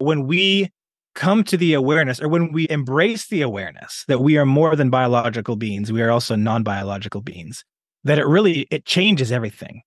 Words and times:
when 0.00 0.26
we 0.26 0.70
come 1.14 1.44
to 1.44 1.56
the 1.56 1.74
awareness 1.74 2.20
or 2.20 2.28
when 2.28 2.52
we 2.52 2.66
embrace 2.70 3.28
the 3.28 3.42
awareness 3.42 4.04
that 4.08 4.20
we 4.20 4.38
are 4.38 4.46
more 4.46 4.74
than 4.76 4.90
biological 4.90 5.56
beings, 5.56 5.92
we 5.92 6.02
are 6.02 6.10
also 6.10 6.36
non-biological 6.36 7.20
beings, 7.20 7.64
that 8.04 8.18
it 8.18 8.26
really 8.26 8.66
it 8.70 8.84
changes 8.84 9.30
everything. 9.30 9.82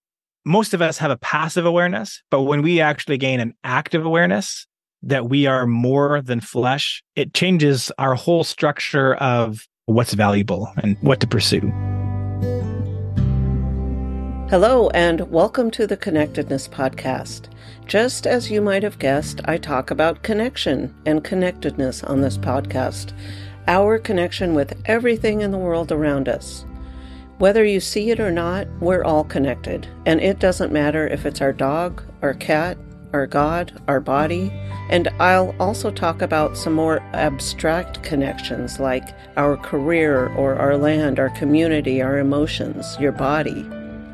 Most 0.45 0.73
of 0.73 0.81
us 0.81 0.97
have 0.97 1.11
a 1.11 1.17
passive 1.17 1.65
awareness, 1.65 2.21
but 2.29 2.41
when 2.41 2.61
we 2.61 2.81
actually 2.81 3.17
gain 3.17 3.39
an 3.39 3.53
active 3.63 4.05
awareness 4.05 4.67
that 5.01 5.29
we 5.29 5.45
are 5.47 5.65
more 5.65 6.21
than 6.21 6.41
flesh, 6.41 7.01
it 7.15 7.33
changes 7.33 7.91
our 7.97 8.15
whole 8.15 8.43
structure 8.43 9.15
of 9.15 9.67
what's 9.85 10.13
valuable 10.13 10.71
and 10.81 10.97
what 11.01 11.19
to 11.21 11.27
pursue. 11.27 11.71
Hello, 14.53 14.91
and 14.91 15.31
welcome 15.31 15.71
to 15.71 15.87
the 15.87 15.97
Connectedness 15.97 16.67
Podcast. 16.67 17.47
Just 17.87 18.27
as 18.27 18.51
you 18.51 18.61
might 18.61 18.83
have 18.83 18.99
guessed, 18.99 19.41
I 19.45 19.57
talk 19.57 19.89
about 19.89 20.21
connection 20.21 20.93
and 21.07 21.23
connectedness 21.23 22.03
on 22.03 22.21
this 22.21 22.37
podcast, 22.37 23.13
our 23.67 23.97
connection 23.97 24.53
with 24.53 24.79
everything 24.85 25.41
in 25.41 25.49
the 25.49 25.57
world 25.57 25.91
around 25.91 26.29
us. 26.29 26.67
Whether 27.39 27.65
you 27.65 27.79
see 27.79 28.11
it 28.11 28.19
or 28.19 28.31
not, 28.31 28.67
we're 28.79 29.03
all 29.03 29.23
connected, 29.23 29.87
and 30.05 30.21
it 30.21 30.37
doesn't 30.37 30.71
matter 30.71 31.07
if 31.07 31.25
it's 31.25 31.41
our 31.41 31.51
dog, 31.51 32.03
our 32.21 32.35
cat, 32.35 32.77
our 33.11 33.25
God, 33.25 33.81
our 33.87 33.99
body, 33.99 34.51
and 34.91 35.07
I'll 35.19 35.55
also 35.59 35.89
talk 35.89 36.21
about 36.21 36.57
some 36.57 36.73
more 36.73 36.99
abstract 37.13 38.03
connections 38.03 38.79
like 38.79 39.15
our 39.35 39.57
career 39.57 40.27
or 40.35 40.53
our 40.57 40.77
land, 40.77 41.17
our 41.17 41.31
community, 41.31 42.03
our 42.03 42.19
emotions, 42.19 42.95
your 42.99 43.13
body. 43.13 43.67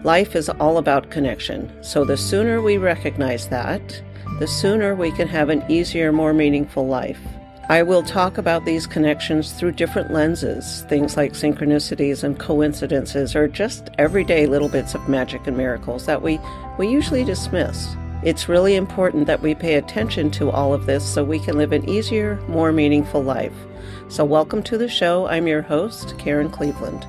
Life 0.05 0.34
is 0.38 0.48
all 0.48 0.77
about 0.77 1.12
connection, 1.12 1.70
so 1.84 2.05
the 2.05 2.16
sooner 2.16 2.62
we 2.62 2.77
recognize 2.77 3.49
that, 3.49 4.02
the 4.40 4.48
sooner 4.48 4.95
we 4.95 5.12
can 5.12 5.27
have 5.27 5.49
an 5.49 5.62
easier, 5.67 6.13
more 6.13 6.34
meaningful 6.34 6.88
life. 6.88 7.20
I 7.67 7.84
will 7.84 8.02
talk 8.02 8.38
about 8.38 8.63
these 8.63 8.88
connections 8.88 9.52
through 9.52 9.74
different 9.74 10.13
lenses, 10.13 10.85
things 10.87 11.18
like 11.18 11.34
synchronicities 11.34 12.24
and 12.24 12.40
coincidences, 12.40 13.35
or 13.35 13.49
just 13.49 13.90
everyday 13.98 14.48
little 14.48 14.70
bits 14.70 14.96
of 14.96 15.09
magic 15.09 15.46
and 15.48 15.57
miracles 15.57 16.05
that 16.05 16.21
we, 16.21 16.40
we 16.77 16.87
usually 16.87 17.26
dismiss. 17.26 17.98
It's 18.24 18.48
really 18.48 18.76
important 18.76 19.27
that 19.27 19.41
we 19.41 19.54
pay 19.54 19.76
attention 19.76 20.31
to 20.31 20.49
all 20.49 20.74
of 20.74 20.85
this 20.85 21.04
so 21.04 21.26
we 21.26 21.40
can 21.40 21.57
live 21.57 21.74
an 21.74 21.90
easier, 21.90 22.41
more 22.48 22.71
meaningful 22.71 23.21
life. 23.21 23.54
So, 24.07 24.24
welcome 24.24 24.63
to 24.63 24.77
the 24.77 24.87
show. 24.87 25.27
I'm 25.27 25.46
your 25.46 25.62
host, 25.62 26.18
Karen 26.18 26.49
Cleveland. 26.49 27.05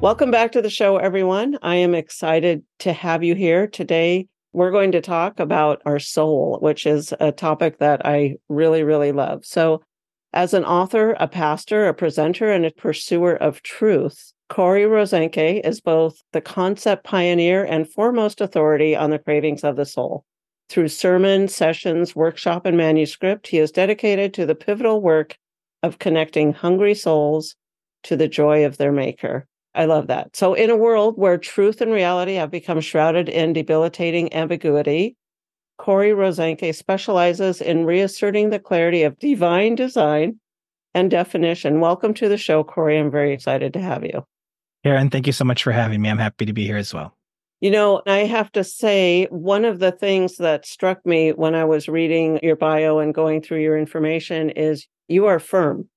Welcome 0.00 0.30
back 0.30 0.52
to 0.52 0.62
the 0.62 0.70
show, 0.70 0.96
everyone. 0.96 1.58
I 1.60 1.74
am 1.74 1.94
excited 1.94 2.64
to 2.78 2.94
have 2.94 3.22
you 3.22 3.34
here 3.34 3.66
today. 3.66 4.28
We're 4.54 4.70
going 4.70 4.92
to 4.92 5.02
talk 5.02 5.38
about 5.38 5.82
our 5.84 5.98
soul, 5.98 6.58
which 6.62 6.86
is 6.86 7.12
a 7.20 7.32
topic 7.32 7.80
that 7.80 8.06
I 8.06 8.36
really, 8.48 8.82
really 8.82 9.12
love. 9.12 9.44
So, 9.44 9.82
as 10.32 10.54
an 10.54 10.64
author, 10.64 11.14
a 11.20 11.28
pastor, 11.28 11.86
a 11.86 11.92
presenter, 11.92 12.50
and 12.50 12.64
a 12.64 12.70
pursuer 12.70 13.36
of 13.36 13.62
truth, 13.62 14.32
Cory 14.48 14.84
Rosenke 14.84 15.60
is 15.66 15.82
both 15.82 16.16
the 16.32 16.40
concept 16.40 17.04
pioneer 17.04 17.62
and 17.62 17.86
foremost 17.86 18.40
authority 18.40 18.96
on 18.96 19.10
the 19.10 19.18
cravings 19.18 19.64
of 19.64 19.76
the 19.76 19.84
soul. 19.84 20.24
Through 20.70 20.88
sermon, 20.88 21.46
sessions, 21.46 22.16
workshop, 22.16 22.64
and 22.64 22.78
manuscript, 22.78 23.48
he 23.48 23.58
is 23.58 23.70
dedicated 23.70 24.32
to 24.32 24.46
the 24.46 24.54
pivotal 24.54 25.02
work 25.02 25.36
of 25.82 25.98
connecting 25.98 26.54
hungry 26.54 26.94
souls 26.94 27.54
to 28.04 28.16
the 28.16 28.28
joy 28.28 28.64
of 28.64 28.78
their 28.78 28.92
maker. 28.92 29.46
I 29.74 29.84
love 29.84 30.08
that. 30.08 30.36
So, 30.36 30.54
in 30.54 30.70
a 30.70 30.76
world 30.76 31.16
where 31.16 31.38
truth 31.38 31.80
and 31.80 31.92
reality 31.92 32.34
have 32.34 32.50
become 32.50 32.80
shrouded 32.80 33.28
in 33.28 33.52
debilitating 33.52 34.32
ambiguity, 34.34 35.16
Cory 35.78 36.10
Rosenke 36.10 36.74
specializes 36.74 37.60
in 37.60 37.84
reasserting 37.84 38.50
the 38.50 38.58
clarity 38.58 39.02
of 39.02 39.18
divine 39.18 39.74
design 39.74 40.40
and 40.94 41.10
definition. 41.10 41.80
Welcome 41.80 42.14
to 42.14 42.28
the 42.28 42.36
show, 42.36 42.64
Cory. 42.64 42.98
I'm 42.98 43.10
very 43.10 43.32
excited 43.32 43.72
to 43.74 43.80
have 43.80 44.04
you. 44.04 44.24
Karen, 44.84 45.10
thank 45.10 45.26
you 45.26 45.32
so 45.32 45.44
much 45.44 45.62
for 45.62 45.72
having 45.72 46.00
me. 46.00 46.08
I'm 46.08 46.18
happy 46.18 46.46
to 46.46 46.52
be 46.52 46.66
here 46.66 46.76
as 46.76 46.92
well. 46.92 47.16
You 47.60 47.70
know, 47.70 48.00
I 48.06 48.20
have 48.20 48.50
to 48.52 48.64
say, 48.64 49.26
one 49.30 49.66
of 49.66 49.80
the 49.80 49.92
things 49.92 50.38
that 50.38 50.66
struck 50.66 51.04
me 51.04 51.30
when 51.32 51.54
I 51.54 51.64
was 51.64 51.88
reading 51.88 52.40
your 52.42 52.56
bio 52.56 52.98
and 52.98 53.14
going 53.14 53.42
through 53.42 53.60
your 53.60 53.78
information 53.78 54.48
is 54.50 54.88
you 55.08 55.26
are 55.26 55.38
firm 55.38 55.88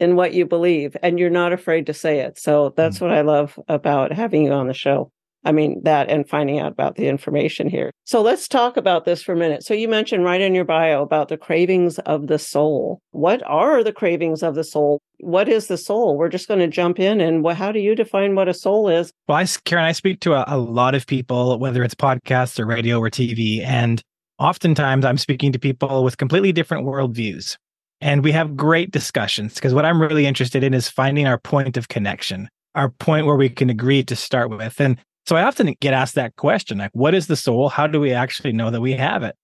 in 0.00 0.16
what 0.16 0.34
you 0.34 0.46
believe 0.46 0.96
and 1.02 1.18
you're 1.18 1.30
not 1.30 1.52
afraid 1.52 1.86
to 1.86 1.94
say 1.94 2.20
it. 2.20 2.38
So 2.38 2.72
that's 2.76 2.96
mm-hmm. 2.96 3.06
what 3.06 3.14
I 3.14 3.20
love 3.20 3.58
about 3.68 4.12
having 4.12 4.44
you 4.44 4.52
on 4.52 4.66
the 4.66 4.74
show. 4.74 5.12
I 5.44 5.52
mean, 5.52 5.80
that 5.84 6.10
and 6.10 6.28
finding 6.28 6.58
out 6.58 6.72
about 6.72 6.96
the 6.96 7.08
information 7.08 7.68
here. 7.68 7.90
So 8.04 8.20
let's 8.20 8.46
talk 8.46 8.76
about 8.76 9.06
this 9.06 9.22
for 9.22 9.32
a 9.32 9.36
minute. 9.36 9.64
So 9.64 9.72
you 9.72 9.88
mentioned 9.88 10.24
right 10.24 10.40
in 10.40 10.54
your 10.54 10.66
bio 10.66 11.02
about 11.02 11.28
the 11.28 11.38
cravings 11.38 11.98
of 12.00 12.26
the 12.26 12.38
soul. 12.38 13.00
What 13.12 13.42
are 13.46 13.82
the 13.82 13.92
cravings 13.92 14.42
of 14.42 14.54
the 14.54 14.64
soul? 14.64 15.00
What 15.20 15.48
is 15.48 15.68
the 15.68 15.78
soul? 15.78 16.18
We're 16.18 16.28
just 16.28 16.48
going 16.48 16.60
to 16.60 16.68
jump 16.68 16.98
in 16.98 17.20
and 17.20 17.46
how 17.52 17.72
do 17.72 17.78
you 17.78 17.94
define 17.94 18.34
what 18.34 18.48
a 18.48 18.54
soul 18.54 18.88
is? 18.88 19.12
Well, 19.28 19.38
I, 19.38 19.46
Karen, 19.64 19.84
I 19.84 19.92
speak 19.92 20.20
to 20.20 20.34
a, 20.34 20.44
a 20.46 20.58
lot 20.58 20.94
of 20.94 21.06
people, 21.06 21.58
whether 21.58 21.82
it's 21.82 21.94
podcasts 21.94 22.58
or 22.58 22.66
radio 22.66 22.98
or 22.98 23.08
TV, 23.08 23.64
and 23.64 24.02
oftentimes 24.38 25.04
I'm 25.04 25.18
speaking 25.18 25.52
to 25.52 25.58
people 25.58 26.04
with 26.04 26.18
completely 26.18 26.52
different 26.52 26.86
worldviews. 26.86 27.56
And 28.00 28.24
we 28.24 28.32
have 28.32 28.56
great 28.56 28.90
discussions 28.90 29.54
because 29.54 29.74
what 29.74 29.84
I'm 29.84 30.00
really 30.00 30.26
interested 30.26 30.64
in 30.64 30.72
is 30.72 30.88
finding 30.88 31.26
our 31.26 31.38
point 31.38 31.76
of 31.76 31.88
connection, 31.88 32.48
our 32.74 32.88
point 32.88 33.26
where 33.26 33.36
we 33.36 33.48
can 33.48 33.68
agree 33.68 34.02
to 34.04 34.16
start 34.16 34.50
with. 34.50 34.80
And 34.80 34.98
so 35.26 35.36
I 35.36 35.42
often 35.42 35.74
get 35.80 35.92
asked 35.92 36.14
that 36.14 36.36
question 36.36 36.78
like, 36.78 36.90
what 36.94 37.14
is 37.14 37.26
the 37.26 37.36
soul? 37.36 37.68
How 37.68 37.86
do 37.86 38.00
we 38.00 38.12
actually 38.12 38.52
know 38.52 38.70
that 38.70 38.80
we 38.80 38.94
have 38.94 39.22
it? 39.22 39.36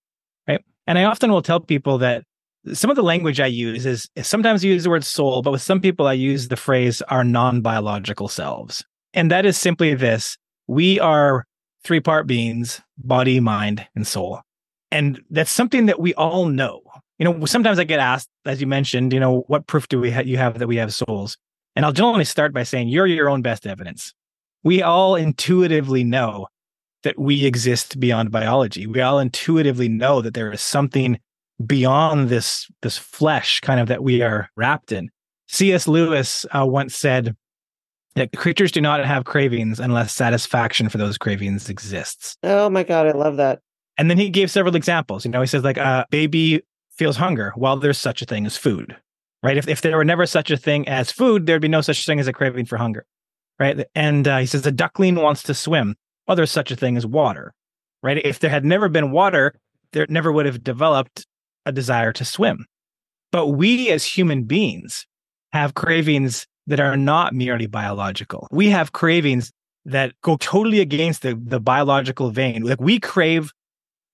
Right. 0.47 0.61
And 0.87 0.97
I 0.97 1.03
often 1.03 1.31
will 1.31 1.43
tell 1.43 1.59
people 1.59 1.99
that 1.99 2.23
some 2.73 2.89
of 2.89 2.95
the 2.95 3.03
language 3.03 3.39
I 3.39 3.45
use 3.45 3.85
is, 3.85 4.09
sometimes 4.21 4.63
I 4.63 4.67
use 4.67 4.83
the 4.83 4.89
word 4.89 5.05
soul, 5.05 5.41
but 5.41 5.51
with 5.51 5.61
some 5.61 5.79
people 5.79 6.07
I 6.07 6.13
use 6.13 6.47
the 6.47 6.57
phrase 6.57 7.01
our 7.03 7.23
non 7.23 7.61
biological 7.61 8.27
selves. 8.27 8.83
And 9.13 9.31
that 9.31 9.45
is 9.45 9.57
simply 9.57 9.93
this 9.93 10.37
we 10.67 10.99
are 10.99 11.45
three 11.83 11.99
part 11.99 12.27
beings 12.27 12.81
body, 12.97 13.39
mind, 13.39 13.87
and 13.95 14.05
soul. 14.05 14.41
And 14.91 15.21
that's 15.29 15.51
something 15.51 15.85
that 15.85 15.99
we 15.99 16.13
all 16.15 16.45
know 16.45 16.81
you 17.19 17.25
know, 17.25 17.45
sometimes 17.45 17.79
I 17.79 17.83
get 17.83 17.99
asked, 17.99 18.29
as 18.45 18.61
you 18.61 18.67
mentioned, 18.67 19.13
you 19.13 19.19
know, 19.19 19.41
what 19.47 19.67
proof 19.67 19.87
do 19.87 19.99
we 19.99 20.11
ha- 20.11 20.21
you 20.21 20.37
have 20.37 20.59
that 20.59 20.67
we 20.67 20.77
have 20.77 20.93
souls? 20.93 21.37
And 21.75 21.85
I'll 21.85 21.93
generally 21.93 22.25
start 22.25 22.53
by 22.53 22.63
saying 22.63 22.89
you're 22.89 23.07
your 23.07 23.29
own 23.29 23.41
best 23.41 23.65
evidence. 23.65 24.13
We 24.63 24.81
all 24.81 25.15
intuitively 25.15 26.03
know 26.03 26.47
that 27.03 27.17
we 27.19 27.45
exist 27.45 27.99
beyond 27.99 28.31
biology. 28.31 28.87
We 28.87 29.01
all 29.01 29.19
intuitively 29.19 29.87
know 29.87 30.21
that 30.21 30.33
there 30.33 30.51
is 30.51 30.61
something 30.61 31.19
beyond 31.65 32.29
this 32.29 32.67
this 32.81 32.97
flesh 32.97 33.59
kind 33.61 33.79
of 33.79 33.87
that 33.87 34.03
we 34.03 34.21
are 34.21 34.49
wrapped 34.55 34.91
in. 34.91 35.09
C.S. 35.47 35.87
Lewis 35.87 36.45
uh, 36.51 36.65
once 36.65 36.95
said 36.95 37.35
that 38.15 38.35
creatures 38.35 38.71
do 38.71 38.81
not 38.81 39.03
have 39.05 39.25
cravings 39.25 39.79
unless 39.79 40.13
satisfaction 40.13 40.89
for 40.89 40.97
those 40.97 41.17
cravings 41.17 41.69
exists. 41.69 42.37
Oh 42.43 42.69
my 42.69 42.83
god, 42.83 43.07
I 43.07 43.11
love 43.11 43.37
that. 43.37 43.59
And 43.97 44.09
then 44.09 44.17
he 44.17 44.29
gave 44.29 44.51
several 44.51 44.75
examples. 44.75 45.25
You 45.25 45.31
know, 45.31 45.41
he 45.41 45.47
says 45.47 45.63
like 45.63 45.77
a 45.77 46.05
baby 46.11 46.61
feels 46.97 47.17
hunger 47.17 47.51
while 47.55 47.77
there's 47.77 47.97
such 47.97 48.21
a 48.21 48.25
thing 48.25 48.45
as 48.45 48.57
food, 48.57 48.95
right? 49.43 49.57
If, 49.57 49.67
if 49.67 49.81
there 49.81 49.97
were 49.97 50.05
never 50.05 50.25
such 50.25 50.51
a 50.51 50.57
thing 50.57 50.87
as 50.87 51.11
food, 51.11 51.45
there'd 51.45 51.61
be 51.61 51.67
no 51.67 51.81
such 51.81 52.05
thing 52.05 52.19
as 52.19 52.27
a 52.27 52.33
craving 52.33 52.65
for 52.65 52.77
hunger, 52.77 53.05
right? 53.59 53.85
And 53.95 54.27
uh, 54.27 54.39
he 54.39 54.45
says 54.45 54.65
a 54.65 54.71
duckling 54.71 55.15
wants 55.15 55.43
to 55.43 55.53
swim. 55.53 55.95
Well, 56.27 56.35
there's 56.35 56.51
such 56.51 56.71
a 56.71 56.75
thing 56.75 56.97
as 56.97 57.05
water, 57.05 57.53
right? 58.03 58.17
If 58.23 58.39
there 58.39 58.49
had 58.49 58.65
never 58.65 58.89
been 58.89 59.11
water, 59.11 59.53
there 59.93 60.05
never 60.09 60.31
would 60.31 60.45
have 60.45 60.63
developed 60.63 61.25
a 61.65 61.71
desire 61.71 62.11
to 62.13 62.25
swim. 62.25 62.65
But 63.31 63.47
we 63.47 63.89
as 63.89 64.05
human 64.05 64.43
beings 64.43 65.05
have 65.53 65.73
cravings 65.73 66.47
that 66.67 66.79
are 66.79 66.97
not 66.97 67.33
merely 67.33 67.65
biological. 67.65 68.47
We 68.51 68.69
have 68.69 68.91
cravings 68.91 69.51
that 69.85 70.13
go 70.21 70.35
totally 70.37 70.81
against 70.81 71.21
the, 71.21 71.39
the 71.41 71.61
biological 71.61 72.29
vein. 72.29 72.63
Like 72.63 72.81
we 72.81 72.99
crave 72.99 73.51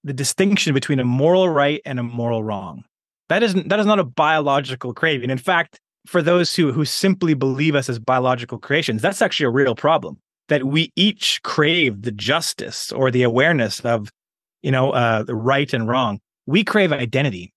the 0.03 0.13
distinction 0.13 0.73
between 0.73 0.99
a 0.99 1.03
moral 1.03 1.49
right 1.49 1.81
and 1.85 1.99
a 1.99 2.03
moral 2.03 2.43
wrong. 2.43 2.83
That 3.29 3.43
isn't 3.43 3.69
that 3.69 3.79
is 3.79 3.85
not 3.85 3.99
a 3.99 4.03
biological 4.03 4.93
craving. 4.93 5.29
In 5.29 5.37
fact, 5.37 5.79
for 6.05 6.21
those 6.21 6.55
who 6.55 6.71
who 6.71 6.85
simply 6.85 7.33
believe 7.33 7.75
us 7.75 7.89
as 7.89 7.99
biological 7.99 8.57
creations, 8.57 9.01
that's 9.01 9.21
actually 9.21 9.45
a 9.45 9.51
real 9.51 9.75
problem. 9.75 10.17
That 10.49 10.65
we 10.65 10.91
each 10.95 11.41
crave 11.43 12.01
the 12.01 12.11
justice 12.11 12.91
or 12.91 13.09
the 13.09 13.23
awareness 13.23 13.79
of, 13.79 14.09
you 14.61 14.71
know, 14.71 14.91
uh, 14.91 15.23
the 15.23 15.35
right 15.35 15.71
and 15.73 15.87
wrong. 15.87 16.19
We 16.45 16.63
crave 16.65 16.91
identity. 16.91 17.53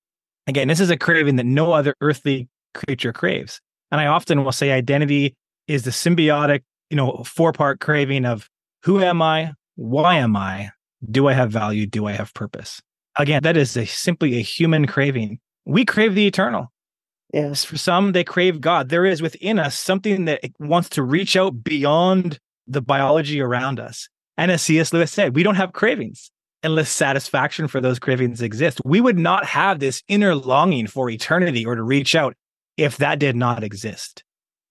Again, 0.47 0.69
this 0.69 0.79
is 0.79 0.91
a 0.91 0.97
craving 0.97 1.37
that 1.37 1.47
no 1.47 1.73
other 1.73 1.95
earthly 2.01 2.49
creature 2.75 3.13
craves. 3.13 3.61
And 3.91 4.01
I 4.01 4.07
often 4.07 4.45
will 4.45 4.53
say 4.53 4.71
identity 4.71 5.35
is 5.67 5.83
the 5.83 5.91
symbiotic, 5.91 6.63
you 6.91 6.97
know, 6.97 7.25
four 7.25 7.53
part 7.53 7.81
craving 7.81 8.25
of 8.25 8.49
who 8.85 9.01
am 9.01 9.21
I, 9.21 9.53
why 9.75 10.17
am 10.17 10.37
I, 10.37 10.71
do 11.11 11.29
I 11.29 11.33
have 11.35 11.51
value? 11.51 11.87
Do 11.87 12.07
I 12.07 12.13
have 12.13 12.33
purpose? 12.35 12.81
Again, 13.17 13.43
that 13.43 13.57
is 13.57 13.77
a, 13.77 13.87
simply 13.87 14.37
a 14.37 14.43
human 14.43 14.87
craving. 14.87 15.39
We 15.65 15.85
crave 15.85 16.15
the 16.15 16.27
eternal. 16.27 16.73
Yes. 17.33 17.65
For 17.65 17.77
some, 17.77 18.13
they 18.13 18.25
crave 18.25 18.61
God. 18.61 18.89
There 18.89 19.05
is 19.05 19.21
within 19.21 19.59
us 19.59 19.79
something 19.79 20.27
that 20.27 20.41
wants 20.61 20.89
to 20.91 21.03
reach 21.03 21.37
out 21.37 21.65
beyond 21.65 22.39
the 22.67 22.81
biology 22.81 23.41
around 23.41 23.81
us. 23.81 24.09
And 24.37 24.51
as 24.51 24.63
C.S. 24.63 24.93
Lewis 24.93 25.11
said, 25.11 25.35
we 25.35 25.43
don't 25.43 25.55
have 25.57 25.73
cravings. 25.73 26.31
unless 26.63 26.91
satisfaction 26.91 27.69
for 27.69 27.81
those 27.81 27.99
cravings 27.99 28.43
exist. 28.43 28.81
We 28.85 29.01
would 29.01 29.19
not 29.19 29.45
have 29.47 29.79
this 29.79 30.03
inner 30.09 30.35
longing 30.35 30.87
for 30.87 31.09
eternity 31.09 31.65
or 31.65 31.75
to 31.77 31.83
reach 31.83 32.15
out 32.15 32.35
if 32.77 32.99
that 32.99 33.19
did 33.19 33.37
not 33.37 33.63
exist. 33.63 34.25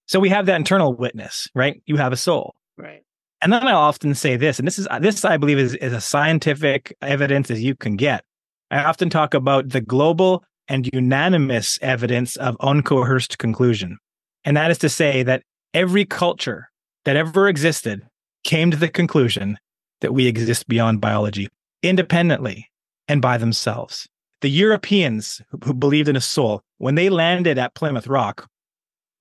So 0.06 0.20
we 0.20 0.28
have 0.28 0.46
that 0.46 0.56
internal 0.56 0.94
witness, 0.94 1.48
right? 1.54 1.82
You 1.86 1.96
have 1.96 2.12
a 2.12 2.16
soul. 2.16 2.54
Right. 2.78 3.02
And 3.42 3.52
then 3.52 3.66
I 3.66 3.72
often 3.72 4.14
say 4.14 4.36
this, 4.36 4.58
and 4.58 4.66
this 4.66 4.78
is 4.78 4.88
this 5.00 5.24
I 5.24 5.36
believe 5.36 5.58
is, 5.58 5.74
is 5.74 5.92
a 5.92 6.00
scientific 6.00 6.96
evidence 7.02 7.50
as 7.50 7.62
you 7.62 7.74
can 7.74 7.96
get. 7.96 8.24
I 8.70 8.84
often 8.84 9.10
talk 9.10 9.34
about 9.34 9.68
the 9.68 9.80
global 9.80 10.44
and 10.68 10.88
unanimous 10.92 11.78
evidence 11.82 12.36
of 12.36 12.56
uncoerced 12.58 13.38
conclusion. 13.38 13.98
And 14.44 14.56
that 14.56 14.70
is 14.70 14.78
to 14.78 14.88
say 14.88 15.22
that 15.22 15.42
every 15.74 16.04
culture 16.04 16.70
that 17.04 17.16
ever 17.16 17.48
existed 17.48 18.02
came 18.44 18.70
to 18.70 18.76
the 18.76 18.88
conclusion 18.88 19.58
that 20.00 20.12
we 20.12 20.26
exist 20.26 20.68
beyond 20.68 21.00
biology 21.00 21.48
independently 21.82 22.70
and 23.08 23.22
by 23.22 23.38
themselves. 23.38 24.08
The 24.40 24.50
Europeans 24.50 25.40
who 25.64 25.72
believed 25.72 26.08
in 26.08 26.16
a 26.16 26.20
soul, 26.20 26.62
when 26.78 26.94
they 26.94 27.08
landed 27.08 27.58
at 27.58 27.74
Plymouth 27.74 28.06
Rock, 28.06 28.48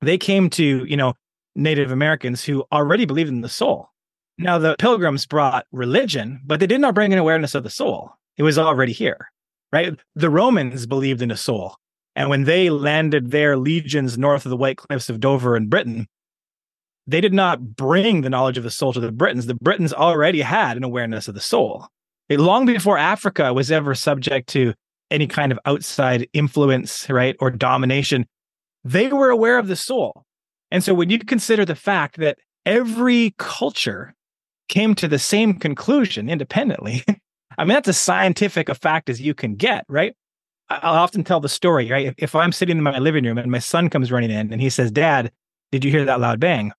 they 0.02 0.18
came 0.18 0.50
to, 0.52 0.86
you 0.86 0.98
know, 0.98 1.14
Native 1.56 1.92
Americans 1.92 2.44
who 2.44 2.66
already 2.72 3.06
believed 3.06 3.30
in 3.30 3.42
the 3.42 3.50
soul. 3.50 3.90
Now, 4.38 4.58
the 4.58 4.76
pilgrims 4.78 5.26
brought 5.26 5.66
religion, 5.72 6.42
but 6.46 6.60
they 6.60 6.68
did 6.68 6.82
not 6.82 6.96
bring 6.96 7.14
an 7.14 7.20
awareness 7.20 7.56
of 7.56 7.64
the 7.64 7.70
soul. 7.70 8.12
It 8.38 8.44
was 8.44 8.58
already 8.58 8.92
here, 8.92 9.32
right? 9.72 9.98
The 10.16 10.30
Romans 10.30 10.86
believed 10.86 11.22
in 11.22 11.32
a 11.32 11.38
soul. 11.38 11.78
And 12.18 12.30
when 12.30 12.44
they 12.44 12.70
landed 12.70 13.32
their 13.32 13.58
legions 13.58 14.18
north 14.18 14.46
of 14.46 14.50
the 14.50 14.58
White 14.58 14.78
Cliffs 14.78 15.10
of 15.10 15.20
Dover 15.20 15.56
in 15.56 15.70
Britain, 15.70 16.08
they 17.08 17.22
did 17.22 17.34
not 17.34 17.76
bring 17.76 18.22
the 18.22 18.30
knowledge 18.30 18.58
of 18.58 18.64
the 18.64 18.72
soul 18.72 18.92
to 18.94 19.00
the 19.00 19.12
Britons. 19.12 19.46
The 19.46 19.56
Britons 19.56 19.94
already 19.94 20.42
had 20.42 20.76
an 20.76 20.84
awareness 20.84 21.28
of 21.28 21.36
the 21.36 21.42
soul. 21.42 21.88
Long 22.30 22.66
before 22.66 22.98
Africa 22.98 23.54
was 23.54 23.72
ever 23.72 23.94
subject 23.94 24.50
to 24.50 24.74
any 25.12 25.28
kind 25.28 25.52
of 25.52 25.60
outside 25.66 26.28
influence, 26.34 27.08
right, 27.10 27.36
or 27.40 27.52
domination, 27.52 28.26
they 28.84 29.08
were 29.10 29.30
aware 29.30 29.60
of 29.60 29.68
the 29.68 29.76
soul. 29.76 30.24
And 30.72 30.84
so 30.84 30.96
when 30.96 31.12
you 31.12 31.20
consider 31.20 31.64
the 31.64 31.76
fact 31.76 32.18
that 32.18 32.40
every 32.66 33.36
culture 33.38 34.15
came 34.68 34.96
to 34.96 35.08
the 35.08 35.20
same 35.20 35.54
conclusion 35.56 36.30
independently, 36.30 37.04
I 37.58 37.64
mean, 37.64 37.74
that's 37.74 37.88
as 37.88 37.98
scientific 37.98 38.70
a 38.70 38.76
fact 38.76 39.10
as 39.10 39.22
you 39.22 39.34
can 39.34 39.56
get, 39.56 39.86
right? 39.88 40.16
I'll 40.70 40.96
often 40.96 41.24
tell 41.24 41.40
the 41.40 41.50
story, 41.50 41.92
right? 41.92 42.14
If, 42.18 42.36
I'm 42.36 42.52
sitting 42.52 42.78
in 42.78 42.84
my 42.84 42.98
living 42.98 43.24
room 43.24 43.38
and 43.38 43.52
my 43.52 43.60
son 43.60 43.90
comes 43.90 44.12
running 44.12 44.32
in 44.32 44.52
and 44.52 44.62
he 44.62 44.70
says, 44.70 44.92
Dad, 44.92 45.32
did 45.72 45.86
you 45.86 45.92
hear 45.92 46.06
that 46.06 46.20
loud 46.20 46.40
bang? 46.40 46.72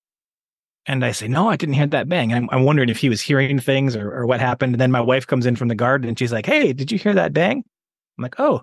And 0.85 1.03
I 1.03 1.11
say, 1.11 1.27
no, 1.27 1.49
I 1.49 1.55
didn't 1.55 1.75
hear 1.75 1.87
that 1.87 2.09
bang. 2.09 2.33
I'm, 2.33 2.49
I'm 2.51 2.63
wondering 2.63 2.89
if 2.89 2.97
he 2.97 3.09
was 3.09 3.21
hearing 3.21 3.59
things 3.59 3.95
or, 3.95 4.11
or 4.11 4.25
what 4.25 4.39
happened. 4.39 4.73
And 4.73 4.81
then 4.81 4.91
my 4.91 5.01
wife 5.01 5.27
comes 5.27 5.45
in 5.45 5.55
from 5.55 5.67
the 5.67 5.75
garden 5.75 6.07
and 6.07 6.19
she's 6.19 6.31
like, 6.31 6.45
hey, 6.45 6.73
did 6.73 6.91
you 6.91 6.97
hear 6.97 7.13
that 7.13 7.33
bang? 7.33 7.63
I'm 8.17 8.21
like, 8.21 8.39
oh, 8.39 8.61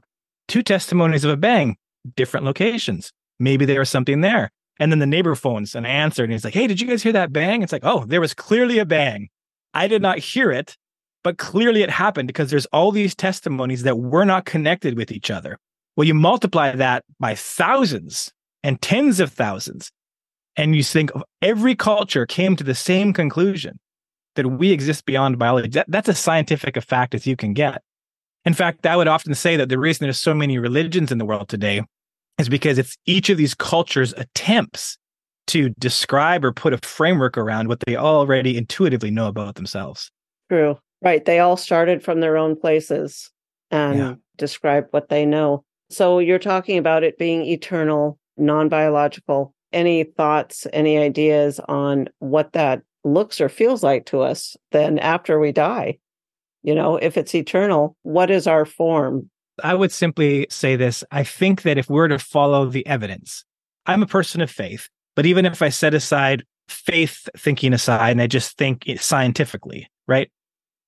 two 0.49 0.63
testimonies 0.63 1.25
of 1.25 1.31
a 1.31 1.37
bang, 1.37 1.77
different 2.17 2.45
locations. 2.45 3.13
Maybe 3.39 3.65
there 3.65 3.81
was 3.81 3.91
something 3.91 4.21
there. 4.21 4.51
And 4.81 4.91
then 4.91 4.99
the 4.99 5.07
neighbor 5.07 5.35
phones 5.35 5.75
and 5.75 5.87
I 5.87 5.91
answered 5.91 6.25
and 6.25 6.33
he's 6.33 6.45
like, 6.45 6.55
hey, 6.55 6.67
did 6.67 6.81
you 6.81 6.87
guys 6.87 7.03
hear 7.03 7.13
that 7.13 7.33
bang? 7.33 7.63
It's 7.63 7.73
like, 7.73 7.85
oh, 7.85 8.05
there 8.07 8.21
was 8.21 8.35
clearly 8.35 8.79
a 8.79 8.85
bang. 8.85 9.29
I 9.73 9.87
did 9.87 10.03
not 10.03 10.19
hear 10.19 10.51
it, 10.51 10.77
but 11.23 11.39
clearly 11.39 11.83
it 11.83 11.91
happened 11.91 12.27
because 12.27 12.51
there's 12.51 12.67
all 12.67 12.91
these 12.91 13.15
testimonies 13.15 13.85
that 13.85 13.99
were 13.99 14.25
not 14.25 14.45
connected 14.45 14.97
with 14.97 15.13
each 15.13 15.31
other. 15.31 15.59
Well, 15.97 16.07
you 16.07 16.15
multiply 16.15 16.75
that 16.75 17.05
by 17.21 17.35
thousands 17.35 18.33
and 18.63 18.81
tens 18.83 19.21
of 19.21 19.33
thousands 19.33 19.91
and 20.57 20.75
you 20.75 20.83
think 20.83 21.15
of 21.15 21.23
every 21.43 21.75
culture 21.75 22.27
came 22.27 22.57
to 22.57 22.65
the 22.65 22.75
same 22.75 23.13
conclusion 23.13 23.79
that 24.37 24.47
we 24.47 24.73
exist 24.73 25.05
beyond 25.05 25.39
biology. 25.39 25.69
That, 25.69 25.87
that's 25.89 26.09
as 26.09 26.19
scientific 26.19 26.77
a 26.77 26.81
fact 26.81 27.15
as 27.15 27.27
you 27.27 27.37
can 27.37 27.55
get. 27.55 27.83
In 28.45 28.55
fact, 28.55 28.87
I 28.87 28.97
would 28.97 29.09
often 29.09 29.35
say 29.35 29.57
that 29.57 29.69
the 29.69 29.79
reason 29.79 30.05
there's 30.05 30.19
so 30.19 30.35
many 30.35 30.59
religions 30.59 31.11
in 31.11 31.19
the 31.19 31.25
world 31.25 31.49
today 31.49 31.83
is 32.39 32.49
because 32.49 32.79
it's 32.79 32.97
each 33.07 33.31
of 33.31 33.39
these 33.39 33.55
cultures 33.55 34.13
attempts 34.17 34.99
to 35.47 35.71
describe 35.79 36.45
or 36.45 36.53
put 36.53 36.73
a 36.73 36.79
framework 36.79 37.37
around 37.37 37.69
what 37.69 37.81
they 37.87 37.97
already 37.97 38.57
intuitively 38.57 39.11
know 39.11 39.29
about 39.29 39.57
themselves. 39.57 40.11
True. 40.51 40.79
Right. 41.03 41.25
They 41.25 41.39
all 41.39 41.57
started 41.57 42.03
from 42.03 42.21
their 42.21 42.37
own 42.37 42.57
places 42.57 43.31
and 43.71 43.99
yeah. 43.99 44.15
describe 44.37 44.87
what 44.91 45.11
they 45.11 45.27
know. 45.27 45.65
So 45.91 46.19
you're 46.19 46.39
talking 46.39 46.79
about 46.79 47.05
it 47.05 47.19
being 47.19 47.43
eternal, 47.43 48.19
non 48.39 48.69
biological 48.69 49.55
any 49.75 50.05
thoughts, 50.05 50.67
any 50.73 50.97
ideas 50.97 51.61
on 51.69 52.09
what 52.21 52.53
that 52.53 52.83
looks 53.03 53.41
or 53.41 53.49
feels 53.51 53.83
like 53.83 54.07
to 54.07 54.21
us 54.21 54.57
then 54.73 54.99
after 55.01 55.39
we 55.39 55.53
die? 55.53 55.99
You 56.63 56.75
know, 56.75 56.97
if 56.97 57.19
it's 57.19 57.35
eternal, 57.35 57.97
what 58.03 58.31
is 58.31 58.47
our 58.47 58.65
form? 58.65 59.29
I 59.63 59.75
would 59.75 59.93
simply 59.93 60.47
say 60.51 60.77
this. 60.77 61.05
I 61.11 61.25
think 61.25 61.63
that 61.63 61.79
if 61.79 61.89
we're 61.89 62.09
to 62.09 62.19
follow 62.19 62.67
the 62.67 62.87
evidence, 62.87 63.45
I'm 63.87 64.03
a 64.03 64.07
person 64.07 64.41
of 64.41 64.51
faith, 64.51 64.89
but 65.15 65.27
even 65.27 65.47
if 65.47 65.63
I 65.63 65.69
set 65.69 65.95
aside 65.95 66.45
faith 66.69 67.29
thinking 67.37 67.73
aside 67.73 68.11
and 68.11 68.23
I 68.23 68.27
just 68.27 68.57
think 68.57 68.85
scientifically, 68.99 69.89
right? 70.09 70.31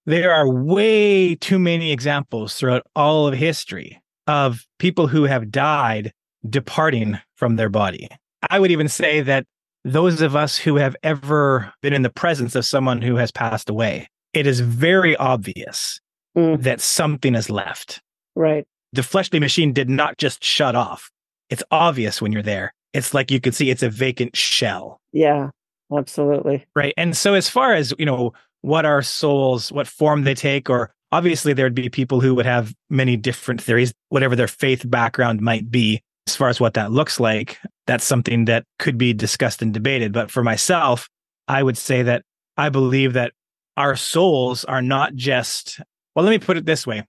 There 0.07 0.33
are 0.33 0.49
way 0.49 1.35
too 1.35 1.59
many 1.59 1.93
examples 1.93 2.55
throughout 2.55 2.87
all 2.95 3.27
of 3.27 3.35
history 3.35 4.01
of 4.27 4.65
people 4.79 5.07
who 5.07 5.25
have 5.25 5.51
died 5.51 6.13
departing 6.49 7.19
from 7.37 7.57
their 7.57 7.69
body. 7.69 8.09
I 8.51 8.59
would 8.59 8.71
even 8.71 8.89
say 8.89 9.21
that 9.23 9.47
those 9.85 10.21
of 10.21 10.35
us 10.35 10.59
who 10.59 10.77
have 10.77 10.97
ever 11.03 11.73
been 11.83 11.93
in 11.93 12.03
the 12.03 12.11
presence 12.11 12.55
of 12.55 12.65
someone 12.65 13.03
who 13.03 13.17
has 13.17 13.31
passed 13.31 13.69
away, 13.69 14.09
it 14.33 14.47
is 14.47 14.61
very 14.61 15.17
obvious 15.17 16.01
mm. 16.37 16.61
that 16.63 16.81
something 16.81 17.35
is 17.35 17.51
left. 17.51 18.01
Right. 18.37 18.65
The 18.93 19.03
fleshly 19.03 19.41
machine 19.41 19.73
did 19.73 19.91
not 19.91 20.19
just 20.19 20.45
shut 20.45 20.77
off. 20.77 21.11
It's 21.51 21.65
obvious 21.71 22.23
when 22.23 22.31
you're 22.31 22.43
there. 22.43 22.73
It's 22.93 23.13
like 23.13 23.31
you 23.31 23.41
can 23.41 23.53
see 23.53 23.71
it's 23.71 23.83
a 23.83 23.91
vacant 23.91 24.37
shell. 24.37 25.01
Yeah, 25.13 25.51
absolutely. 25.97 26.65
Right. 26.77 26.95
And 26.97 27.17
so 27.17 27.35
as 27.35 27.49
far 27.49 27.75
as, 27.75 27.93
you 27.99 28.07
know, 28.07 28.33
what 28.61 28.85
our 28.85 29.03
souls, 29.03 29.73
what 29.73 29.87
form 29.87 30.23
they 30.25 30.35
take, 30.35 30.71
or 30.71 30.93
obviously 31.13 31.53
there'd 31.53 31.75
be 31.75 31.89
people 31.89 32.21
who 32.21 32.35
would 32.35 32.47
have 32.47 32.75
many 32.91 33.17
different 33.17 33.61
theories, 33.61 33.93
whatever 34.09 34.37
their 34.37 34.49
faith 34.49 34.89
background 34.89 35.41
might 35.41 35.71
be 35.71 36.01
as 36.27 36.35
far 36.35 36.49
as 36.49 36.61
what 36.61 36.75
that 36.75 36.91
looks 36.91 37.21
like, 37.21 37.59
that's 37.87 38.05
something 38.05 38.47
that 38.47 38.65
could 38.79 38.99
be 38.99 39.13
discussed 39.13 39.63
and 39.63 39.73
debated. 39.73 40.13
But 40.13 40.31
for 40.31 40.43
myself, 40.43 41.09
I 41.47 41.63
would 41.63 41.79
say 41.79 42.03
that 42.03 42.23
I 42.57 42.69
believe 42.69 43.13
that 43.13 43.33
our 43.77 43.95
souls 43.95 44.65
are 44.65 44.83
not 44.83 45.15
just, 45.15 45.81
well, 46.15 46.25
let 46.25 46.31
me 46.31 46.39
put 46.39 46.57
it 46.57 46.67
this 46.67 46.87
way. 46.87 47.07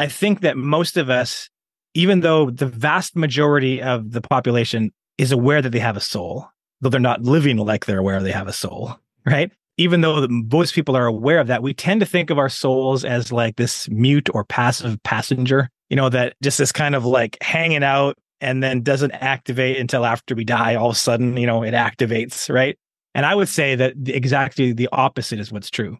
I 0.00 0.08
think 0.08 0.40
that 0.40 0.56
most 0.56 0.96
of 0.96 1.10
us, 1.10 1.50
even 1.92 2.20
though 2.20 2.48
the 2.48 2.64
vast 2.64 3.16
majority 3.16 3.82
of 3.82 4.12
the 4.12 4.22
population 4.22 4.92
is 5.18 5.30
aware 5.30 5.60
that 5.60 5.72
they 5.72 5.78
have 5.78 5.98
a 5.98 6.00
soul, 6.00 6.48
though 6.80 6.88
they're 6.88 6.98
not 6.98 7.20
living 7.20 7.58
like 7.58 7.84
they're 7.84 7.98
aware 7.98 8.22
they 8.22 8.32
have 8.32 8.48
a 8.48 8.52
soul, 8.52 8.96
right? 9.26 9.52
Even 9.76 10.00
though 10.00 10.26
most 10.26 10.74
people 10.74 10.96
are 10.96 11.04
aware 11.04 11.38
of 11.38 11.48
that, 11.48 11.62
we 11.62 11.74
tend 11.74 12.00
to 12.00 12.06
think 12.06 12.30
of 12.30 12.38
our 12.38 12.48
souls 12.48 13.04
as 13.04 13.30
like 13.30 13.56
this 13.56 13.90
mute 13.90 14.30
or 14.32 14.42
passive 14.42 14.96
passenger, 15.02 15.68
you 15.90 15.96
know, 15.96 16.08
that 16.08 16.34
just 16.42 16.60
is 16.60 16.72
kind 16.72 16.94
of 16.94 17.04
like 17.04 17.36
hanging 17.42 17.84
out 17.84 18.16
and 18.40 18.62
then 18.62 18.80
doesn't 18.80 19.12
activate 19.12 19.76
until 19.76 20.06
after 20.06 20.34
we 20.34 20.44
die. 20.44 20.76
All 20.76 20.88
of 20.88 20.96
a 20.96 20.98
sudden, 20.98 21.36
you 21.36 21.46
know, 21.46 21.62
it 21.62 21.74
activates, 21.74 22.48
right? 22.48 22.78
And 23.14 23.26
I 23.26 23.34
would 23.34 23.50
say 23.50 23.74
that 23.74 23.92
exactly 24.06 24.72
the 24.72 24.88
opposite 24.92 25.40
is 25.40 25.52
what's 25.52 25.68
true 25.68 25.98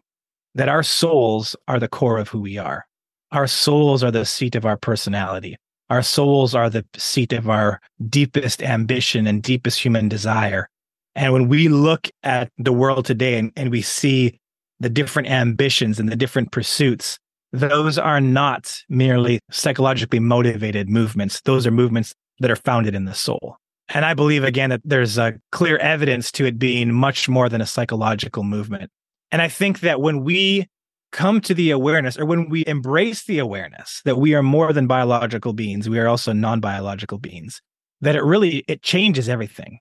that 0.55 0.69
our 0.69 0.81
souls 0.81 1.55
are 1.67 1.79
the 1.79 1.87
core 1.87 2.17
of 2.17 2.29
who 2.29 2.41
we 2.41 2.57
are. 2.57 2.83
Our 3.31 3.47
souls 3.47 4.03
are 4.03 4.11
the 4.11 4.25
seat 4.25 4.55
of 4.55 4.65
our 4.65 4.77
personality. 4.77 5.57
Our 5.89 6.01
souls 6.01 6.55
are 6.55 6.69
the 6.69 6.85
seat 6.95 7.33
of 7.33 7.49
our 7.49 7.81
deepest 8.09 8.61
ambition 8.61 9.27
and 9.27 9.43
deepest 9.43 9.83
human 9.83 10.09
desire. 10.09 10.69
And 11.15 11.33
when 11.33 11.47
we 11.49 11.67
look 11.67 12.09
at 12.23 12.49
the 12.57 12.73
world 12.73 13.05
today 13.05 13.37
and, 13.37 13.51
and 13.55 13.71
we 13.71 13.81
see 13.81 14.39
the 14.79 14.89
different 14.89 15.29
ambitions 15.29 15.99
and 15.99 16.09
the 16.09 16.15
different 16.15 16.51
pursuits, 16.51 17.19
those 17.51 17.97
are 17.97 18.21
not 18.21 18.81
merely 18.87 19.39
psychologically 19.51 20.19
motivated 20.19 20.89
movements. 20.89 21.41
Those 21.41 21.67
are 21.67 21.71
movements 21.71 22.13
that 22.39 22.51
are 22.51 22.55
founded 22.55 22.95
in 22.95 23.05
the 23.05 23.13
soul. 23.13 23.57
And 23.89 24.05
I 24.05 24.13
believe 24.13 24.43
again 24.43 24.69
that 24.69 24.81
there's 24.85 25.17
a 25.17 25.33
clear 25.51 25.77
evidence 25.77 26.31
to 26.33 26.45
it 26.45 26.57
being 26.57 26.93
much 26.93 27.27
more 27.27 27.49
than 27.49 27.59
a 27.61 27.65
psychological 27.65 28.43
movement. 28.43 28.89
And 29.31 29.41
I 29.41 29.49
think 29.49 29.81
that 29.81 29.99
when 29.99 30.23
we 30.23 30.67
come 31.11 31.41
to 31.41 31.53
the 31.53 31.71
awareness 31.71 32.17
or 32.17 32.25
when 32.25 32.49
we 32.49 32.65
embrace 32.65 33.25
the 33.25 33.39
awareness 33.39 34.01
that 34.05 34.17
we 34.17 34.33
are 34.33 34.43
more 34.43 34.73
than 34.73 34.87
biological 34.87 35.53
beings, 35.53 35.89
we 35.89 35.99
are 35.99 36.07
also 36.07 36.33
non-biological 36.33 37.17
beings, 37.17 37.61
that 38.01 38.15
it 38.15 38.23
really 38.23 38.63
it 38.67 38.81
changes 38.81 39.29
everything. 39.29 39.79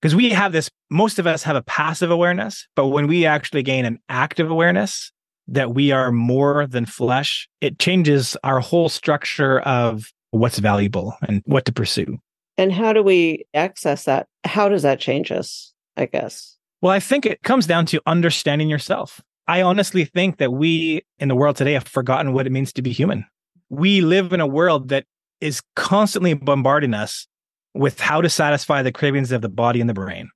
Because 0.00 0.14
we 0.14 0.30
have 0.30 0.52
this 0.52 0.70
most 0.90 1.18
of 1.18 1.26
us 1.26 1.42
have 1.42 1.56
a 1.56 1.62
passive 1.62 2.10
awareness, 2.10 2.66
but 2.74 2.88
when 2.88 3.06
we 3.06 3.26
actually 3.26 3.62
gain 3.62 3.84
an 3.84 3.98
active 4.08 4.50
awareness 4.50 5.12
that 5.48 5.74
we 5.74 5.92
are 5.92 6.10
more 6.10 6.66
than 6.66 6.86
flesh, 6.86 7.48
it 7.60 7.78
changes 7.78 8.36
our 8.42 8.60
whole 8.60 8.88
structure 8.88 9.60
of 9.60 10.10
what's 10.30 10.58
valuable 10.58 11.16
and 11.28 11.42
what 11.44 11.64
to 11.66 11.72
pursue. 11.72 12.18
And 12.56 12.72
how 12.72 12.92
do 12.92 13.02
we 13.02 13.46
access 13.52 14.04
that? 14.04 14.28
How 14.44 14.68
does 14.68 14.82
that 14.82 15.00
change 15.00 15.32
us, 15.32 15.72
I 15.96 16.06
guess? 16.06 16.56
Well, 16.80 16.92
I 16.92 17.00
think 17.00 17.26
it 17.26 17.42
comes 17.42 17.66
down 17.66 17.86
to 17.86 18.00
understanding 18.06 18.68
yourself. 18.68 19.20
I 19.50 19.62
honestly 19.62 20.04
think 20.04 20.36
that 20.36 20.52
we 20.52 21.04
in 21.18 21.26
the 21.26 21.34
world 21.34 21.56
today 21.56 21.72
have 21.72 21.88
forgotten 21.88 22.32
what 22.32 22.46
it 22.46 22.52
means 22.52 22.72
to 22.74 22.82
be 22.82 22.92
human. 22.92 23.26
We 23.68 24.00
live 24.00 24.32
in 24.32 24.38
a 24.38 24.46
world 24.46 24.90
that 24.90 25.06
is 25.40 25.60
constantly 25.74 26.34
bombarding 26.34 26.94
us 26.94 27.26
with 27.74 27.98
how 27.98 28.20
to 28.20 28.30
satisfy 28.30 28.82
the 28.82 28.92
cravings 28.92 29.32
of 29.32 29.42
the 29.42 29.48
body 29.48 29.80
and 29.80 29.90
the 29.90 29.94
brain, 29.94 30.30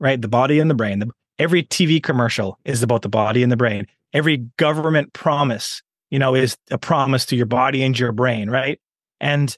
right? 0.00 0.20
The 0.20 0.26
body 0.26 0.58
and 0.58 0.68
the 0.68 0.74
brain. 0.74 0.98
The, 0.98 1.10
every 1.38 1.62
TV 1.62 2.02
commercial 2.02 2.58
is 2.64 2.82
about 2.82 3.02
the 3.02 3.08
body 3.08 3.44
and 3.44 3.52
the 3.52 3.56
brain. 3.56 3.86
Every 4.12 4.38
government 4.56 5.12
promise, 5.12 5.80
you 6.10 6.18
know, 6.18 6.34
is 6.34 6.56
a 6.72 6.78
promise 6.78 7.24
to 7.26 7.36
your 7.36 7.46
body 7.46 7.84
and 7.84 7.96
your 7.96 8.10
brain, 8.10 8.50
right? 8.50 8.80
And 9.20 9.56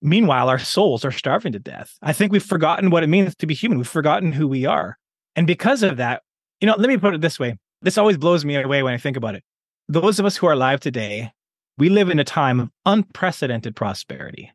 meanwhile, 0.00 0.48
our 0.48 0.58
souls 0.58 1.04
are 1.04 1.12
starving 1.12 1.52
to 1.52 1.60
death. 1.60 1.96
I 2.02 2.12
think 2.12 2.32
we've 2.32 2.42
forgotten 2.42 2.90
what 2.90 3.04
it 3.04 3.08
means 3.08 3.36
to 3.36 3.46
be 3.46 3.54
human. 3.54 3.78
We've 3.78 3.86
forgotten 3.86 4.32
who 4.32 4.48
we 4.48 4.66
are. 4.66 4.98
And 5.36 5.46
because 5.46 5.84
of 5.84 5.98
that, 5.98 6.22
you 6.60 6.66
know, 6.66 6.74
let 6.76 6.88
me 6.88 6.96
put 6.96 7.14
it 7.14 7.20
this 7.20 7.38
way. 7.38 7.56
This 7.82 7.98
always 7.98 8.16
blows 8.16 8.44
me 8.44 8.56
away 8.56 8.82
when 8.82 8.94
I 8.94 8.98
think 8.98 9.16
about 9.16 9.34
it. 9.34 9.42
Those 9.88 10.18
of 10.18 10.24
us 10.24 10.36
who 10.36 10.46
are 10.46 10.52
alive 10.52 10.80
today, 10.80 11.32
we 11.78 11.88
live 11.88 12.10
in 12.10 12.20
a 12.20 12.24
time 12.24 12.60
of 12.60 12.70
unprecedented 12.86 13.74
prosperity. 13.74 14.52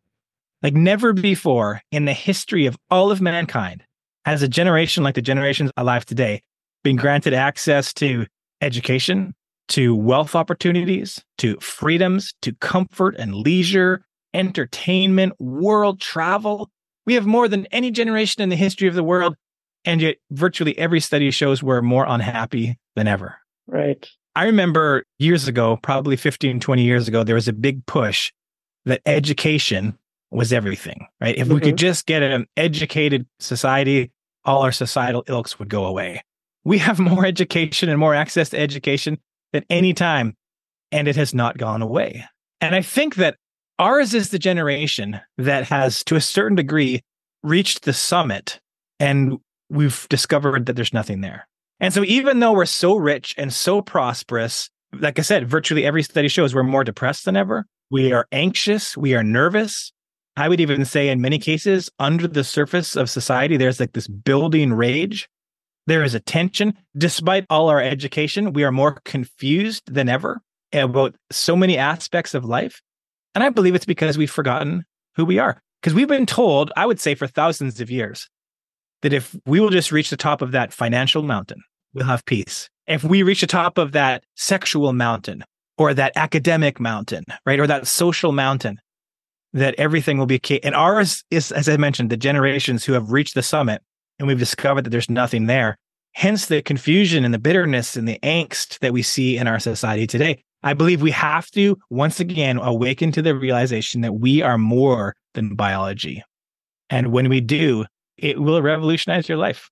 Like 0.63 0.73
never 0.73 1.13
before 1.13 1.81
in 1.91 2.05
the 2.05 2.13
history 2.13 2.65
of 2.65 2.77
all 2.89 3.11
of 3.11 3.21
mankind 3.21 3.83
has 4.25 4.41
a 4.41 4.47
generation 4.47 5.03
like 5.03 5.15
the 5.15 5.21
generations 5.21 5.71
alive 5.77 6.05
today 6.05 6.41
been 6.83 6.95
granted 6.95 7.33
access 7.33 7.93
to 7.95 8.25
education, 8.61 9.35
to 9.67 9.93
wealth 9.93 10.35
opportunities, 10.35 11.23
to 11.37 11.57
freedoms, 11.59 12.33
to 12.41 12.53
comfort 12.53 13.15
and 13.17 13.35
leisure, 13.35 14.05
entertainment, 14.33 15.33
world 15.39 15.99
travel. 15.99 16.69
We 17.05 17.15
have 17.15 17.25
more 17.25 17.47
than 17.47 17.65
any 17.67 17.91
generation 17.91 18.41
in 18.41 18.49
the 18.49 18.55
history 18.55 18.87
of 18.87 18.95
the 18.95 19.03
world. 19.03 19.35
And 19.87 20.01
yet, 20.01 20.17
virtually 20.31 20.77
every 20.77 20.99
study 20.99 21.31
shows 21.31 21.63
we're 21.63 21.81
more 21.81 22.05
unhappy 22.05 22.77
than 22.97 23.07
ever. 23.07 23.37
Right. 23.67 24.05
I 24.35 24.43
remember 24.43 25.05
years 25.17 25.47
ago, 25.47 25.77
probably 25.81 26.17
15, 26.17 26.59
20 26.59 26.83
years 26.83 27.07
ago, 27.07 27.23
there 27.23 27.35
was 27.35 27.47
a 27.47 27.53
big 27.53 27.85
push 27.85 28.33
that 28.85 29.01
education 29.05 29.97
was 30.29 30.51
everything, 30.51 31.07
right? 31.21 31.37
If 31.37 31.45
mm-hmm. 31.45 31.53
we 31.53 31.59
could 31.61 31.69
mm-hmm. 31.69 31.77
just 31.77 32.05
get 32.05 32.21
an 32.21 32.47
educated 32.57 33.27
society, 33.39 34.11
all 34.43 34.61
our 34.61 34.73
societal 34.73 35.23
ilks 35.27 35.57
would 35.57 35.69
go 35.69 35.85
away. 35.85 36.21
We 36.65 36.79
have 36.79 36.99
more 36.99 37.25
education 37.25 37.87
and 37.87 37.97
more 37.97 38.13
access 38.13 38.49
to 38.49 38.59
education 38.59 39.19
than 39.53 39.63
any 39.69 39.93
time, 39.93 40.35
and 40.91 41.07
it 41.07 41.15
has 41.15 41.33
not 41.33 41.57
gone 41.57 41.81
away. 41.81 42.25
And 42.59 42.75
I 42.75 42.81
think 42.81 43.15
that 43.15 43.37
ours 43.79 44.13
is 44.13 44.31
the 44.31 44.39
generation 44.39 45.21
that 45.37 45.63
has, 45.63 46.03
to 46.03 46.17
a 46.17 46.21
certain 46.21 46.57
degree, 46.57 47.03
reached 47.41 47.83
the 47.83 47.93
summit 47.93 48.59
and 48.99 49.37
we've 49.69 50.07
discovered 50.09 50.65
that 50.65 50.73
there's 50.75 50.93
nothing 50.93 51.21
there. 51.21 51.47
And 51.79 51.93
so, 51.93 52.03
even 52.03 52.39
though 52.39 52.53
we're 52.53 52.65
so 52.65 52.95
rich 52.95 53.35
and 53.37 53.53
so 53.53 53.81
prosperous, 53.81 54.69
like 54.93 55.19
I 55.19 55.21
said, 55.21 55.49
virtually 55.49 55.85
every 55.85 56.03
study 56.03 56.27
shows 56.27 56.55
we're 56.55 56.63
more 56.63 56.83
depressed 56.83 57.25
than 57.25 57.35
ever. 57.35 57.65
We 57.89 58.11
are 58.11 58.27
anxious. 58.31 58.97
We 58.97 59.15
are 59.15 59.23
nervous. 59.23 59.91
I 60.35 60.49
would 60.49 60.59
even 60.59 60.85
say, 60.85 61.09
in 61.09 61.21
many 61.21 61.39
cases, 61.39 61.89
under 61.99 62.27
the 62.27 62.43
surface 62.43 62.95
of 62.95 63.09
society, 63.09 63.57
there's 63.57 63.79
like 63.79 63.93
this 63.93 64.07
building 64.07 64.73
rage. 64.73 65.29
There 65.87 66.03
is 66.03 66.13
a 66.13 66.19
tension. 66.19 66.73
Despite 66.97 67.45
all 67.49 67.69
our 67.69 67.81
education, 67.81 68.53
we 68.53 68.63
are 68.63 68.71
more 68.71 68.99
confused 69.05 69.91
than 69.91 70.09
ever 70.09 70.41
about 70.73 71.15
so 71.31 71.55
many 71.55 71.77
aspects 71.77 72.33
of 72.33 72.45
life. 72.45 72.81
And 73.33 73.43
I 73.43 73.49
believe 73.49 73.73
it's 73.73 73.85
because 73.85 74.17
we've 74.17 74.29
forgotten 74.29 74.83
who 75.15 75.25
we 75.25 75.39
are. 75.39 75.61
Because 75.81 75.93
we've 75.93 76.07
been 76.07 76.25
told, 76.25 76.71
I 76.75 76.85
would 76.85 76.99
say 76.99 77.15
for 77.15 77.27
thousands 77.27 77.79
of 77.79 77.89
years, 77.89 78.29
that 79.01 79.13
if 79.13 79.35
we 79.45 79.59
will 79.59 79.69
just 79.69 79.91
reach 79.91 80.09
the 80.09 80.17
top 80.17 80.41
of 80.41 80.51
that 80.51 80.73
financial 80.73 81.23
mountain, 81.23 81.61
we'll 81.93 82.05
have 82.05 82.25
peace. 82.25 82.69
If 82.87 83.03
we 83.03 83.23
reach 83.23 83.41
the 83.41 83.47
top 83.47 83.77
of 83.77 83.91
that 83.91 84.23
sexual 84.35 84.93
mountain 84.93 85.43
or 85.77 85.93
that 85.93 86.13
academic 86.15 86.79
mountain, 86.79 87.23
right, 87.45 87.59
or 87.59 87.67
that 87.67 87.87
social 87.87 88.31
mountain, 88.31 88.79
that 89.53 89.75
everything 89.77 90.17
will 90.17 90.25
be 90.25 90.35
okay. 90.35 90.59
And 90.63 90.75
ours 90.75 91.23
is, 91.31 91.51
as 91.51 91.69
I 91.69 91.77
mentioned, 91.77 92.09
the 92.09 92.17
generations 92.17 92.85
who 92.85 92.93
have 92.93 93.11
reached 93.11 93.35
the 93.35 93.43
summit 93.43 93.81
and 94.19 94.27
we've 94.27 94.39
discovered 94.39 94.83
that 94.83 94.89
there's 94.89 95.09
nothing 95.09 95.45
there. 95.45 95.77
Hence 96.13 96.47
the 96.47 96.61
confusion 96.61 97.23
and 97.23 97.33
the 97.33 97.39
bitterness 97.39 97.95
and 97.95 98.07
the 98.07 98.19
angst 98.23 98.79
that 98.79 98.93
we 98.93 99.03
see 99.03 99.37
in 99.37 99.47
our 99.47 99.59
society 99.59 100.07
today. 100.07 100.43
I 100.63 100.73
believe 100.73 101.01
we 101.01 101.11
have 101.11 101.49
to 101.51 101.77
once 101.89 102.19
again 102.19 102.57
awaken 102.57 103.11
to 103.11 103.21
the 103.21 103.35
realization 103.35 104.01
that 104.01 104.13
we 104.13 104.41
are 104.41 104.57
more 104.57 105.15
than 105.35 105.55
biology. 105.55 106.23
And 106.89 107.11
when 107.11 107.29
we 107.29 107.41
do, 107.41 107.85
it 108.17 108.39
will 108.39 108.61
revolutionize 108.61 109.29
your 109.29 109.37
life. 109.37 109.69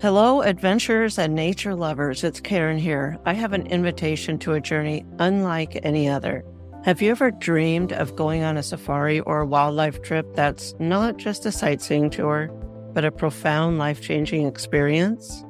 Hello, 0.00 0.42
adventurers 0.42 1.18
and 1.18 1.34
nature 1.34 1.74
lovers. 1.74 2.22
It's 2.22 2.40
Karen 2.40 2.78
here. 2.78 3.18
I 3.26 3.32
have 3.34 3.52
an 3.52 3.66
invitation 3.66 4.38
to 4.38 4.52
a 4.52 4.60
journey 4.60 5.04
unlike 5.18 5.80
any 5.82 6.08
other. 6.08 6.44
Have 6.84 7.02
you 7.02 7.10
ever 7.10 7.32
dreamed 7.32 7.92
of 7.92 8.14
going 8.14 8.44
on 8.44 8.56
a 8.56 8.62
safari 8.62 9.18
or 9.20 9.40
a 9.40 9.46
wildlife 9.46 10.00
trip 10.02 10.34
that's 10.34 10.72
not 10.78 11.16
just 11.16 11.44
a 11.44 11.52
sightseeing 11.52 12.10
tour, 12.10 12.46
but 12.94 13.04
a 13.04 13.10
profound 13.10 13.78
life 13.78 14.00
changing 14.00 14.46
experience? 14.46 15.44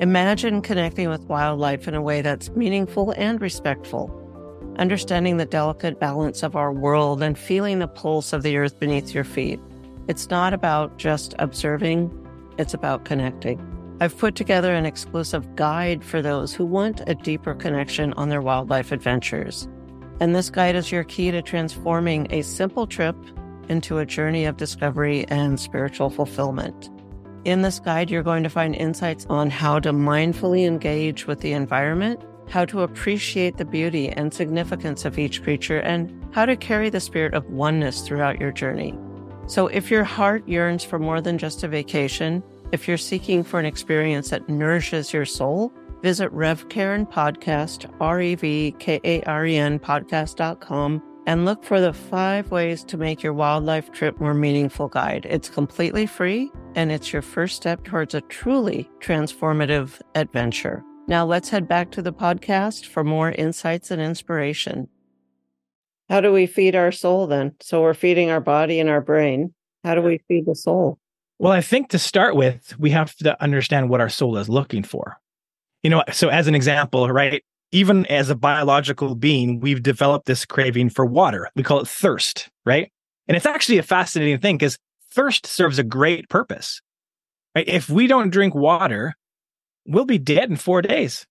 Imagine 0.00 0.60
connecting 0.60 1.08
with 1.08 1.22
wildlife 1.26 1.86
in 1.86 1.94
a 1.94 2.02
way 2.02 2.20
that's 2.20 2.50
meaningful 2.50 3.12
and 3.12 3.40
respectful, 3.40 4.10
understanding 4.76 5.36
the 5.36 5.46
delicate 5.46 6.00
balance 6.00 6.42
of 6.42 6.56
our 6.56 6.72
world 6.72 7.22
and 7.22 7.38
feeling 7.38 7.78
the 7.78 7.86
pulse 7.86 8.32
of 8.32 8.42
the 8.42 8.56
earth 8.56 8.80
beneath 8.80 9.14
your 9.14 9.22
feet. 9.22 9.60
It's 10.06 10.28
not 10.28 10.52
about 10.52 10.98
just 10.98 11.34
observing, 11.38 12.10
it's 12.58 12.74
about 12.74 13.04
connecting. 13.04 13.58
I've 14.00 14.16
put 14.18 14.34
together 14.34 14.74
an 14.74 14.86
exclusive 14.86 15.56
guide 15.56 16.04
for 16.04 16.20
those 16.20 16.52
who 16.52 16.66
want 16.66 17.00
a 17.06 17.14
deeper 17.14 17.54
connection 17.54 18.12
on 18.14 18.28
their 18.28 18.42
wildlife 18.42 18.92
adventures. 18.92 19.68
And 20.20 20.34
this 20.34 20.50
guide 20.50 20.76
is 20.76 20.92
your 20.92 21.04
key 21.04 21.30
to 21.30 21.42
transforming 21.42 22.26
a 22.30 22.42
simple 22.42 22.86
trip 22.86 23.16
into 23.68 23.98
a 23.98 24.06
journey 24.06 24.44
of 24.44 24.56
discovery 24.56 25.26
and 25.28 25.58
spiritual 25.58 26.10
fulfillment. 26.10 26.90
In 27.44 27.62
this 27.62 27.78
guide, 27.78 28.10
you're 28.10 28.22
going 28.22 28.42
to 28.42 28.50
find 28.50 28.74
insights 28.74 29.26
on 29.28 29.50
how 29.50 29.78
to 29.80 29.92
mindfully 29.92 30.66
engage 30.66 31.26
with 31.26 31.40
the 31.40 31.52
environment, 31.52 32.20
how 32.48 32.64
to 32.66 32.82
appreciate 32.82 33.56
the 33.56 33.64
beauty 33.64 34.08
and 34.10 34.34
significance 34.34 35.04
of 35.04 35.18
each 35.18 35.42
creature, 35.42 35.78
and 35.78 36.12
how 36.34 36.46
to 36.46 36.56
carry 36.56 36.90
the 36.90 37.00
spirit 37.00 37.34
of 37.34 37.48
oneness 37.50 38.02
throughout 38.02 38.40
your 38.40 38.52
journey. 38.52 38.98
So, 39.46 39.66
if 39.66 39.90
your 39.90 40.04
heart 40.04 40.48
yearns 40.48 40.84
for 40.84 40.98
more 40.98 41.20
than 41.20 41.38
just 41.38 41.62
a 41.62 41.68
vacation, 41.68 42.42
if 42.72 42.88
you're 42.88 42.96
seeking 42.96 43.44
for 43.44 43.60
an 43.60 43.66
experience 43.66 44.30
that 44.30 44.48
nourishes 44.48 45.12
your 45.12 45.26
soul, 45.26 45.72
visit 46.02 46.32
RevKaren 46.32 47.10
Podcast, 47.10 47.90
R 48.00 48.20
E 48.20 48.34
V 48.34 48.74
K 48.78 49.00
A 49.04 49.22
R 49.22 49.46
E 49.46 49.56
N 49.56 49.78
podcast.com 49.78 51.02
and 51.26 51.44
look 51.44 51.64
for 51.64 51.80
the 51.80 51.92
five 51.92 52.50
ways 52.50 52.84
to 52.84 52.96
make 52.96 53.22
your 53.22 53.32
wildlife 53.32 53.90
trip 53.92 54.20
more 54.20 54.34
meaningful 54.34 54.88
guide. 54.88 55.26
It's 55.28 55.48
completely 55.48 56.06
free 56.06 56.50
and 56.74 56.92
it's 56.92 57.12
your 57.12 57.22
first 57.22 57.56
step 57.56 57.84
towards 57.84 58.14
a 58.14 58.20
truly 58.22 58.90
transformative 59.00 60.00
adventure. 60.14 60.82
Now 61.06 61.24
let's 61.24 61.48
head 61.48 61.68
back 61.68 61.90
to 61.92 62.02
the 62.02 62.12
podcast 62.12 62.86
for 62.86 63.04
more 63.04 63.32
insights 63.32 63.90
and 63.90 64.00
inspiration. 64.00 64.88
How 66.08 66.20
do 66.20 66.32
we 66.32 66.46
feed 66.46 66.74
our 66.76 66.92
soul 66.92 67.26
then? 67.26 67.54
So 67.60 67.82
we're 67.82 67.94
feeding 67.94 68.30
our 68.30 68.40
body 68.40 68.80
and 68.80 68.88
our 68.88 69.00
brain. 69.00 69.54
How 69.82 69.94
do 69.94 70.02
we 70.02 70.18
feed 70.28 70.46
the 70.46 70.54
soul? 70.54 70.98
Well, 71.38 71.52
I 71.52 71.60
think 71.60 71.90
to 71.90 71.98
start 71.98 72.36
with, 72.36 72.78
we 72.78 72.90
have 72.90 73.14
to 73.16 73.42
understand 73.42 73.90
what 73.90 74.00
our 74.00 74.08
soul 74.08 74.36
is 74.36 74.48
looking 74.48 74.82
for. 74.82 75.16
You 75.82 75.90
know, 75.90 76.04
so 76.12 76.28
as 76.28 76.46
an 76.46 76.54
example, 76.54 77.08
right? 77.10 77.42
even 77.74 78.06
as 78.06 78.30
a 78.30 78.36
biological 78.36 79.16
being, 79.16 79.58
we've 79.58 79.82
developed 79.82 80.26
this 80.26 80.46
craving 80.46 80.90
for 80.90 81.04
water. 81.04 81.50
We 81.56 81.64
call 81.64 81.80
it 81.80 81.88
thirst, 81.88 82.48
right? 82.64 82.92
And 83.26 83.36
it's 83.36 83.46
actually 83.46 83.78
a 83.78 83.82
fascinating 83.82 84.38
thing 84.38 84.56
because 84.56 84.78
thirst 85.10 85.44
serves 85.44 85.80
a 85.80 85.82
great 85.82 86.28
purpose. 86.28 86.80
Right? 87.56 87.66
If 87.66 87.90
we 87.90 88.06
don't 88.06 88.30
drink 88.30 88.54
water, 88.54 89.14
we'll 89.86 90.04
be 90.04 90.18
dead 90.18 90.50
in 90.50 90.56
four 90.56 90.82
days. 90.82 91.26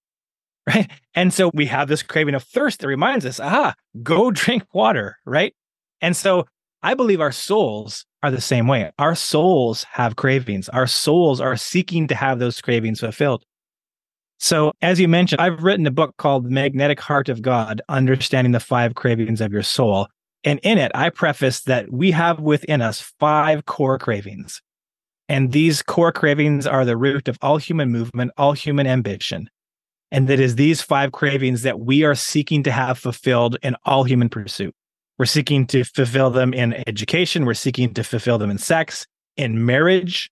Right. 0.74 0.89
And 1.13 1.34
so 1.34 1.51
we 1.53 1.65
have 1.65 1.89
this 1.89 2.03
craving 2.03 2.36
of 2.36 2.43
thirst 2.43 2.79
that 2.79 2.88
reminds 2.88 3.25
us, 3.25 3.38
aha, 3.38 3.74
go 4.01 4.32
drink 4.32 4.63
water. 4.74 5.17
Right. 5.25 5.53
And 6.00 6.15
so 6.15 6.46
I 6.82 6.93
believe 6.93 7.20
our 7.22 7.32
souls 7.32 8.05
are 8.24 8.32
the 8.32 8.41
same 8.41 8.67
way. 8.67 8.91
Our 8.98 9.15
souls 9.15 9.86
have 9.91 10.15
cravings. 10.15 10.70
Our 10.70 10.88
souls 10.88 11.41
are 11.41 11.58
seeking 11.58 12.08
to 12.08 12.15
have 12.15 12.39
those 12.39 12.62
cravings 12.62 13.01
fulfilled. 13.01 13.43
So, 14.39 14.74
as 14.82 15.00
you 15.00 15.08
mentioned, 15.08 15.39
I've 15.39 15.63
written 15.63 15.88
a 15.88 15.91
book 15.91 16.15
called 16.17 16.51
Magnetic 16.51 17.00
Heart 17.00 17.29
of 17.29 17.41
God 17.41 17.82
Understanding 17.88 18.51
the 18.51 18.60
Five 18.60 18.96
Cravings 18.96 19.39
of 19.39 19.53
Your 19.53 19.63
Soul. 19.63 20.08
And 20.43 20.60
in 20.63 20.77
it, 20.77 20.91
I 20.93 21.10
preface 21.10 21.62
that 21.62 21.91
we 21.91 22.12
have 22.12 22.41
within 22.41 22.82
us 22.82 23.00
five 23.20 23.65
core 23.65 23.98
cravings. 23.98 24.62
And 25.29 25.53
these 25.53 25.82
core 25.82 26.12
cravings 26.12 26.67
are 26.67 26.84
the 26.84 26.98
root 26.98 27.29
of 27.29 27.38
all 27.41 27.58
human 27.58 27.89
movement, 27.89 28.32
all 28.38 28.51
human 28.51 28.88
ambition. 28.88 29.50
And 30.13 30.29
that 30.29 30.39
is 30.39 30.55
these 30.55 30.82
five 30.82 31.12
cravings 31.12 31.63
that 31.63 31.79
we 31.79 32.03
are 32.03 32.13
seeking 32.13 32.62
to 32.63 32.72
have 32.72 33.00
fulfilled 33.00 33.58
in 33.63 33.75
all 33.84 34.03
human 34.03 34.29
pursuit. 34.29 34.74
We're 35.17 35.25
seeking 35.25 35.65
to 35.67 35.84
fulfill 35.84 36.29
them 36.29 36.53
in 36.53 36.88
education, 36.88 37.46
we're 37.46 37.55
seeking 37.55 37.93
to 37.96 38.03
fulfill 38.03 38.38
them 38.38 38.51
in 38.51 38.60
sex, 38.60 39.08
in 39.38 39.65
marriage, 39.65 40.29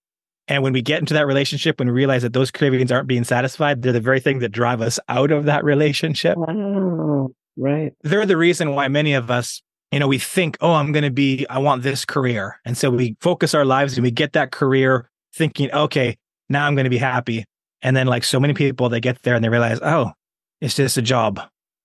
And 0.52 0.64
when 0.64 0.74
we 0.74 0.82
get 0.82 1.00
into 1.00 1.14
that 1.14 1.28
relationship 1.28 1.80
and 1.80 1.90
realize 1.90 2.24
that 2.24 2.34
those 2.34 2.52
cravings 2.52 2.92
aren't 2.92 3.08
being 3.08 3.24
satisfied, 3.24 3.82
they're 3.82 3.94
the 3.94 4.02
very 4.02 4.20
thing 4.20 4.40
that 4.40 4.50
drive 4.50 4.82
us 4.82 5.00
out 5.08 5.32
of 5.32 5.46
that 5.46 5.64
relationship. 5.64 6.38
Oh, 6.38 7.34
right. 7.56 7.94
They're 8.02 8.26
the 8.26 8.36
reason 8.36 8.76
why 8.76 8.90
many 8.90 9.14
of 9.14 9.32
us, 9.32 9.62
you 9.92 10.00
know, 10.00 10.10
we 10.10 10.20
think, 10.20 10.58
oh, 10.60 10.74
I'm 10.74 10.92
going 10.92 11.06
to 11.06 11.12
be, 11.12 11.46
I 11.50 11.60
want 11.60 11.84
this 11.84 12.04
career. 12.04 12.60
And 12.66 12.78
so 12.78 12.90
we 12.90 13.16
focus 13.22 13.54
our 13.54 13.64
lives 13.64 13.96
and 13.96 14.04
we 14.04 14.12
get 14.12 14.34
that 14.34 14.52
career 14.52 15.10
thinking, 15.34 15.72
okay, 15.72 16.18
now 16.50 16.68
I'm 16.68 16.76
going 16.76 16.84
to 16.84 16.90
be 16.90 16.98
happy. 16.98 17.46
And 17.82 17.96
then, 17.96 18.08
like 18.08 18.24
so 18.24 18.40
many 18.40 18.54
people, 18.54 18.90
they 18.90 19.00
get 19.00 19.22
there 19.24 19.36
and 19.36 19.44
they 19.44 19.50
realize, 19.50 19.80
oh, 19.82 20.12
it's 20.60 20.76
just 20.76 20.98
a 20.98 21.02
job. 21.02 21.40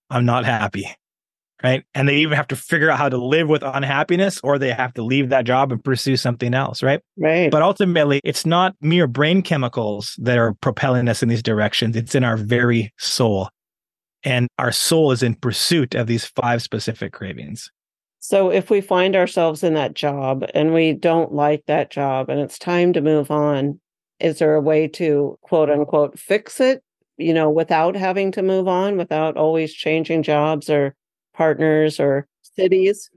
I'm 0.09 0.25
not 0.25 0.45
happy 0.45 0.95
right? 1.63 1.83
And 1.93 2.07
they 2.07 2.17
even 2.17 2.35
have 2.35 2.47
to 2.47 2.55
figure 2.55 2.89
out 2.89 2.97
how 2.97 3.09
to 3.09 3.17
live 3.17 3.49
with 3.49 3.63
unhappiness 3.63 4.39
or 4.43 4.57
they 4.57 4.71
have 4.71 4.93
to 4.95 5.03
leave 5.03 5.29
that 5.29 5.45
job 5.45 5.71
and 5.71 5.83
pursue 5.83 6.17
something 6.17 6.53
else, 6.53 6.83
right? 6.83 7.01
Right. 7.17 7.51
But 7.51 7.61
ultimately, 7.61 8.21
it's 8.23 8.45
not 8.45 8.75
mere 8.81 9.07
brain 9.07 9.41
chemicals 9.41 10.15
that 10.19 10.37
are 10.37 10.53
propelling 10.55 11.07
us 11.07 11.23
in 11.23 11.29
these 11.29 11.43
directions, 11.43 11.95
it's 11.95 12.15
in 12.15 12.23
our 12.23 12.37
very 12.37 12.93
soul. 12.97 13.49
And 14.23 14.47
our 14.59 14.71
soul 14.71 15.11
is 15.11 15.23
in 15.23 15.35
pursuit 15.35 15.95
of 15.95 16.07
these 16.07 16.25
five 16.25 16.61
specific 16.61 17.13
cravings. 17.13 17.71
So 18.19 18.49
if 18.49 18.69
we 18.69 18.81
find 18.81 19.15
ourselves 19.15 19.63
in 19.63 19.73
that 19.75 19.93
job 19.93 20.43
and 20.53 20.73
we 20.73 20.91
don't 20.91 21.33
like 21.33 21.63
that 21.67 21.91
job 21.91 22.29
and 22.29 22.39
it's 22.39 22.59
time 22.59 22.91
to 22.93 23.01
move 23.01 23.31
on, 23.31 23.79
is 24.19 24.39
there 24.39 24.55
a 24.55 24.61
way 24.61 24.87
to 24.87 25.37
quote 25.41 25.69
unquote 25.69 26.17
fix 26.17 26.59
it, 26.59 26.83
you 27.17 27.33
know, 27.33 27.49
without 27.49 27.95
having 27.95 28.31
to 28.33 28.41
move 28.41 28.67
on, 28.67 28.97
without 28.97 29.37
always 29.37 29.73
changing 29.73 30.23
jobs 30.23 30.69
or 30.69 30.95
partners 31.33 31.99
or 31.99 32.27
cities? 32.41 33.09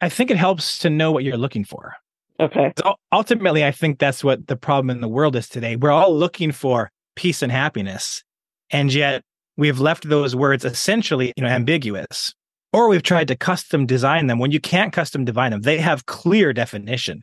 I 0.00 0.08
think 0.08 0.30
it 0.30 0.36
helps 0.36 0.78
to 0.78 0.90
know 0.90 1.10
what 1.10 1.24
you're 1.24 1.36
looking 1.36 1.64
for. 1.64 1.94
Okay. 2.40 2.72
So 2.78 2.94
ultimately, 3.12 3.64
I 3.64 3.72
think 3.72 3.98
that's 3.98 4.22
what 4.22 4.46
the 4.46 4.56
problem 4.56 4.90
in 4.90 5.00
the 5.00 5.08
world 5.08 5.34
is 5.34 5.48
today. 5.48 5.74
We're 5.76 5.90
all 5.90 6.14
looking 6.14 6.52
for 6.52 6.90
peace 7.16 7.42
and 7.42 7.50
happiness. 7.50 8.22
And 8.70 8.92
yet 8.92 9.22
we've 9.56 9.80
left 9.80 10.08
those 10.08 10.36
words 10.36 10.64
essentially, 10.64 11.32
you 11.36 11.42
know, 11.42 11.48
ambiguous. 11.48 12.32
Or 12.72 12.88
we've 12.88 13.02
tried 13.02 13.28
to 13.28 13.36
custom 13.36 13.86
design 13.86 14.26
them 14.26 14.38
when 14.38 14.52
you 14.52 14.60
can't 14.60 14.92
custom 14.92 15.24
design 15.24 15.50
them. 15.50 15.62
They 15.62 15.78
have 15.78 16.06
clear 16.06 16.52
definition, 16.52 17.22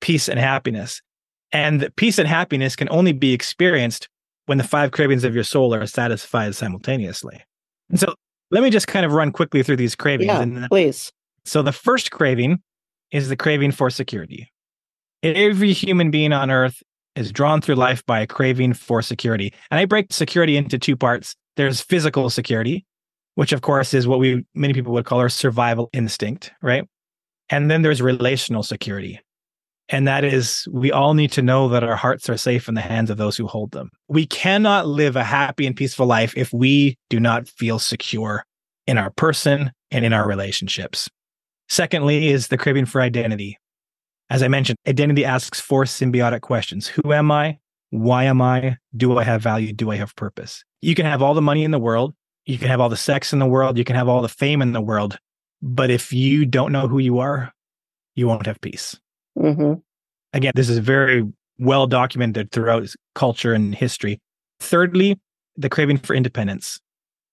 peace 0.00 0.28
and 0.28 0.38
happiness. 0.38 1.02
And 1.52 1.88
peace 1.96 2.18
and 2.18 2.28
happiness 2.28 2.76
can 2.76 2.88
only 2.90 3.12
be 3.12 3.32
experienced 3.32 4.08
when 4.46 4.58
the 4.58 4.64
five 4.64 4.90
cravings 4.92 5.24
of 5.24 5.34
your 5.34 5.44
soul 5.44 5.74
are 5.74 5.86
satisfied 5.86 6.54
simultaneously. 6.54 7.42
And 7.90 7.98
so 8.00 8.14
let 8.50 8.62
me 8.62 8.70
just 8.70 8.86
kind 8.86 9.04
of 9.06 9.12
run 9.12 9.32
quickly 9.32 9.62
through 9.62 9.76
these 9.76 9.94
cravings. 9.94 10.28
Yeah, 10.28 10.42
and, 10.42 10.68
please. 10.68 11.12
So 11.44 11.62
the 11.62 11.72
first 11.72 12.10
craving 12.10 12.60
is 13.12 13.28
the 13.28 13.36
craving 13.36 13.72
for 13.72 13.90
security. 13.90 14.50
Every 15.22 15.72
human 15.72 16.10
being 16.10 16.32
on 16.32 16.50
earth 16.50 16.82
is 17.14 17.32
drawn 17.32 17.60
through 17.60 17.76
life 17.76 18.04
by 18.06 18.20
a 18.20 18.26
craving 18.26 18.74
for 18.74 19.02
security. 19.02 19.52
And 19.70 19.80
I 19.80 19.84
break 19.84 20.12
security 20.12 20.56
into 20.56 20.78
two 20.78 20.96
parts. 20.96 21.34
There's 21.56 21.80
physical 21.80 22.28
security, 22.30 22.84
which 23.34 23.52
of 23.52 23.62
course 23.62 23.94
is 23.94 24.06
what 24.06 24.18
we 24.18 24.44
many 24.54 24.74
people 24.74 24.92
would 24.92 25.06
call 25.06 25.20
our 25.20 25.28
survival 25.28 25.88
instinct, 25.92 26.52
right? 26.62 26.84
And 27.48 27.70
then 27.70 27.82
there's 27.82 28.02
relational 28.02 28.62
security. 28.62 29.20
And 29.88 30.08
that 30.08 30.24
is, 30.24 30.66
we 30.72 30.90
all 30.90 31.14
need 31.14 31.30
to 31.32 31.42
know 31.42 31.68
that 31.68 31.84
our 31.84 31.94
hearts 31.94 32.28
are 32.28 32.36
safe 32.36 32.68
in 32.68 32.74
the 32.74 32.80
hands 32.80 33.08
of 33.08 33.18
those 33.18 33.36
who 33.36 33.46
hold 33.46 33.70
them. 33.70 33.90
We 34.08 34.26
cannot 34.26 34.88
live 34.88 35.14
a 35.14 35.22
happy 35.22 35.66
and 35.66 35.76
peaceful 35.76 36.06
life 36.06 36.34
if 36.36 36.52
we 36.52 36.98
do 37.08 37.20
not 37.20 37.48
feel 37.48 37.78
secure 37.78 38.44
in 38.86 38.98
our 38.98 39.10
person 39.10 39.70
and 39.90 40.04
in 40.04 40.12
our 40.12 40.26
relationships. 40.26 41.08
Secondly, 41.68 42.28
is 42.28 42.48
the 42.48 42.58
craving 42.58 42.86
for 42.86 43.00
identity. 43.00 43.58
As 44.28 44.42
I 44.42 44.48
mentioned, 44.48 44.78
identity 44.88 45.24
asks 45.24 45.60
four 45.60 45.84
symbiotic 45.84 46.40
questions 46.40 46.88
Who 46.88 47.12
am 47.12 47.30
I? 47.30 47.58
Why 47.90 48.24
am 48.24 48.42
I? 48.42 48.78
Do 48.96 49.18
I 49.18 49.24
have 49.24 49.42
value? 49.42 49.72
Do 49.72 49.90
I 49.90 49.96
have 49.96 50.14
purpose? 50.16 50.64
You 50.82 50.94
can 50.94 51.06
have 51.06 51.22
all 51.22 51.34
the 51.34 51.42
money 51.42 51.64
in 51.64 51.70
the 51.70 51.78
world. 51.78 52.14
You 52.44 52.58
can 52.58 52.68
have 52.68 52.80
all 52.80 52.88
the 52.88 52.96
sex 52.96 53.32
in 53.32 53.38
the 53.38 53.46
world. 53.46 53.78
You 53.78 53.84
can 53.84 53.96
have 53.96 54.08
all 54.08 54.22
the 54.22 54.28
fame 54.28 54.62
in 54.62 54.72
the 54.72 54.80
world. 54.80 55.18
But 55.62 55.90
if 55.90 56.12
you 56.12 56.44
don't 56.44 56.72
know 56.72 56.88
who 56.88 56.98
you 56.98 57.18
are, 57.18 57.52
you 58.14 58.26
won't 58.26 58.46
have 58.46 58.60
peace. 58.60 58.98
Mm-hmm. 59.38 59.74
Again, 60.36 60.52
this 60.54 60.68
is 60.68 60.76
very 60.78 61.24
well 61.58 61.86
documented 61.86 62.52
throughout 62.52 62.92
culture 63.14 63.54
and 63.54 63.74
history. 63.74 64.20
Thirdly, 64.60 65.18
the 65.56 65.70
craving 65.70 65.96
for 65.96 66.14
independence. 66.14 66.78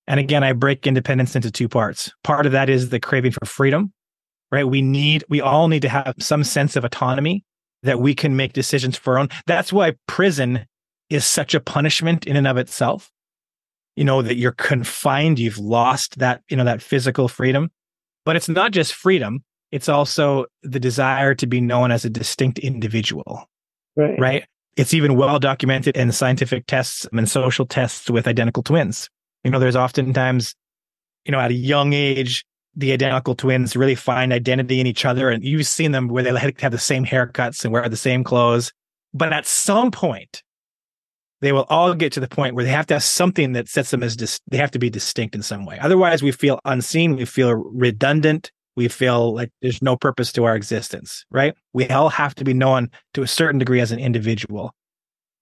And 0.08 0.22
again, 0.22 0.42
I 0.42 0.54
break 0.54 0.88
independence 0.88 1.36
into 1.36 1.52
two 1.52 1.68
parts. 1.68 2.14
Part 2.24 2.46
of 2.46 2.54
that 2.54 2.70
is 2.70 2.90
the 2.90 3.02
craving 3.02 3.34
for 3.34 3.46
freedom, 3.46 3.92
right? 4.54 4.64
We 4.64 4.82
need, 4.82 5.26
we 5.28 5.42
all 5.42 5.68
need 5.68 5.82
to 5.82 5.90
have 5.90 6.16
some 6.20 6.46
sense 6.46 6.78
of 6.78 6.86
autonomy 6.86 7.44
that 7.82 8.00
we 8.00 8.16
can 8.16 8.38
make 8.38 8.54
decisions 8.54 8.96
for 8.98 9.16
our 9.16 9.20
own. 9.20 9.28
That's 9.48 9.74
why 9.74 9.96
prison 10.08 10.66
is 11.10 11.26
such 11.26 11.54
a 11.54 11.60
punishment 11.60 12.26
in 12.26 12.38
and 12.38 12.48
of 12.48 12.56
itself. 12.56 13.12
You 13.98 14.06
know, 14.06 14.22
that 14.22 14.38
you're 14.38 14.54
confined, 14.54 15.40
you've 15.40 15.60
lost 15.60 16.20
that, 16.20 16.42
you 16.48 16.56
know, 16.56 16.64
that 16.64 16.82
physical 16.82 17.28
freedom. 17.28 17.70
But 18.24 18.38
it's 18.38 18.48
not 18.48 18.72
just 18.72 18.94
freedom, 18.94 19.44
it's 19.74 19.90
also 19.90 20.46
the 20.62 20.80
desire 20.80 21.34
to 21.34 21.48
be 21.48 21.60
known 21.60 21.92
as 21.92 22.06
a 22.06 22.10
distinct 22.10 22.60
individual. 22.60 23.50
Right. 23.96 24.20
Right. 24.20 24.46
It's 24.78 24.94
even 24.94 25.16
well 25.16 25.40
documented 25.40 25.98
in 25.98 26.12
scientific 26.12 26.68
tests 26.68 27.08
and 27.12 27.28
social 27.28 27.66
tests 27.66 28.08
with 28.08 28.28
identical 28.28 28.62
twins. 28.62 29.10
You 29.44 29.50
know, 29.50 29.58
there's 29.58 29.76
oftentimes, 29.76 30.54
you 31.26 31.32
know, 31.32 31.40
at 31.40 31.50
a 31.50 31.56
young 31.56 31.94
age, 31.94 32.46
the 32.76 32.94
identical 32.94 33.34
twins 33.34 33.76
really 33.76 33.96
find 33.96 34.32
identity 34.32 34.80
in 34.80 34.86
each 34.86 35.06
other. 35.06 35.32
And 35.32 35.44
you've 35.44 35.66
seen 35.66 35.92
them 35.92 36.08
where 36.08 36.22
they 36.22 36.54
have 36.60 36.72
the 36.72 36.78
same 36.78 37.04
haircuts 37.04 37.64
and 37.64 37.74
wear 37.74 37.90
the 37.90 37.98
same 37.98 38.24
clothes. 38.24 38.72
But 39.12 39.34
at 39.34 39.48
some 39.48 39.90
point, 39.90 40.44
they 41.42 41.52
will 41.52 41.66
all 41.70 41.96
get 41.96 42.14
to 42.14 42.20
the 42.20 42.28
point 42.28 42.54
where 42.54 42.64
they 42.64 42.70
have 42.70 42.86
to 42.88 42.94
have 42.94 43.04
something 43.04 43.54
that 43.54 43.68
sets 43.68 43.90
them 43.90 44.04
as 44.04 44.16
dis- 44.16 44.40
they 44.52 44.58
have 44.58 44.72
to 44.72 44.80
be 44.80 44.92
distinct 44.92 45.34
in 45.34 45.42
some 45.42 45.66
way. 45.66 45.80
Otherwise, 45.80 46.22
we 46.22 46.32
feel 46.32 46.60
unseen, 46.64 47.16
we 47.16 47.26
feel 47.26 47.54
redundant, 47.54 48.52
we 48.76 48.88
feel 48.88 49.34
like 49.34 49.52
there's 49.62 49.82
no 49.82 49.96
purpose 49.96 50.32
to 50.34 50.46
our 50.46 50.56
existence, 50.56 51.26
right? 51.32 51.54
We 51.74 51.88
all 51.90 52.10
have 52.10 52.36
to 52.36 52.44
be 52.44 52.54
known 52.54 52.90
to 53.14 53.22
a 53.22 53.28
certain 53.28 53.60
degree 53.60 53.82
as 53.82 53.92
an 53.92 54.00
individual. 54.00 54.74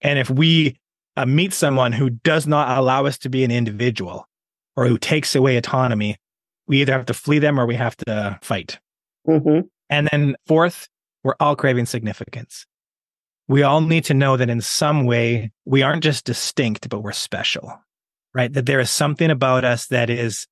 And 0.01 0.19
if 0.19 0.29
we 0.29 0.77
uh, 1.15 1.25
meet 1.25 1.53
someone 1.53 1.91
who 1.91 2.09
does 2.09 2.47
not 2.47 2.77
allow 2.77 3.05
us 3.05 3.17
to 3.19 3.29
be 3.29 3.43
an 3.43 3.51
individual 3.51 4.27
or 4.75 4.87
who 4.87 4.97
takes 4.97 5.35
away 5.35 5.57
autonomy, 5.57 6.17
we 6.67 6.81
either 6.81 6.93
have 6.93 7.05
to 7.07 7.13
flee 7.13 7.39
them 7.39 7.59
or 7.59 7.65
we 7.65 7.75
have 7.75 7.95
to 7.97 8.39
fight. 8.41 8.79
Mm-hmm. 9.27 9.67
And 9.89 10.09
then, 10.11 10.35
fourth, 10.47 10.87
we're 11.23 11.35
all 11.39 11.55
craving 11.55 11.85
significance. 11.85 12.65
We 13.47 13.63
all 13.63 13.81
need 13.81 14.05
to 14.05 14.13
know 14.13 14.37
that 14.37 14.49
in 14.49 14.61
some 14.61 15.05
way, 15.05 15.51
we 15.65 15.83
aren't 15.83 16.03
just 16.03 16.25
distinct, 16.25 16.87
but 16.89 17.01
we're 17.01 17.11
special, 17.11 17.77
right? 18.33 18.51
That 18.51 18.65
there 18.65 18.79
is 18.79 18.89
something 18.89 19.29
about 19.29 19.65
us 19.65 19.87
that 19.87 20.09
is 20.09 20.47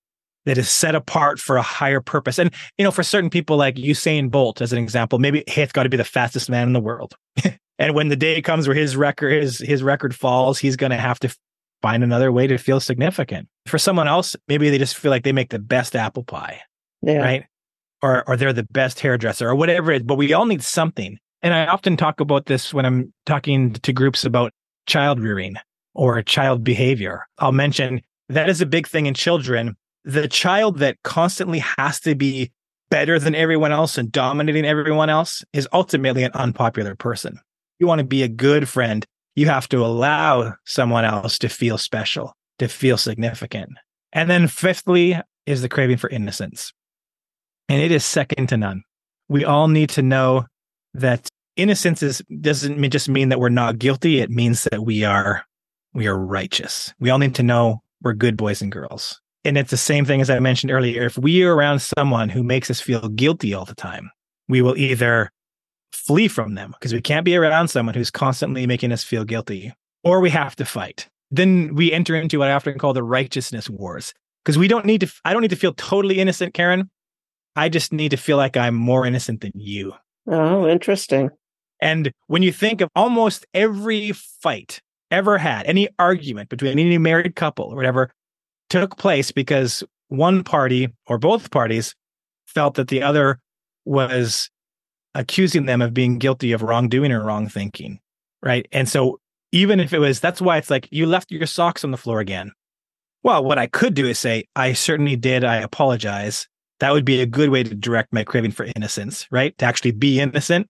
that 0.49 0.57
is 0.57 0.67
set 0.67 0.95
apart 0.95 1.39
for 1.39 1.57
a 1.57 1.61
higher 1.61 2.01
purpose. 2.01 2.39
And, 2.39 2.51
you 2.79 2.83
know, 2.83 2.89
for 2.89 3.03
certain 3.03 3.29
people 3.29 3.55
like 3.55 3.75
Usain 3.75 4.31
Bolt, 4.31 4.61
as 4.61 4.73
an 4.73 4.79
example, 4.79 5.19
maybe 5.19 5.43
hey, 5.45 5.61
it's 5.61 5.71
got 5.71 5.83
to 5.83 5.89
be 5.89 5.97
the 5.97 6.03
fastest 6.03 6.49
man 6.49 6.65
in 6.65 6.73
the 6.73 6.79
world. 6.79 7.15
and 7.77 7.93
when 7.93 8.07
the 8.09 8.15
day 8.15 8.41
comes 8.41 8.67
where 8.67 8.75
his 8.75 8.97
record 8.97 9.43
his, 9.43 9.59
his 9.59 9.83
record 9.83 10.15
falls, 10.15 10.57
he's 10.57 10.75
going 10.75 10.89
to 10.89 10.97
have 10.97 11.19
to 11.19 11.35
find 11.83 12.03
another 12.03 12.31
way 12.31 12.47
to 12.47 12.57
feel 12.57 12.79
significant. 12.79 13.47
For 13.67 13.77
someone 13.77 14.07
else, 14.07 14.35
maybe 14.47 14.71
they 14.71 14.79
just 14.79 14.97
feel 14.97 15.11
like 15.11 15.23
they 15.23 15.31
make 15.31 15.51
the 15.51 15.59
best 15.59 15.95
apple 15.95 16.23
pie. 16.23 16.61
Yeah. 17.03 17.19
Right. 17.19 17.45
Or 18.01 18.27
or 18.27 18.35
they're 18.35 18.51
the 18.51 18.63
best 18.63 18.99
hairdresser 18.99 19.47
or 19.47 19.55
whatever 19.55 19.91
it 19.91 19.97
is. 19.97 20.03
But 20.03 20.15
we 20.15 20.33
all 20.33 20.45
need 20.45 20.63
something. 20.63 21.19
And 21.43 21.53
I 21.53 21.67
often 21.67 21.95
talk 21.95 22.19
about 22.19 22.47
this 22.47 22.73
when 22.73 22.85
I'm 22.87 23.13
talking 23.27 23.73
to 23.73 23.93
groups 23.93 24.25
about 24.25 24.51
child 24.87 25.19
rearing 25.19 25.57
or 25.93 26.21
child 26.23 26.63
behavior. 26.63 27.27
I'll 27.37 27.51
mention 27.51 28.01
that 28.29 28.49
is 28.49 28.61
a 28.61 28.65
big 28.65 28.87
thing 28.87 29.05
in 29.05 29.13
children 29.13 29.75
the 30.03 30.27
child 30.27 30.79
that 30.79 30.97
constantly 31.03 31.59
has 31.59 31.99
to 32.01 32.15
be 32.15 32.51
better 32.89 33.19
than 33.19 33.35
everyone 33.35 33.71
else 33.71 33.97
and 33.97 34.11
dominating 34.11 34.65
everyone 34.65 35.09
else 35.09 35.43
is 35.53 35.67
ultimately 35.73 36.23
an 36.23 36.31
unpopular 36.33 36.95
person. 36.95 37.39
You 37.79 37.87
want 37.87 37.99
to 37.99 38.05
be 38.05 38.23
a 38.23 38.27
good 38.27 38.67
friend, 38.67 39.05
you 39.35 39.45
have 39.45 39.69
to 39.69 39.85
allow 39.85 40.55
someone 40.65 41.05
else 41.05 41.37
to 41.39 41.49
feel 41.49 41.77
special, 41.77 42.33
to 42.57 42.67
feel 42.67 42.97
significant. 42.97 43.71
And 44.11 44.29
then 44.29 44.47
fifthly 44.47 45.19
is 45.45 45.61
the 45.61 45.69
craving 45.69 45.97
for 45.97 46.09
innocence. 46.09 46.73
And 47.67 47.81
it 47.81 47.91
is 47.91 48.03
second 48.03 48.47
to 48.47 48.57
none. 48.57 48.83
We 49.27 49.45
all 49.45 49.67
need 49.67 49.89
to 49.91 50.01
know 50.01 50.45
that 50.95 51.29
innocence 51.55 52.01
is, 52.01 52.23
doesn't 52.41 52.89
just 52.89 53.07
mean 53.07 53.29
that 53.29 53.39
we're 53.39 53.49
not 53.49 53.77
guilty. 53.77 54.19
It 54.19 54.31
means 54.31 54.63
that 54.71 54.83
we 54.83 55.03
are, 55.03 55.45
we 55.93 56.07
are 56.07 56.17
righteous. 56.17 56.93
We 56.99 57.11
all 57.11 57.19
need 57.19 57.35
to 57.35 57.43
know 57.43 57.81
we're 58.01 58.13
good 58.13 58.37
boys 58.37 58.61
and 58.61 58.71
girls. 58.71 59.21
And 59.45 59.57
it's 59.57 59.71
the 59.71 59.77
same 59.77 60.05
thing 60.05 60.21
as 60.21 60.29
I 60.29 60.39
mentioned 60.39 60.71
earlier. 60.71 61.05
If 61.05 61.17
we 61.17 61.43
are 61.43 61.55
around 61.55 61.81
someone 61.81 62.29
who 62.29 62.43
makes 62.43 62.69
us 62.69 62.81
feel 62.81 63.07
guilty 63.09 63.53
all 63.53 63.65
the 63.65 63.75
time, 63.75 64.11
we 64.47 64.61
will 64.61 64.77
either 64.77 65.31
flee 65.91 66.27
from 66.27 66.55
them 66.55 66.71
because 66.71 66.93
we 66.93 67.01
can't 67.01 67.25
be 67.25 67.35
around 67.35 67.69
someone 67.69 67.95
who's 67.95 68.11
constantly 68.11 68.67
making 68.67 68.91
us 68.91 69.03
feel 69.03 69.23
guilty, 69.23 69.73
or 70.03 70.19
we 70.19 70.29
have 70.29 70.55
to 70.57 70.65
fight. 70.65 71.07
Then 71.31 71.75
we 71.75 71.91
enter 71.91 72.15
into 72.15 72.39
what 72.39 72.49
I 72.49 72.53
often 72.53 72.77
call 72.77 72.93
the 72.93 73.03
righteousness 73.03 73.69
wars 73.69 74.13
because 74.43 74.57
we 74.57 74.67
don't 74.67 74.85
need 74.85 75.01
to, 75.01 75.13
I 75.23 75.31
don't 75.31 75.41
need 75.41 75.49
to 75.49 75.55
feel 75.55 75.73
totally 75.73 76.19
innocent, 76.19 76.53
Karen. 76.53 76.89
I 77.55 77.69
just 77.69 77.93
need 77.93 78.09
to 78.09 78.17
feel 78.17 78.37
like 78.37 78.57
I'm 78.57 78.75
more 78.75 79.05
innocent 79.05 79.41
than 79.41 79.51
you. 79.55 79.93
Oh, 80.27 80.67
interesting. 80.67 81.29
And 81.81 82.11
when 82.27 82.43
you 82.43 82.51
think 82.51 82.81
of 82.81 82.89
almost 82.95 83.45
every 83.53 84.11
fight 84.11 84.81
ever 85.11 85.37
had, 85.37 85.65
any 85.65 85.87
argument 85.97 86.49
between 86.49 86.77
any 86.77 86.97
married 86.97 87.35
couple 87.35 87.65
or 87.65 87.75
whatever 87.75 88.11
took 88.69 88.97
place 88.97 89.31
because 89.31 89.83
one 90.09 90.43
party 90.43 90.89
or 91.07 91.17
both 91.17 91.51
parties 91.51 91.95
felt 92.45 92.75
that 92.75 92.87
the 92.87 93.03
other 93.03 93.39
was 93.85 94.49
accusing 95.15 95.65
them 95.65 95.81
of 95.81 95.93
being 95.93 96.17
guilty 96.17 96.51
of 96.51 96.61
wrongdoing 96.61 97.11
or 97.11 97.23
wrong 97.23 97.47
thinking. 97.47 97.99
Right. 98.41 98.67
And 98.71 98.87
so 98.87 99.19
even 99.51 99.79
if 99.79 99.93
it 99.93 99.99
was, 99.99 100.19
that's 100.19 100.41
why 100.41 100.57
it's 100.57 100.69
like 100.69 100.87
you 100.91 101.05
left 101.05 101.31
your 101.31 101.45
socks 101.45 101.83
on 101.83 101.91
the 101.91 101.97
floor 101.97 102.19
again. 102.19 102.51
Well, 103.23 103.43
what 103.43 103.57
I 103.57 103.67
could 103.67 103.95
do 103.95 104.07
is 104.07 104.17
say, 104.17 104.45
I 104.55 104.73
certainly 104.73 105.15
did. 105.15 105.43
I 105.43 105.57
apologize. 105.57 106.47
That 106.79 106.93
would 106.93 107.03
be 107.03 107.19
a 107.19 107.25
good 107.25 107.49
way 107.49 107.63
to 107.63 107.75
direct 107.75 108.13
my 108.13 108.23
craving 108.23 108.51
for 108.51 108.67
innocence, 108.75 109.27
right? 109.31 109.57
To 109.57 109.65
actually 109.65 109.91
be 109.91 110.19
innocent. 110.21 110.67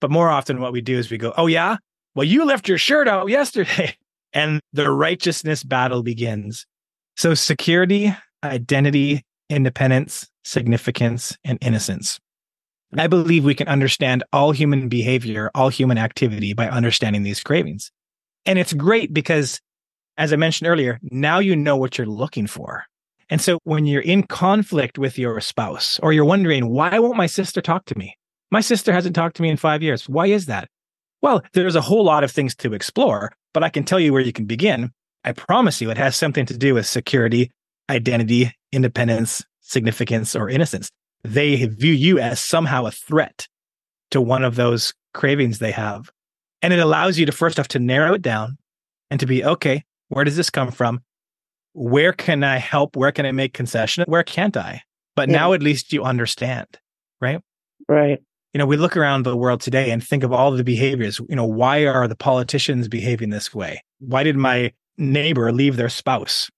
But 0.00 0.10
more 0.10 0.28
often, 0.28 0.60
what 0.60 0.72
we 0.72 0.80
do 0.80 0.98
is 0.98 1.10
we 1.10 1.16
go, 1.16 1.32
Oh, 1.36 1.46
yeah. 1.46 1.78
Well, 2.14 2.24
you 2.24 2.44
left 2.44 2.68
your 2.68 2.78
shirt 2.78 3.08
out 3.08 3.28
yesterday. 3.28 3.96
And 4.34 4.60
the 4.74 4.90
righteousness 4.90 5.64
battle 5.64 6.02
begins. 6.02 6.66
So, 7.18 7.34
security, 7.34 8.14
identity, 8.44 9.24
independence, 9.50 10.28
significance, 10.44 11.36
and 11.42 11.58
innocence. 11.60 12.20
I 12.92 12.96
mm-hmm. 12.96 13.10
believe 13.10 13.44
we 13.44 13.56
can 13.56 13.66
understand 13.66 14.22
all 14.32 14.52
human 14.52 14.88
behavior, 14.88 15.50
all 15.52 15.68
human 15.68 15.98
activity 15.98 16.52
by 16.52 16.68
understanding 16.68 17.24
these 17.24 17.42
cravings. 17.42 17.90
And 18.46 18.56
it's 18.56 18.72
great 18.72 19.12
because, 19.12 19.60
as 20.16 20.32
I 20.32 20.36
mentioned 20.36 20.68
earlier, 20.68 21.00
now 21.02 21.40
you 21.40 21.56
know 21.56 21.76
what 21.76 21.98
you're 21.98 22.06
looking 22.06 22.46
for. 22.46 22.84
And 23.28 23.40
so 23.40 23.58
when 23.64 23.84
you're 23.84 24.00
in 24.00 24.22
conflict 24.22 24.96
with 24.96 25.18
your 25.18 25.40
spouse 25.40 25.98
or 26.00 26.12
you're 26.12 26.24
wondering, 26.24 26.68
why 26.68 27.00
won't 27.00 27.16
my 27.16 27.26
sister 27.26 27.60
talk 27.60 27.84
to 27.86 27.98
me? 27.98 28.16
My 28.52 28.60
sister 28.60 28.92
hasn't 28.92 29.16
talked 29.16 29.34
to 29.38 29.42
me 29.42 29.48
in 29.48 29.56
five 29.56 29.82
years. 29.82 30.08
Why 30.08 30.26
is 30.28 30.46
that? 30.46 30.68
Well, 31.20 31.42
there's 31.52 31.74
a 31.74 31.80
whole 31.80 32.04
lot 32.04 32.22
of 32.22 32.30
things 32.30 32.54
to 32.58 32.74
explore, 32.74 33.32
but 33.52 33.64
I 33.64 33.70
can 33.70 33.82
tell 33.82 33.98
you 33.98 34.12
where 34.12 34.22
you 34.22 34.32
can 34.32 34.44
begin. 34.44 34.92
I 35.28 35.32
promise 35.32 35.82
you 35.82 35.90
it 35.90 35.98
has 35.98 36.16
something 36.16 36.46
to 36.46 36.56
do 36.56 36.72
with 36.72 36.86
security, 36.86 37.50
identity, 37.90 38.50
independence, 38.72 39.44
significance, 39.60 40.34
or 40.34 40.48
innocence. 40.48 40.90
They 41.22 41.66
view 41.66 41.92
you 41.92 42.18
as 42.18 42.40
somehow 42.40 42.86
a 42.86 42.90
threat 42.90 43.46
to 44.10 44.22
one 44.22 44.42
of 44.42 44.56
those 44.56 44.94
cravings 45.12 45.58
they 45.58 45.72
have. 45.72 46.10
And 46.62 46.72
it 46.72 46.78
allows 46.78 47.18
you 47.18 47.26
to 47.26 47.32
first 47.32 47.60
off 47.60 47.68
to 47.68 47.78
narrow 47.78 48.14
it 48.14 48.22
down 48.22 48.56
and 49.10 49.20
to 49.20 49.26
be, 49.26 49.44
okay, 49.44 49.84
where 50.08 50.24
does 50.24 50.36
this 50.36 50.48
come 50.48 50.70
from? 50.70 51.00
Where 51.74 52.14
can 52.14 52.42
I 52.42 52.56
help? 52.56 52.96
Where 52.96 53.12
can 53.12 53.26
I 53.26 53.32
make 53.32 53.52
concession? 53.52 54.04
Where 54.08 54.22
can't 54.22 54.56
I? 54.56 54.80
But 55.14 55.28
yeah. 55.28 55.36
now 55.36 55.52
at 55.52 55.62
least 55.62 55.92
you 55.92 56.04
understand, 56.04 56.68
right? 57.20 57.42
Right. 57.86 58.22
You 58.54 58.58
know, 58.58 58.66
we 58.66 58.78
look 58.78 58.96
around 58.96 59.24
the 59.24 59.36
world 59.36 59.60
today 59.60 59.90
and 59.90 60.02
think 60.02 60.22
of 60.22 60.32
all 60.32 60.52
the 60.52 60.64
behaviors. 60.64 61.20
You 61.28 61.36
know, 61.36 61.44
why 61.44 61.84
are 61.84 62.08
the 62.08 62.16
politicians 62.16 62.88
behaving 62.88 63.28
this 63.28 63.54
way? 63.54 63.84
Why 63.98 64.22
did 64.22 64.36
my 64.36 64.72
neighbor 64.98 65.52
leave 65.52 65.76
their 65.76 65.88
spouse? 65.88 66.50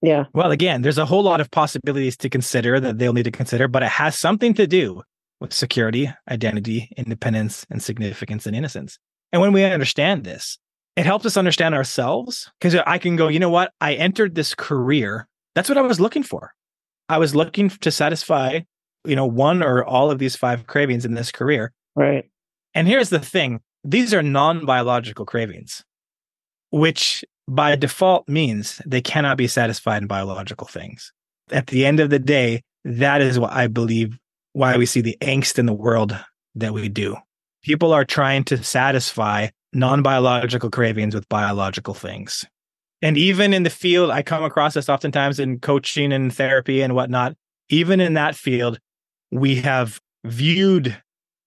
Yeah. 0.00 0.24
Well, 0.34 0.50
again, 0.50 0.82
there's 0.82 0.98
a 0.98 1.06
whole 1.06 1.22
lot 1.22 1.40
of 1.40 1.50
possibilities 1.50 2.16
to 2.18 2.28
consider 2.28 2.80
that 2.80 2.98
they'll 2.98 3.12
need 3.12 3.22
to 3.24 3.30
consider, 3.30 3.68
but 3.68 3.84
it 3.84 3.90
has 3.90 4.18
something 4.18 4.52
to 4.54 4.66
do 4.66 5.02
with 5.40 5.52
security, 5.52 6.10
identity, 6.28 6.90
independence, 6.96 7.64
and 7.70 7.82
significance 7.82 8.46
and 8.46 8.56
innocence. 8.56 8.98
And 9.32 9.40
when 9.40 9.52
we 9.52 9.64
understand 9.64 10.24
this, 10.24 10.58
it 10.96 11.06
helps 11.06 11.24
us 11.24 11.36
understand 11.36 11.74
ourselves 11.74 12.50
because 12.60 12.74
I 12.86 12.98
can 12.98 13.16
go, 13.16 13.28
you 13.28 13.38
know 13.38 13.48
what? 13.48 13.72
I 13.80 13.94
entered 13.94 14.34
this 14.34 14.54
career. 14.54 15.28
That's 15.54 15.68
what 15.68 15.78
I 15.78 15.82
was 15.82 16.00
looking 16.00 16.22
for. 16.22 16.52
I 17.08 17.18
was 17.18 17.34
looking 17.34 17.70
to 17.70 17.90
satisfy, 17.90 18.60
you 19.04 19.16
know, 19.16 19.26
one 19.26 19.62
or 19.62 19.84
all 19.84 20.10
of 20.10 20.18
these 20.18 20.36
five 20.36 20.66
cravings 20.66 21.04
in 21.04 21.14
this 21.14 21.32
career. 21.32 21.72
Right. 21.96 22.24
And 22.74 22.88
here's 22.88 23.10
the 23.10 23.20
thing 23.20 23.60
these 23.84 24.12
are 24.14 24.22
non 24.22 24.64
biological 24.64 25.26
cravings, 25.26 25.82
which 26.70 27.24
by 27.48 27.76
default 27.76 28.28
means 28.28 28.80
they 28.86 29.00
cannot 29.00 29.36
be 29.36 29.46
satisfied 29.46 30.02
in 30.02 30.08
biological 30.08 30.66
things. 30.66 31.12
At 31.50 31.66
the 31.68 31.84
end 31.84 32.00
of 32.00 32.10
the 32.10 32.18
day, 32.18 32.62
that 32.84 33.20
is 33.20 33.38
what 33.38 33.52
I 33.52 33.66
believe 33.66 34.18
why 34.52 34.76
we 34.76 34.86
see 34.86 35.00
the 35.00 35.16
angst 35.20 35.58
in 35.58 35.66
the 35.66 35.72
world 35.72 36.16
that 36.54 36.74
we 36.74 36.88
do 36.88 37.16
people 37.62 37.92
are 37.92 38.04
trying 38.04 38.44
to 38.44 38.62
satisfy 38.62 39.48
non 39.72 40.02
biological 40.02 40.70
cravings 40.70 41.14
with 41.14 41.28
biological 41.28 41.94
things. 41.94 42.44
And 43.00 43.16
even 43.16 43.52
in 43.52 43.62
the 43.62 43.70
field, 43.70 44.10
I 44.10 44.22
come 44.22 44.44
across 44.44 44.74
this 44.74 44.88
oftentimes 44.88 45.40
in 45.40 45.58
coaching 45.58 46.12
and 46.12 46.32
therapy 46.32 46.82
and 46.82 46.94
whatnot. 46.94 47.34
Even 47.68 48.00
in 48.00 48.14
that 48.14 48.36
field, 48.36 48.78
we 49.30 49.56
have 49.56 50.00
viewed 50.24 50.96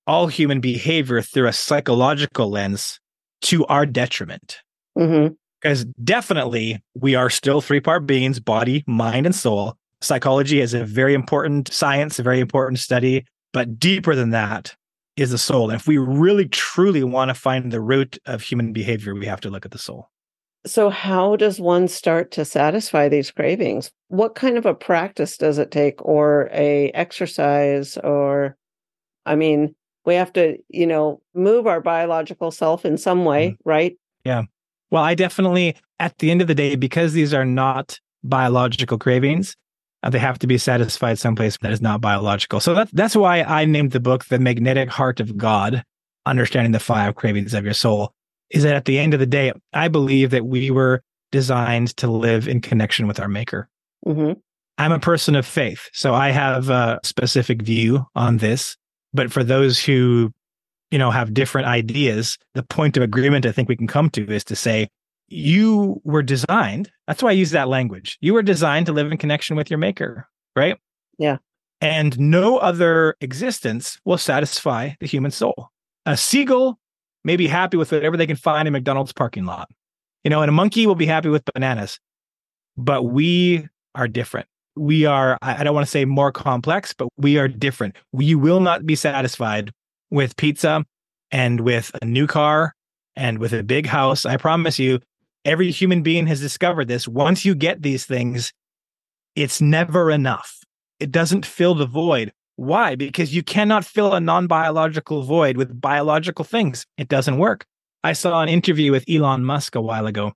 all 0.07 0.27
human 0.27 0.59
behavior 0.59 1.21
through 1.21 1.47
a 1.47 1.53
psychological 1.53 2.49
lens 2.49 2.99
to 3.41 3.65
our 3.67 3.85
detriment. 3.85 4.59
Mm-hmm. 4.97 5.33
Because 5.65 5.85
definitely 6.03 6.79
we 6.93 7.15
are 7.15 7.27
still 7.27 7.59
three 7.59 7.79
part 7.79 8.05
beings 8.05 8.39
body, 8.39 8.83
mind, 8.85 9.25
and 9.25 9.33
soul. 9.33 9.75
Psychology 9.99 10.61
is 10.61 10.75
a 10.75 10.85
very 10.85 11.15
important 11.15 11.73
science, 11.73 12.19
a 12.19 12.23
very 12.23 12.39
important 12.39 12.77
study. 12.77 13.25
But 13.51 13.79
deeper 13.79 14.13
than 14.13 14.29
that, 14.29 14.75
is 15.17 15.31
the 15.31 15.39
soul. 15.39 15.71
And 15.71 15.79
if 15.79 15.87
we 15.87 15.97
really 15.97 16.47
truly 16.47 17.03
want 17.03 17.29
to 17.29 17.33
find 17.33 17.71
the 17.71 17.81
root 17.81 18.19
of 18.27 18.43
human 18.43 18.73
behavior, 18.73 19.15
we 19.15 19.25
have 19.25 19.41
to 19.41 19.49
look 19.49 19.65
at 19.65 19.71
the 19.71 19.79
soul. 19.79 20.09
So, 20.67 20.91
how 20.91 21.35
does 21.35 21.59
one 21.59 21.87
start 21.87 22.29
to 22.33 22.45
satisfy 22.45 23.09
these 23.09 23.31
cravings? 23.31 23.89
What 24.09 24.35
kind 24.35 24.59
of 24.59 24.67
a 24.67 24.75
practice 24.75 25.35
does 25.35 25.57
it 25.57 25.71
take, 25.71 26.03
or 26.05 26.47
a 26.53 26.91
exercise, 26.91 27.97
or, 27.97 28.55
I 29.25 29.33
mean, 29.35 29.73
we 30.05 30.13
have 30.13 30.31
to, 30.33 30.57
you 30.69 30.85
know, 30.85 31.21
move 31.33 31.65
our 31.65 31.81
biological 31.81 32.51
self 32.51 32.85
in 32.85 32.99
some 32.99 33.25
way, 33.25 33.49
mm-hmm. 33.49 33.69
right? 33.69 33.97
Yeah. 34.25 34.43
Well, 34.91 35.03
I 35.03 35.15
definitely, 35.15 35.75
at 35.99 36.17
the 36.19 36.31
end 36.31 36.41
of 36.41 36.47
the 36.47 36.55
day, 36.55 36.75
because 36.75 37.13
these 37.13 37.33
are 37.33 37.45
not 37.45 37.99
biological 38.23 38.97
cravings, 38.97 39.55
uh, 40.03 40.09
they 40.09 40.19
have 40.19 40.39
to 40.39 40.47
be 40.47 40.57
satisfied 40.57 41.17
someplace 41.17 41.57
that 41.57 41.71
is 41.71 41.81
not 41.81 42.01
biological. 42.01 42.59
So 42.59 42.75
that, 42.75 42.89
that's 42.93 43.15
why 43.15 43.41
I 43.41 43.65
named 43.65 43.91
the 43.91 43.99
book 43.99 44.25
The 44.25 44.39
Magnetic 44.39 44.89
Heart 44.89 45.19
of 45.19 45.35
God, 45.37 45.83
Understanding 46.25 46.71
the 46.71 46.79
Five 46.79 47.15
Cravings 47.15 47.53
of 47.53 47.65
Your 47.65 47.73
Soul. 47.73 48.13
Is 48.51 48.63
that 48.63 48.75
at 48.75 48.85
the 48.85 48.99
end 48.99 49.15
of 49.15 49.19
the 49.19 49.25
day, 49.25 49.51
I 49.73 49.87
believe 49.87 50.29
that 50.29 50.45
we 50.45 50.69
were 50.69 51.01
designed 51.31 51.97
to 51.97 52.07
live 52.07 52.47
in 52.47 52.61
connection 52.61 53.07
with 53.07 53.19
our 53.19 53.27
maker. 53.27 53.67
Mm-hmm. 54.05 54.39
I'm 54.77 54.91
a 54.91 54.99
person 54.99 55.35
of 55.35 55.45
faith, 55.45 55.89
so 55.93 56.13
I 56.13 56.29
have 56.29 56.69
a 56.69 56.99
specific 57.03 57.61
view 57.61 58.05
on 58.15 58.37
this. 58.37 58.77
But 59.13 59.31
for 59.31 59.43
those 59.43 59.83
who, 59.83 60.31
you 60.95 60.99
know, 60.99 61.11
have 61.11 61.33
different 61.33 61.67
ideas, 61.67 62.37
the 62.53 62.63
point 62.63 62.95
of 62.95 63.03
agreement 63.03 63.45
I 63.45 63.51
think 63.51 63.67
we 63.67 63.75
can 63.75 63.85
come 63.85 64.09
to 64.11 64.31
is 64.31 64.45
to 64.45 64.55
say, 64.55 64.87
you 65.27 65.99
were 66.05 66.23
designed. 66.23 66.89
That's 67.05 67.21
why 67.21 67.31
I 67.31 67.33
use 67.33 67.51
that 67.51 67.67
language. 67.67 68.17
You 68.21 68.33
were 68.33 68.41
designed 68.41 68.85
to 68.85 68.93
live 68.93 69.11
in 69.11 69.17
connection 69.17 69.57
with 69.57 69.69
your 69.69 69.77
maker, 69.77 70.25
right? 70.55 70.77
Yeah. 71.17 71.39
And 71.81 72.17
no 72.17 72.59
other 72.59 73.17
existence 73.19 73.99
will 74.05 74.17
satisfy 74.17 74.91
the 75.01 75.05
human 75.05 75.31
soul. 75.31 75.67
A 76.05 76.15
seagull 76.15 76.79
may 77.25 77.35
be 77.35 77.47
happy 77.47 77.75
with 77.75 77.91
whatever 77.91 78.15
they 78.15 78.25
can 78.25 78.37
find 78.37 78.65
in 78.65 78.71
McDonald's 78.71 79.11
parking 79.11 79.43
lot. 79.43 79.67
You 80.23 80.29
know, 80.29 80.41
and 80.41 80.47
a 80.47 80.53
monkey 80.53 80.87
will 80.87 80.95
be 80.95 81.07
happy 81.07 81.27
with 81.27 81.43
bananas. 81.53 81.99
But 82.77 83.03
we 83.03 83.67
are 83.95 84.07
different. 84.07 84.47
We 84.77 85.05
are, 85.05 85.37
I 85.41 85.65
don't 85.65 85.75
want 85.75 85.87
to 85.87 85.91
say 85.91 86.05
more 86.05 86.31
complex, 86.31 86.93
but 86.93 87.09
we 87.17 87.37
are 87.37 87.49
different. 87.49 87.97
We 88.13 88.33
will 88.33 88.61
not 88.61 88.85
be 88.85 88.95
satisfied 88.95 89.73
with 90.11 90.35
pizza 90.37 90.85
and 91.31 91.61
with 91.61 91.91
a 92.01 92.05
new 92.05 92.27
car 92.27 92.73
and 93.15 93.39
with 93.39 93.53
a 93.53 93.63
big 93.63 93.87
house. 93.87 94.25
I 94.25 94.37
promise 94.37 94.79
you, 94.79 94.99
every 95.43 95.71
human 95.71 96.01
being 96.01 96.27
has 96.27 96.39
discovered 96.39 96.87
this. 96.87 97.07
Once 97.07 97.45
you 97.45 97.55
get 97.55 97.81
these 97.81 98.05
things, 98.05 98.53
it's 99.35 99.61
never 99.61 100.11
enough. 100.11 100.59
It 100.99 101.11
doesn't 101.11 101.45
fill 101.45 101.75
the 101.75 101.85
void. 101.85 102.31
Why? 102.55 102.95
Because 102.95 103.35
you 103.35 103.43
cannot 103.43 103.83
fill 103.83 104.13
a 104.13 104.19
non 104.19 104.47
biological 104.47 105.23
void 105.23 105.57
with 105.57 105.79
biological 105.79 106.45
things. 106.45 106.85
It 106.97 107.09
doesn't 107.09 107.37
work. 107.37 107.65
I 108.03 108.13
saw 108.13 108.41
an 108.41 108.49
interview 108.49 108.91
with 108.91 109.03
Elon 109.09 109.43
Musk 109.43 109.75
a 109.75 109.81
while 109.81 110.07
ago, 110.07 110.33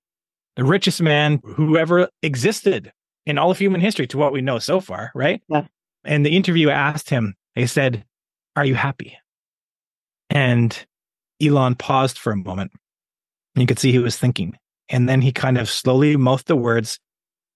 the 0.55 0.65
richest 0.65 1.01
man 1.01 1.39
who 1.43 1.77
ever 1.77 2.09
existed 2.23 2.91
in 3.25 3.37
all 3.37 3.51
of 3.51 3.59
human 3.59 3.79
history, 3.79 4.07
to 4.07 4.17
what 4.17 4.33
we 4.33 4.41
know 4.41 4.59
so 4.59 4.79
far, 4.79 5.11
right? 5.13 5.41
Yeah. 5.47 5.67
And 6.03 6.25
the 6.25 6.35
interview 6.35 6.69
asked 6.69 7.09
him, 7.09 7.35
they 7.55 7.67
said, 7.67 8.05
Are 8.55 8.65
you 8.65 8.75
happy? 8.75 9.17
And 10.29 10.77
Elon 11.41 11.75
paused 11.75 12.17
for 12.17 12.31
a 12.31 12.37
moment. 12.37 12.71
You 13.55 13.65
could 13.65 13.79
see 13.79 13.91
he 13.91 13.99
was 13.99 14.17
thinking. 14.17 14.57
And 14.89 15.07
then 15.07 15.21
he 15.21 15.31
kind 15.31 15.57
of 15.57 15.69
slowly 15.69 16.15
mouthed 16.17 16.47
the 16.47 16.55
words, 16.55 16.99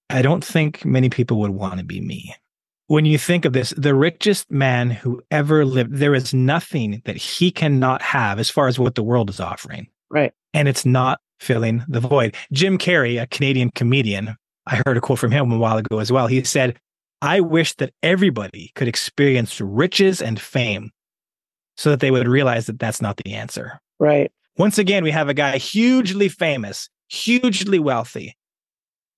I 0.09 0.21
don't 0.21 0.43
think 0.43 0.85
many 0.85 1.09
people 1.09 1.39
would 1.39 1.51
want 1.51 1.79
to 1.79 1.85
be 1.85 2.01
me. 2.01 2.35
When 2.87 3.05
you 3.05 3.17
think 3.17 3.45
of 3.45 3.53
this, 3.53 3.71
the 3.71 3.95
richest 3.95 4.51
man 4.51 4.91
who 4.91 5.21
ever 5.31 5.65
lived, 5.65 5.95
there 5.95 6.13
is 6.13 6.33
nothing 6.33 7.01
that 7.05 7.17
he 7.17 7.49
cannot 7.49 8.01
have 8.01 8.39
as 8.39 8.49
far 8.49 8.67
as 8.67 8.77
what 8.77 8.95
the 8.95 9.03
world 9.03 9.29
is 9.29 9.39
offering. 9.39 9.87
Right. 10.11 10.33
And 10.53 10.67
it's 10.67 10.85
not 10.85 11.19
filling 11.39 11.83
the 11.87 11.99
void. 11.99 12.35
Jim 12.51 12.77
Carrey, 12.77 13.21
a 13.21 13.25
Canadian 13.25 13.71
comedian, 13.71 14.35
I 14.67 14.81
heard 14.85 14.97
a 14.97 15.01
quote 15.01 15.19
from 15.19 15.31
him 15.31 15.51
a 15.51 15.57
while 15.57 15.77
ago 15.77 15.99
as 15.99 16.11
well. 16.11 16.27
He 16.27 16.43
said, 16.43 16.77
I 17.21 17.39
wish 17.39 17.73
that 17.75 17.93
everybody 18.03 18.71
could 18.75 18.87
experience 18.87 19.59
riches 19.59 20.21
and 20.21 20.39
fame 20.39 20.91
so 21.75 21.89
that 21.89 21.99
they 21.99 22.11
would 22.11 22.27
realize 22.27 22.65
that 22.67 22.79
that's 22.79 23.01
not 23.01 23.17
the 23.17 23.33
answer. 23.33 23.79
Right. 23.99 24.31
Once 24.57 24.77
again, 24.77 25.03
we 25.03 25.11
have 25.11 25.29
a 25.29 25.33
guy 25.33 25.57
hugely 25.57 26.29
famous, 26.29 26.89
hugely 27.09 27.79
wealthy. 27.79 28.35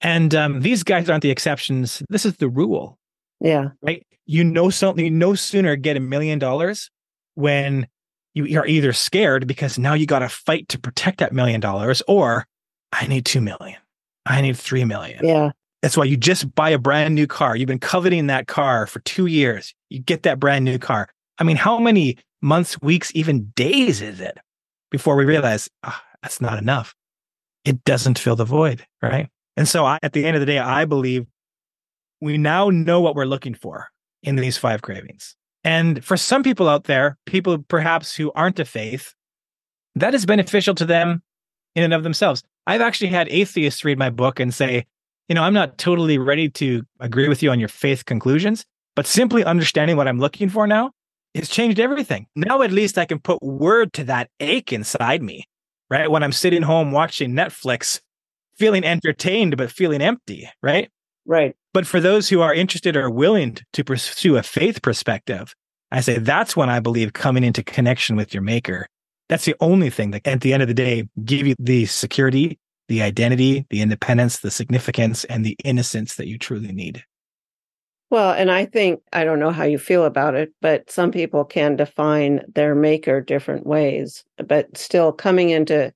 And 0.01 0.33
um, 0.35 0.61
these 0.61 0.83
guys 0.83 1.09
aren't 1.09 1.23
the 1.23 1.31
exceptions. 1.31 2.03
This 2.09 2.25
is 2.25 2.37
the 2.37 2.49
rule. 2.49 2.97
Yeah. 3.39 3.69
Right. 3.81 4.05
You 4.25 4.43
know 4.43 4.69
something, 4.69 5.03
you 5.03 5.11
no 5.11 5.35
sooner 5.35 5.75
get 5.75 5.97
a 5.97 5.99
million 5.99 6.39
dollars 6.39 6.89
when 7.35 7.87
you 8.33 8.59
are 8.59 8.67
either 8.67 8.93
scared 8.93 9.47
because 9.47 9.79
now 9.79 9.93
you 9.93 10.05
got 10.05 10.19
to 10.19 10.29
fight 10.29 10.67
to 10.69 10.79
protect 10.79 11.19
that 11.19 11.33
million 11.33 11.61
dollars, 11.61 12.01
or 12.07 12.45
I 12.91 13.07
need 13.07 13.25
two 13.25 13.41
million. 13.41 13.79
I 14.25 14.41
need 14.41 14.57
three 14.57 14.83
million. 14.83 15.25
Yeah. 15.25 15.51
That's 15.81 15.95
why 15.95 16.05
you 16.05 16.17
just 16.17 16.53
buy 16.55 16.71
a 16.71 16.79
brand 16.79 17.13
new 17.13 17.27
car. 17.27 17.55
You've 17.55 17.67
been 17.67 17.79
coveting 17.79 18.27
that 18.27 18.47
car 18.47 18.87
for 18.87 18.99
two 19.01 19.27
years. 19.27 19.73
You 19.89 19.99
get 19.99 20.23
that 20.23 20.39
brand 20.39 20.65
new 20.65 20.79
car. 20.79 21.09
I 21.37 21.43
mean, 21.43 21.57
how 21.57 21.77
many 21.77 22.17
months, 22.41 22.81
weeks, 22.81 23.11
even 23.15 23.51
days 23.55 24.01
is 24.01 24.19
it 24.19 24.37
before 24.91 25.15
we 25.15 25.25
realize 25.25 25.69
oh, 25.83 25.99
that's 26.21 26.41
not 26.41 26.57
enough? 26.57 26.93
It 27.63 27.83
doesn't 27.83 28.19
fill 28.19 28.35
the 28.35 28.45
void, 28.45 28.85
right? 29.01 29.29
And 29.57 29.67
so 29.67 29.85
I, 29.85 29.99
at 30.03 30.13
the 30.13 30.25
end 30.25 30.35
of 30.35 30.39
the 30.39 30.45
day, 30.45 30.59
I 30.59 30.85
believe 30.85 31.25
we 32.21 32.37
now 32.37 32.69
know 32.69 33.01
what 33.01 33.15
we're 33.15 33.25
looking 33.25 33.55
for 33.55 33.89
in 34.23 34.35
these 34.35 34.57
five 34.57 34.81
cravings. 34.81 35.35
And 35.63 36.03
for 36.03 36.17
some 36.17 36.43
people 36.43 36.69
out 36.69 36.85
there, 36.85 37.17
people 37.25 37.57
perhaps 37.59 38.15
who 38.15 38.31
aren't 38.33 38.59
of 38.59 38.69
faith, 38.69 39.13
that 39.95 40.13
is 40.13 40.25
beneficial 40.25 40.75
to 40.75 40.85
them 40.85 41.23
in 41.73 41.83
and 41.83 41.93
of 41.93 42.03
themselves. 42.03 42.43
I've 42.67 42.81
actually 42.81 43.09
had 43.09 43.29
atheists 43.29 43.85
read 43.85 43.97
my 43.97 44.09
book 44.09 44.39
and 44.39 44.53
say, 44.53 44.85
you 45.27 45.35
know, 45.35 45.43
I'm 45.43 45.53
not 45.53 45.77
totally 45.77 46.17
ready 46.17 46.49
to 46.49 46.83
agree 46.99 47.27
with 47.27 47.41
you 47.41 47.49
on 47.49 47.59
your 47.59 47.69
faith 47.69 48.05
conclusions, 48.05 48.65
but 48.95 49.07
simply 49.07 49.43
understanding 49.43 49.97
what 49.97 50.07
I'm 50.07 50.19
looking 50.19 50.49
for 50.49 50.67
now 50.67 50.91
has 51.35 51.49
changed 51.49 51.79
everything. 51.79 52.27
Now, 52.35 52.61
at 52.61 52.71
least 52.71 52.97
I 52.97 53.05
can 53.05 53.19
put 53.19 53.43
word 53.43 53.93
to 53.93 54.03
that 54.05 54.29
ache 54.39 54.73
inside 54.73 55.21
me, 55.21 55.47
right? 55.89 56.09
When 56.09 56.23
I'm 56.23 56.31
sitting 56.31 56.61
home 56.61 56.91
watching 56.91 57.31
Netflix, 57.31 58.01
feeling 58.57 58.83
entertained, 58.83 59.57
but 59.57 59.71
feeling 59.71 60.01
empty, 60.01 60.49
right? 60.61 60.89
Right. 61.25 61.55
But 61.73 61.87
for 61.87 61.99
those 61.99 62.29
who 62.29 62.41
are 62.41 62.53
interested 62.53 62.95
or 62.95 63.09
willing 63.09 63.57
to 63.73 63.83
pursue 63.83 64.37
a 64.37 64.43
faith 64.43 64.81
perspective, 64.81 65.53
I 65.91 66.01
say 66.01 66.19
that's 66.19 66.55
when 66.55 66.69
I 66.69 66.79
believe 66.79 67.13
coming 67.13 67.43
into 67.43 67.63
connection 67.63 68.15
with 68.15 68.33
your 68.33 68.43
maker. 68.43 68.87
That's 69.27 69.45
the 69.45 69.55
only 69.59 69.89
thing 69.89 70.11
that 70.11 70.25
at 70.27 70.41
the 70.41 70.53
end 70.53 70.61
of 70.61 70.67
the 70.67 70.73
day 70.73 71.07
give 71.23 71.47
you 71.47 71.55
the 71.59 71.85
security, 71.85 72.59
the 72.87 73.01
identity, 73.01 73.65
the 73.69 73.81
independence, 73.81 74.39
the 74.39 74.51
significance, 74.51 75.23
and 75.25 75.43
the 75.43 75.57
innocence 75.63 76.15
that 76.15 76.27
you 76.27 76.37
truly 76.37 76.71
need. 76.71 77.03
Well, 78.11 78.31
and 78.33 78.51
I 78.51 78.65
think, 78.65 79.01
I 79.13 79.23
don't 79.23 79.39
know 79.39 79.51
how 79.51 79.63
you 79.63 79.79
feel 79.79 80.05
about 80.05 80.35
it, 80.35 80.53
but 80.61 80.91
some 80.91 81.11
people 81.11 81.43
can 81.43 81.75
define 81.75 82.41
their 82.53 82.75
maker 82.75 83.19
different 83.19 83.65
ways, 83.65 84.23
but 84.37 84.77
still 84.77 85.11
coming 85.11 85.49
into 85.49 85.91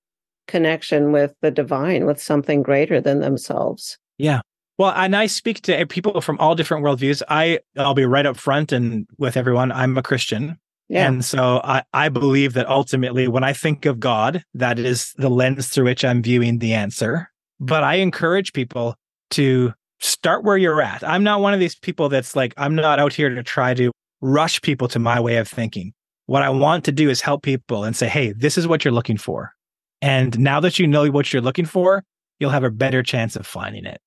connection 0.48 1.12
with 1.12 1.36
the 1.42 1.52
divine, 1.52 2.06
with 2.06 2.22
something 2.22 2.64
greater 2.64 3.00
than 3.00 3.20
themselves. 3.20 3.98
Yeah. 4.18 4.42
Well, 4.80 4.92
and 4.96 5.16
I 5.16 5.28
speak 5.28 5.62
to 5.64 5.78
eh, 5.78 5.86
people 5.88 6.20
from 6.22 6.40
all 6.40 6.56
different 6.56 6.84
worldviews. 6.84 7.22
I, 7.30 7.60
I'll 7.78 7.94
be 7.94 8.06
right 8.06 8.26
up 8.26 8.38
front 8.38 8.72
and 8.72 9.06
with 9.18 9.38
everyone, 9.38 9.72
I'm 9.72 9.98
a 9.98 10.02
Christian. 10.02 10.58
Yeah. 10.88 11.08
And 11.08 11.24
so 11.24 11.62
I, 11.64 11.84
I 11.94 12.10
believe 12.10 12.54
that 12.54 12.68
ultimately, 12.68 13.28
when 13.28 13.44
I 13.44 13.54
think 13.54 13.86
of 13.86 14.00
God, 14.00 14.44
that 14.56 14.80
is 14.80 15.14
the 15.18 15.30
lens 15.30 15.68
through 15.68 15.86
which 15.86 16.04
I'm 16.04 16.24
viewing 16.24 16.58
the 16.58 16.74
answer. 16.74 17.30
But 17.60 17.84
I 17.84 17.96
encourage 17.96 18.54
people 18.54 18.96
to 19.32 19.74
start 20.00 20.44
where 20.44 20.58
you're 20.58 20.82
at. 20.82 21.04
I'm 21.04 21.24
not 21.24 21.42
one 21.42 21.54
of 21.54 21.60
these 21.60 21.76
people 21.76 22.10
that's 22.10 22.36
like, 22.36 22.54
I'm 22.58 22.76
not 22.76 23.00
out 23.00 23.14
here 23.14 23.30
to 23.30 23.44
try 23.44 23.74
to 23.74 23.92
rush 24.22 24.62
people 24.62 24.88
to 24.90 25.00
my 25.00 25.20
way 25.20 25.38
of 25.38 25.48
thinking. 25.48 25.94
What 26.26 26.44
I 26.44 26.50
want 26.50 26.86
to 26.86 26.92
do 26.92 27.10
is 27.10 27.22
help 27.22 27.42
people 27.44 27.84
and 27.84 27.96
say, 27.96 28.08
hey, 28.08 28.34
this 28.34 28.58
is 28.58 28.68
what 28.68 28.86
you're 28.86 28.94
looking 28.94 29.18
for. 29.18 29.54
And 30.02 30.38
now 30.40 30.60
that 30.60 30.80
you 30.80 30.88
know 30.88 31.10
what 31.10 31.34
you're 31.34 31.42
looking 31.42 31.66
for, 31.66 32.04
you'll 32.40 32.52
have 32.52 32.64
a 32.64 32.72
better 32.72 33.04
chance 33.04 33.36
of 33.36 33.46
finding 33.46 33.86
it. 33.86 34.00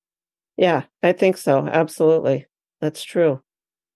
Yeah, 0.56 0.84
I 1.02 1.12
think 1.12 1.36
so. 1.36 1.66
Absolutely. 1.66 2.46
That's 2.80 3.02
true. 3.02 3.42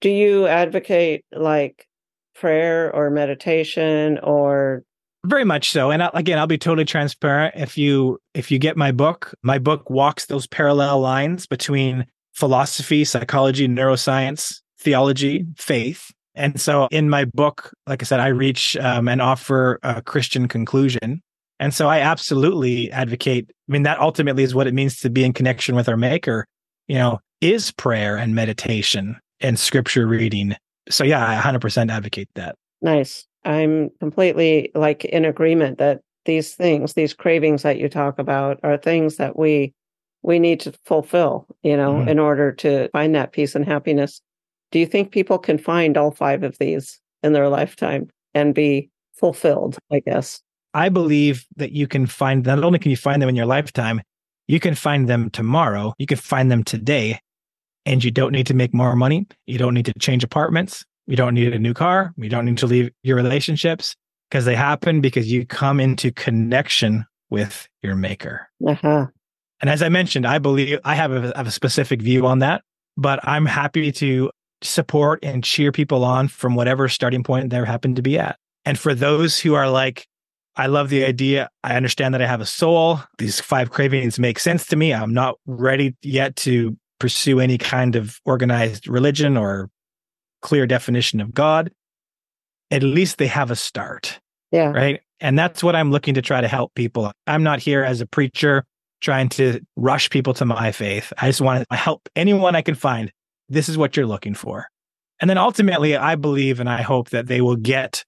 Do 0.01 0.11
you 0.11 0.47
advocate 0.47 1.25
like 1.33 1.87
prayer 2.35 2.95
or 2.95 3.11
meditation 3.11 4.19
or 4.23 4.83
very 5.27 5.45
much 5.45 5.71
so. 5.71 5.91
And 5.91 6.09
again 6.15 6.39
i'll 6.39 6.47
be 6.47 6.59
totally 6.59 6.85
transparent. 6.85 7.55
If 7.57 7.77
you 7.77 8.19
if 8.35 8.51
you 8.51 8.59
get 8.59 8.77
my 8.77 8.93
book 8.93 9.35
my 9.43 9.59
book 9.59 9.91
walks 9.91 10.27
those 10.27 10.47
parallel 10.47 11.01
lines 11.01 11.47
between 11.47 12.07
philosophy 12.33 13.05
psychology 13.05 13.69
neuroscience 13.69 14.61
theology 14.79 15.47
faith. 15.57 16.11
And 16.35 16.61
so 16.61 16.89
in 16.91 17.09
my 17.09 17.25
book 17.25 17.73
like 17.87 18.03
i 18.03 18.05
said 18.05 18.21
i 18.21 18.29
reach 18.29 18.77
um, 18.79 19.09
and 19.09 19.21
offer 19.21 19.79
a 19.83 20.03
christian 20.03 20.49
conclusion. 20.49 21.23
And 21.59 21.73
so 21.73 21.89
i 21.89 22.01
absolutely 22.01 22.91
advocate 22.93 23.51
i 23.51 23.73
mean 23.73 23.83
that 23.83 24.01
ultimately 24.01 24.43
is 24.43 24.55
what 24.55 24.67
it 24.67 24.75
means 24.75 25.01
to 25.01 25.11
be 25.11 25.25
in 25.25 25.33
connection 25.33 25.75
with 25.75 25.89
our 25.89 25.97
maker 25.97 26.47
you 26.89 26.97
know 26.97 27.21
is 27.41 27.71
prayer 27.73 28.17
and 28.17 28.35
meditation 28.35 29.17
and 29.41 29.59
scripture 29.59 30.07
reading. 30.07 30.57
So 30.89 31.05
yeah 31.05 31.27
i 31.27 31.41
100% 31.41 31.91
advocate 31.91 32.29
that. 32.35 32.57
Nice 32.83 33.27
I'm 33.47 33.91
completely 34.01 34.71
like 34.75 35.05
in 35.05 35.25
agreement 35.25 35.79
that 35.79 36.01
these 36.25 36.55
things, 36.55 36.95
these 36.95 37.15
cravings 37.15 37.63
that 37.63 37.79
you 37.79 37.89
talk 37.89 38.19
about 38.19 38.59
are 38.63 38.77
things 38.77 39.17
that 39.17 39.39
we 39.39 39.73
we 40.23 40.39
need 40.41 40.59
to 40.61 40.73
fulfill, 40.85 41.47
you 41.63 41.77
know, 41.77 41.95
mm-hmm. 41.95 42.09
in 42.09 42.19
order 42.19 42.51
to 42.51 42.89
find 42.89 43.15
that 43.15 43.33
peace 43.33 43.55
and 43.55 43.65
happiness. 43.65 44.21
Do 44.73 44.81
you 44.81 44.87
think 44.87 45.13
people 45.13 45.39
can 45.39 45.57
find 45.57 45.97
all 45.97 46.11
five 46.11 46.43
of 46.43 46.59
these 46.59 47.01
in 47.23 47.33
their 47.33 47.49
lifetime 47.49 48.09
and 48.35 48.53
be 48.53 48.91
fulfilled, 49.15 49.79
I 49.93 50.01
guess? 50.01 50.43
I 50.75 50.89
believe 50.89 51.47
that 51.57 51.73
you 51.73 51.87
can 51.87 52.07
find 52.07 52.45
not 52.45 52.65
only 52.65 52.81
can 52.81 52.91
you 52.91 52.97
find 52.97 53.23
them 53.23 53.29
in 53.29 53.37
your 53.37 53.47
lifetime, 53.47 54.03
you 54.49 54.59
can 54.59 54.75
find 54.75 55.09
them 55.09 55.31
tomorrow, 55.31 55.95
you 55.99 56.07
can 56.07 56.19
find 56.19 56.51
them 56.51 56.65
today, 56.65 57.21
and 57.87 58.03
you 58.03 58.11
don't 58.11 58.33
need 58.33 58.47
to 58.49 58.55
make 58.55 58.75
more 58.75 58.97
money. 58.97 59.27
You 59.47 59.59
don't 59.59 59.75
need 59.75 59.87
to 59.87 59.95
change 60.01 60.25
apartments. 60.25 60.85
You 61.07 61.17
don't 61.17 61.35
need 61.35 61.53
a 61.53 61.59
new 61.59 61.75
car. 61.75 62.13
We 62.17 62.29
don't 62.29 62.45
need 62.45 62.59
to 62.59 62.67
leave 62.67 62.91
your 63.03 63.17
relationships 63.17 63.95
because 64.31 64.45
they 64.45 64.57
happen 64.57 65.01
because 65.01 65.31
you 65.31 65.47
come 65.47 65.81
into 65.81 66.11
connection 66.13 67.07
with 67.31 67.69
your 67.83 67.95
maker. 67.95 68.49
Uh-huh. 68.67 69.07
And 69.61 69.71
as 69.71 69.83
I 69.83 69.89
mentioned, 69.89 70.27
I 70.27 70.39
believe 70.39 70.79
I 70.85 70.95
have 70.95 71.13
a, 71.13 71.33
have 71.37 71.47
a 71.47 71.51
specific 71.51 72.03
view 72.03 72.27
on 72.27 72.41
that, 72.41 72.63
but 72.97 73.21
I'm 73.23 73.47
happy 73.47 73.93
to 73.93 74.31
support 74.63 75.21
and 75.23 75.45
cheer 75.45 75.73
people 75.73 76.05
on 76.05 76.29
from 76.29 76.55
whatever 76.55 76.89
starting 76.89 77.23
point 77.23 77.51
they 77.51 77.57
happen 77.65 77.95
to 77.95 78.03
be 78.03 78.19
at. 78.19 78.39
And 78.65 78.79
for 78.79 78.95
those 78.95 79.39
who 79.39 79.55
are 79.55 79.71
like, 79.71 80.07
I 80.57 80.67
love 80.67 80.89
the 80.89 81.05
idea. 81.05 81.51
I 81.63 81.77
understand 81.77 82.15
that 82.15 82.23
I 82.23 82.27
have 82.27 82.41
a 82.41 82.47
soul. 82.47 83.01
These 83.19 83.41
five 83.41 83.71
cravings 83.71 84.19
make 84.19 84.39
sense 84.39 84.67
to 84.67 84.77
me. 84.77 84.93
I'm 84.93 85.13
not 85.13 85.37
ready 85.47 85.95
yet 86.03 86.35
to 86.37 86.77
pursue 86.99 87.41
any 87.41 87.59
kind 87.59 87.95
of 87.95 88.19
organized 88.25 88.89
religion 88.89 89.37
or 89.37 89.69
clear 90.43 90.67
definition 90.67 91.21
of 91.21 91.35
God, 91.35 91.71
at 92.71 92.83
least 92.83 93.19
they 93.19 93.27
have 93.27 93.51
a 93.51 93.57
start. 93.57 94.21
Yeah. 94.53 94.71
Right. 94.71 95.01
And 95.21 95.39
that's 95.39 95.63
what 95.63 95.75
I'm 95.75 95.91
looking 95.91 96.15
to 96.15 96.23
try 96.23 96.41
to 96.41 96.49
help 96.49 96.75
people. 96.75 97.11
I'm 97.27 97.43
not 97.43 97.59
here 97.59 97.83
as 97.83 98.01
a 98.01 98.07
preacher 98.07 98.65
trying 99.01 99.29
to 99.31 99.61
rush 99.77 100.11
people 100.11 100.35
to 100.35 100.45
my 100.45 100.73
faith. 100.73 101.13
I 101.19 101.27
just 101.27 101.41
want 101.41 101.67
to 101.69 101.77
help 101.77 102.09
anyone 102.17 102.57
I 102.57 102.63
can 102.63 102.75
find. 102.75 103.13
This 103.49 103.69
is 103.69 103.79
what 103.79 103.97
you're 103.97 104.07
looking 104.07 104.35
for. 104.35 104.67
And 105.21 105.31
then 105.31 105.39
ultimately, 105.39 105.97
I 105.97 106.15
believe 106.15 106.61
and 106.61 106.69
I 106.69 106.83
hope 106.83 107.11
that 107.11 107.27
they 107.27 107.41
will 107.41 107.57
get, 107.57 108.05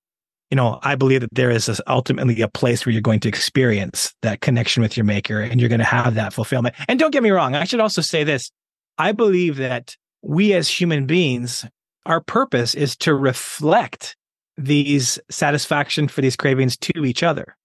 you 0.50 0.56
know, 0.56 0.78
I 0.82 0.94
believe 0.94 1.22
that 1.22 1.34
there 1.34 1.50
is 1.50 1.66
this, 1.66 1.80
ultimately 1.86 2.40
a 2.42 2.48
place 2.48 2.84
where 2.84 2.92
you're 2.92 3.00
going 3.00 3.20
to 3.20 3.28
experience 3.28 4.14
that 4.22 4.40
connection 4.40 4.82
with 4.82 4.96
your 4.96 5.04
maker 5.04 5.40
and 5.40 5.60
you're 5.60 5.68
going 5.68 5.78
to 5.78 5.84
have 5.84 6.14
that 6.14 6.32
fulfillment. 6.32 6.74
And 6.88 6.98
don't 6.98 7.12
get 7.12 7.22
me 7.22 7.30
wrong. 7.30 7.54
I 7.54 7.64
should 7.64 7.80
also 7.80 8.02
say 8.02 8.24
this. 8.24 8.50
I 8.98 9.12
believe 9.12 9.56
that 9.56 9.96
we 10.22 10.52
as 10.52 10.68
human 10.68 11.06
beings 11.06 11.64
our 12.08 12.20
purpose 12.20 12.74
is 12.74 12.96
to 12.96 13.14
reflect 13.14 14.16
these 14.56 15.18
satisfaction 15.30 16.08
for 16.08 16.20
these 16.20 16.34
cravings 16.34 16.76
to 16.78 17.04
each 17.04 17.22
other. 17.22 17.56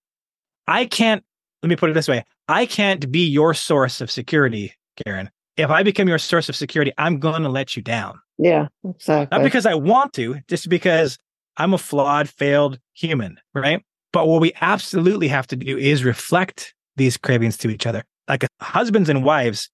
I 0.67 0.85
can't, 0.85 1.23
let 1.63 1.69
me 1.69 1.75
put 1.75 1.89
it 1.89 1.93
this 1.93 2.07
way 2.07 2.23
I 2.47 2.65
can't 2.65 3.11
be 3.11 3.25
your 3.25 3.53
source 3.53 4.01
of 4.01 4.11
security, 4.11 4.73
Karen. 5.03 5.31
If 5.55 5.69
I 5.69 5.83
become 5.83 6.07
your 6.07 6.19
source 6.19 6.49
of 6.49 6.55
security, 6.55 6.91
I'm 6.97 7.19
going 7.19 7.43
to 7.43 7.49
let 7.49 7.75
you 7.75 7.81
down. 7.81 8.19
Yeah, 8.37 8.67
exactly. 8.83 9.37
Not 9.37 9.43
because 9.43 9.65
I 9.65 9.75
want 9.75 10.13
to, 10.13 10.39
just 10.47 10.67
because 10.67 11.17
I'm 11.57 11.73
a 11.73 11.77
flawed, 11.77 12.27
failed 12.27 12.79
human, 12.93 13.39
right? 13.53 13.83
But 14.11 14.27
what 14.27 14.41
we 14.41 14.51
absolutely 14.61 15.27
have 15.29 15.47
to 15.47 15.55
do 15.55 15.77
is 15.77 16.03
reflect 16.03 16.73
these 16.95 17.17
cravings 17.17 17.57
to 17.57 17.69
each 17.69 17.85
other. 17.85 18.03
Like 18.27 18.45
husbands 18.61 19.09
and 19.09 19.23
wives 19.23 19.69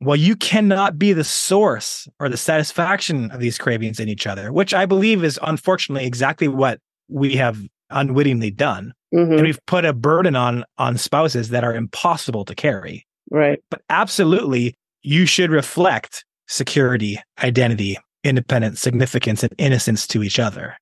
well, 0.00 0.16
you 0.16 0.36
cannot 0.36 0.98
be 0.98 1.12
the 1.12 1.24
source 1.24 2.08
or 2.20 2.28
the 2.28 2.36
satisfaction 2.36 3.30
of 3.30 3.40
these 3.40 3.58
cravings 3.58 4.00
in 4.00 4.08
each 4.08 4.26
other, 4.26 4.52
which 4.52 4.74
I 4.74 4.86
believe 4.86 5.24
is 5.24 5.38
unfortunately 5.42 6.06
exactly 6.06 6.48
what 6.48 6.80
we 7.08 7.36
have 7.36 7.58
unwittingly 7.90 8.50
done. 8.50 8.92
Mm-hmm. 9.14 9.32
And 9.32 9.42
we've 9.42 9.64
put 9.66 9.84
a 9.84 9.92
burden 9.92 10.36
on 10.36 10.64
on 10.78 10.98
spouses 10.98 11.50
that 11.50 11.64
are 11.64 11.74
impossible 11.74 12.44
to 12.46 12.54
carry. 12.54 13.06
Right. 13.30 13.62
But 13.70 13.82
absolutely, 13.88 14.74
you 15.02 15.26
should 15.26 15.50
reflect 15.50 16.24
security, 16.48 17.18
identity, 17.42 17.96
independence, 18.24 18.80
significance, 18.80 19.42
and 19.42 19.54
innocence 19.58 20.06
to 20.08 20.22
each 20.22 20.38
other. 20.38 20.76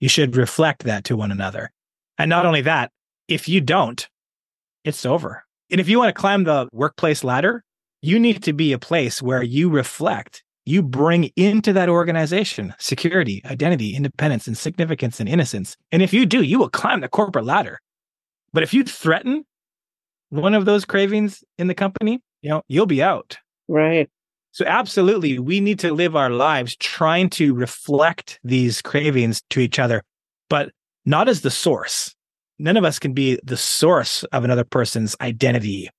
You 0.00 0.08
should 0.08 0.36
reflect 0.36 0.84
that 0.84 1.04
to 1.04 1.16
one 1.16 1.30
another. 1.30 1.70
And 2.18 2.28
not 2.28 2.46
only 2.46 2.62
that, 2.62 2.90
If 3.28 3.48
you 3.48 3.60
don't, 3.60 4.08
it's 4.84 5.04
over. 5.04 5.44
And 5.70 5.80
if 5.80 5.88
you 5.88 5.98
want 5.98 6.14
to 6.14 6.20
climb 6.20 6.44
the 6.44 6.68
workplace 6.72 7.24
ladder, 7.24 7.64
you 8.06 8.20
need 8.20 8.42
to 8.44 8.52
be 8.52 8.72
a 8.72 8.78
place 8.78 9.20
where 9.20 9.42
you 9.42 9.68
reflect, 9.68 10.44
you 10.64 10.80
bring 10.80 11.24
into 11.36 11.72
that 11.72 11.88
organization 11.88 12.72
security, 12.78 13.42
identity, 13.44 13.96
independence, 13.96 14.46
and 14.46 14.56
significance 14.56 15.18
and 15.18 15.28
innocence. 15.28 15.76
And 15.90 16.02
if 16.02 16.12
you 16.12 16.24
do, 16.24 16.42
you 16.42 16.58
will 16.58 16.68
climb 16.68 17.00
the 17.00 17.08
corporate 17.08 17.44
ladder. 17.44 17.80
But 18.52 18.62
if 18.62 18.72
you 18.72 18.84
threaten 18.84 19.44
one 20.30 20.54
of 20.54 20.64
those 20.64 20.84
cravings 20.84 21.42
in 21.58 21.66
the 21.66 21.74
company, 21.74 22.20
you 22.42 22.50
know, 22.50 22.62
you'll 22.68 22.86
be 22.86 23.02
out. 23.02 23.38
Right. 23.68 24.08
So 24.52 24.64
absolutely, 24.64 25.38
we 25.38 25.60
need 25.60 25.80
to 25.80 25.92
live 25.92 26.14
our 26.14 26.30
lives 26.30 26.76
trying 26.76 27.28
to 27.30 27.54
reflect 27.54 28.38
these 28.44 28.80
cravings 28.80 29.42
to 29.50 29.60
each 29.60 29.78
other, 29.78 30.02
but 30.48 30.70
not 31.04 31.28
as 31.28 31.40
the 31.40 31.50
source. 31.50 32.14
None 32.58 32.76
of 32.76 32.84
us 32.84 32.98
can 32.98 33.12
be 33.12 33.38
the 33.42 33.56
source 33.56 34.22
of 34.24 34.44
another 34.44 34.64
person's 34.64 35.14
identity 35.20 35.90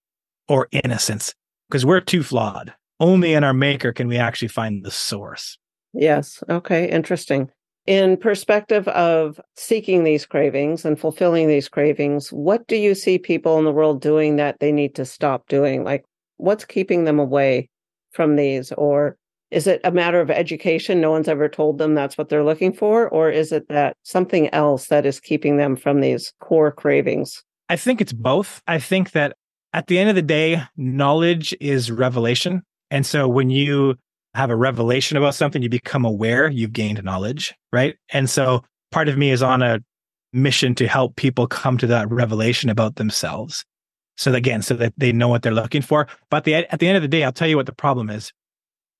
or 0.48 0.70
innocence 0.72 1.36
because 1.70 1.86
we're 1.86 2.02
too 2.02 2.24
flawed. 2.24 2.74
Only 3.00 3.34
in 3.34 3.44
our 3.44 3.54
maker 3.54 3.94
can 3.94 4.08
we 4.08 4.18
actually 4.18 4.48
find 4.48 4.84
the 4.84 4.92
source. 4.92 5.58
Yes. 5.94 6.44
Okay. 6.50 6.90
Interesting. 6.90 7.50
In 7.86 8.18
perspective 8.18 8.88
of 8.90 9.40
seeking 9.56 10.04
these 10.04 10.26
cravings 10.26 10.84
and 10.84 11.00
fulfilling 11.00 11.48
these 11.48 11.70
cravings, 11.70 12.34
what 12.34 12.68
do 12.68 12.76
you 12.76 12.94
see 12.94 13.18
people 13.18 13.58
in 13.60 13.66
the 13.66 13.72
world 13.72 14.02
doing 14.02 14.36
that 14.36 14.60
they 14.60 14.72
need 14.72 14.94
to 14.96 15.06
stop 15.06 15.48
doing? 15.48 15.84
Like, 15.86 16.04
what's 16.36 16.66
keeping 16.66 17.06
them 17.06 17.18
away 17.18 17.70
from 18.12 18.36
these? 18.36 18.74
Or 18.74 19.18
is 19.52 19.68
it 19.68 19.80
a 19.86 19.92
matter 19.92 20.20
of 20.20 20.30
education? 20.30 21.00
No 21.00 21.12
one's 21.12 21.30
ever 21.30 21.48
told 21.48 21.78
them 21.78 21.96
that's 21.96 22.18
what 22.18 22.28
they're 22.28 22.44
looking 22.44 22.74
for? 22.74 23.08
Or 23.08 23.30
is 23.30 23.54
it 23.54 23.70
that 23.70 23.96
something 24.04 24.54
else 24.54 24.88
that 24.88 25.06
is 25.06 25.22
keeping 25.22 25.56
them 25.56 25.78
from 25.78 26.02
these 26.02 26.34
core 26.42 26.74
cravings? 26.74 27.42
I 27.70 27.78
think 27.78 28.02
it's 28.02 28.14
both. 28.14 28.62
I 28.68 28.80
think 28.80 29.12
that 29.12 29.38
at 29.78 29.86
the 29.86 30.00
end 30.00 30.10
of 30.10 30.16
the 30.16 30.24
day, 30.24 30.64
knowledge 30.76 31.56
is 31.62 31.92
revelation. 31.92 32.64
And 32.90 33.06
so 33.06 33.28
when 33.28 33.52
you 33.52 33.94
have 34.34 34.50
a 34.50 34.56
revelation 34.56 35.18
about 35.18 35.36
something, 35.36 35.62
you 35.62 35.70
become 35.70 36.04
aware, 36.04 36.50
you've 36.50 36.74
gained 36.74 37.04
knowledge, 37.04 37.54
right? 37.72 37.96
And 38.10 38.28
so 38.28 38.64
part 38.92 39.08
of 39.08 39.20
me 39.20 39.30
is 39.30 39.44
on 39.44 39.62
a 39.62 39.78
mission 40.34 40.74
to 40.74 40.88
help 40.88 41.16
people 41.16 41.46
come 41.46 41.78
to 41.78 41.86
that 41.86 42.10
revelation 42.10 42.72
about 42.72 42.96
themselves. 42.96 43.64
So 44.16 44.34
again, 44.34 44.64
so 44.64 44.74
that 44.74 44.94
they 44.98 45.12
know 45.12 45.28
what 45.28 45.44
they're 45.44 45.52
looking 45.52 45.84
for. 45.84 46.08
But 46.32 46.44
the, 46.44 46.56
at 46.56 46.80
the 46.80 46.88
end 46.88 46.98
of 46.98 47.04
the 47.04 47.08
day, 47.08 47.24
I'll 47.24 47.32
tell 47.32 47.48
you 47.48 47.56
what 47.56 47.68
the 47.68 47.72
problem 47.72 48.10
is. 48.10 48.34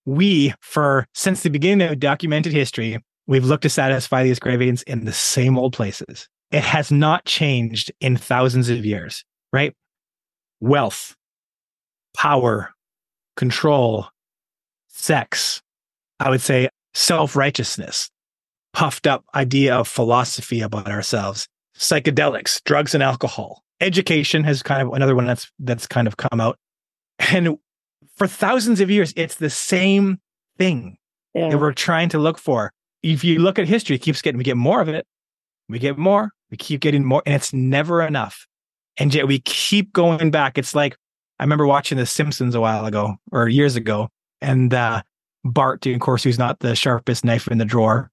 We, 0.06 0.54
for 0.62 1.08
since 1.16 1.42
the 1.42 1.50
beginning 1.50 1.90
of 1.90 2.00
documented 2.00 2.54
history, 2.54 3.04
we've 3.26 3.46
looked 3.46 3.64
to 3.64 3.70
satisfy 3.70 4.24
these 4.24 4.38
cravings 4.38 4.84
in 4.84 5.06
the 5.06 5.12
same 5.12 5.58
old 5.58 5.74
places. 5.74 6.30
It 6.52 6.62
has 6.62 6.92
not 6.92 7.26
changed 7.26 7.92
in 8.00 8.16
thousands 8.16 8.70
of 8.70 8.86
years, 8.86 9.26
right? 9.52 9.74
Wealth, 10.60 11.16
power, 12.16 12.74
control, 13.36 14.08
sex, 14.88 15.62
I 16.20 16.30
would 16.30 16.42
say 16.42 16.70
self 16.94 17.36
righteousness, 17.36 18.10
puffed 18.74 19.08
up 19.08 19.24
idea 19.36 19.76
of 19.76 19.88
philosophy 19.88 20.62
about 20.62 20.90
ourselves, 20.90 21.48
psychedelics, 21.78 22.62
drugs 22.64 22.94
and 22.94 23.04
alcohol, 23.04 23.64
education 23.82 24.44
has 24.44 24.64
kind 24.64 24.82
of 24.82 24.94
another 24.94 25.16
one 25.16 25.26
that's 25.26 25.52
that's 25.60 25.88
kind 25.88 26.08
of 26.08 26.18
come 26.18 26.40
out. 26.40 26.58
And 27.20 27.58
for 28.16 28.28
thousands 28.28 28.80
of 28.80 28.90
years 28.90 29.14
it's 29.16 29.36
the 29.36 29.50
same 29.50 30.20
thing 30.58 30.98
yeah. 31.34 31.50
that 31.50 31.58
we're 31.58 31.74
trying 31.74 32.10
to 32.10 32.20
look 32.20 32.38
for. 32.38 32.72
If 33.04 33.24
you 33.24 33.40
look 33.40 33.60
at 33.60 33.68
history 33.68 33.96
it 33.96 34.02
keeps 34.02 34.22
getting 34.22 34.38
we 34.38 34.44
get 34.44 34.58
more 34.58 34.82
of 34.82 34.90
it 34.90 35.06
we 35.70 35.80
get 35.80 35.98
more 35.98 36.32
we 36.50 36.58
keep 36.58 36.82
getting 36.82 37.06
more 37.06 37.22
and 37.26 37.36
it's 37.36 37.54
never 37.54 38.02
enough 38.02 38.48
and 38.98 39.14
yet 39.14 39.28
we 39.28 39.40
keep 39.40 39.94
going 39.94 40.32
back 40.32 40.58
it's 40.58 40.76
like 40.76 40.96
i 41.40 41.44
remember 41.44 41.66
watching 41.66 41.98
the 41.98 42.06
simpsons 42.06 42.56
a 42.56 42.62
while 42.62 42.86
ago 42.86 43.16
or 43.32 43.48
years 43.48 43.76
ago 43.76 44.10
and 44.42 44.74
uh 44.74 45.02
bart 45.44 45.86
of 45.86 46.00
course 46.00 46.24
who's 46.24 46.40
not 46.40 46.60
the 46.60 46.76
sharpest 46.76 47.24
knife 47.24 47.48
in 47.48 47.58
the 47.58 47.66
drawer 47.66 48.12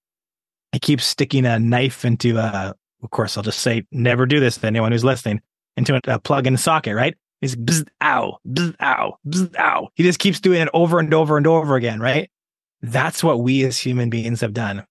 he 0.72 0.78
keeps 0.78 1.04
sticking 1.04 1.46
a 1.46 1.58
knife 1.58 2.04
into 2.04 2.36
a 2.36 2.74
of 3.04 3.10
course, 3.10 3.36
I'll 3.36 3.44
just 3.44 3.60
say 3.60 3.86
never 3.92 4.26
do 4.26 4.40
this 4.40 4.56
to 4.56 4.66
anyone 4.66 4.90
who's 4.90 5.04
listening 5.04 5.40
into 5.76 6.00
a 6.06 6.18
plug-in 6.18 6.56
socket, 6.56 6.96
right? 6.96 7.14
He's 7.40 7.54
bzz, 7.54 7.86
ow, 8.00 8.38
bzz, 8.48 8.74
ow, 8.80 9.18
bzz, 9.28 9.56
ow. 9.58 9.88
He 9.94 10.02
just 10.02 10.18
keeps 10.18 10.40
doing 10.40 10.62
it 10.62 10.70
over 10.72 10.98
and 10.98 11.12
over 11.12 11.36
and 11.36 11.46
over 11.46 11.76
again, 11.76 12.00
right? 12.00 12.30
That's 12.80 13.22
what 13.22 13.40
we 13.40 13.64
as 13.64 13.78
human 13.78 14.08
beings 14.08 14.40
have 14.40 14.54
done. 14.54 14.86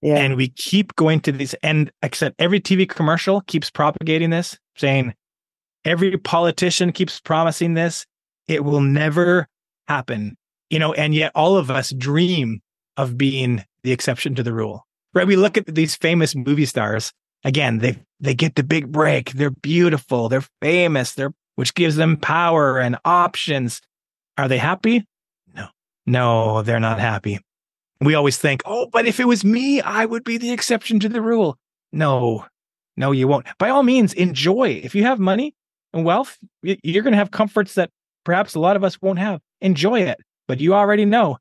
Yeah. 0.00 0.16
And 0.18 0.36
we 0.36 0.50
keep 0.50 0.94
going 0.94 1.20
to 1.22 1.32
these, 1.32 1.54
and 1.54 1.90
except 2.02 2.40
every 2.40 2.60
TV 2.60 2.88
commercial 2.88 3.40
keeps 3.42 3.68
propagating 3.68 4.30
this, 4.30 4.56
saying 4.76 5.14
every 5.88 6.16
politician 6.16 6.92
keeps 6.92 7.20
promising 7.20 7.74
this. 7.74 8.06
It 8.46 8.64
will 8.64 8.80
never 8.80 9.48
happen, 9.88 10.36
you 10.70 10.78
know, 10.78 10.92
and 10.92 11.14
yet 11.14 11.32
all 11.34 11.56
of 11.56 11.70
us 11.70 11.90
dream 11.90 12.60
of 12.96 13.16
being 13.16 13.64
the 13.82 13.92
exception 13.92 14.34
to 14.36 14.42
the 14.42 14.52
rule, 14.52 14.86
right? 15.14 15.26
We 15.26 15.36
look 15.36 15.56
at 15.56 15.66
these 15.66 15.96
famous 15.96 16.34
movie 16.34 16.66
stars 16.66 17.12
again, 17.44 17.78
they 17.78 17.98
they 18.20 18.34
get 18.34 18.54
the 18.54 18.62
big 18.62 18.90
break. 18.90 19.32
They're 19.32 19.50
beautiful. 19.50 20.28
They're 20.28 20.46
famous. 20.60 21.14
They're 21.14 21.32
which 21.56 21.74
gives 21.74 21.96
them 21.96 22.16
power 22.16 22.78
and 22.78 22.96
options. 23.04 23.80
Are 24.36 24.48
they 24.48 24.58
happy? 24.58 25.04
No. 25.54 25.68
No, 26.06 26.62
they're 26.62 26.80
not 26.80 27.00
happy. 27.00 27.40
We 28.00 28.14
always 28.14 28.38
think, 28.38 28.62
oh, 28.64 28.86
but 28.92 29.06
if 29.06 29.18
it 29.18 29.26
was 29.26 29.44
me, 29.44 29.80
I 29.80 30.04
would 30.04 30.22
be 30.22 30.38
the 30.38 30.52
exception 30.52 31.00
to 31.00 31.08
the 31.08 31.20
rule. 31.20 31.56
No, 31.92 32.46
no, 32.96 33.10
you 33.10 33.26
won't. 33.26 33.46
By 33.58 33.70
all 33.70 33.82
means, 33.82 34.12
enjoy. 34.12 34.80
If 34.84 34.94
you 34.94 35.02
have 35.02 35.18
money 35.18 35.54
and 35.92 36.04
wealth, 36.04 36.38
you're 36.62 37.02
going 37.02 37.12
to 37.12 37.18
have 37.18 37.30
comforts 37.30 37.74
that 37.74 37.90
perhaps 38.24 38.54
a 38.54 38.60
lot 38.60 38.76
of 38.76 38.84
us 38.84 39.00
won't 39.00 39.18
have. 39.18 39.40
Enjoy 39.60 40.00
it. 40.00 40.18
But 40.46 40.60
you 40.60 40.74
already 40.74 41.04
know 41.04 41.38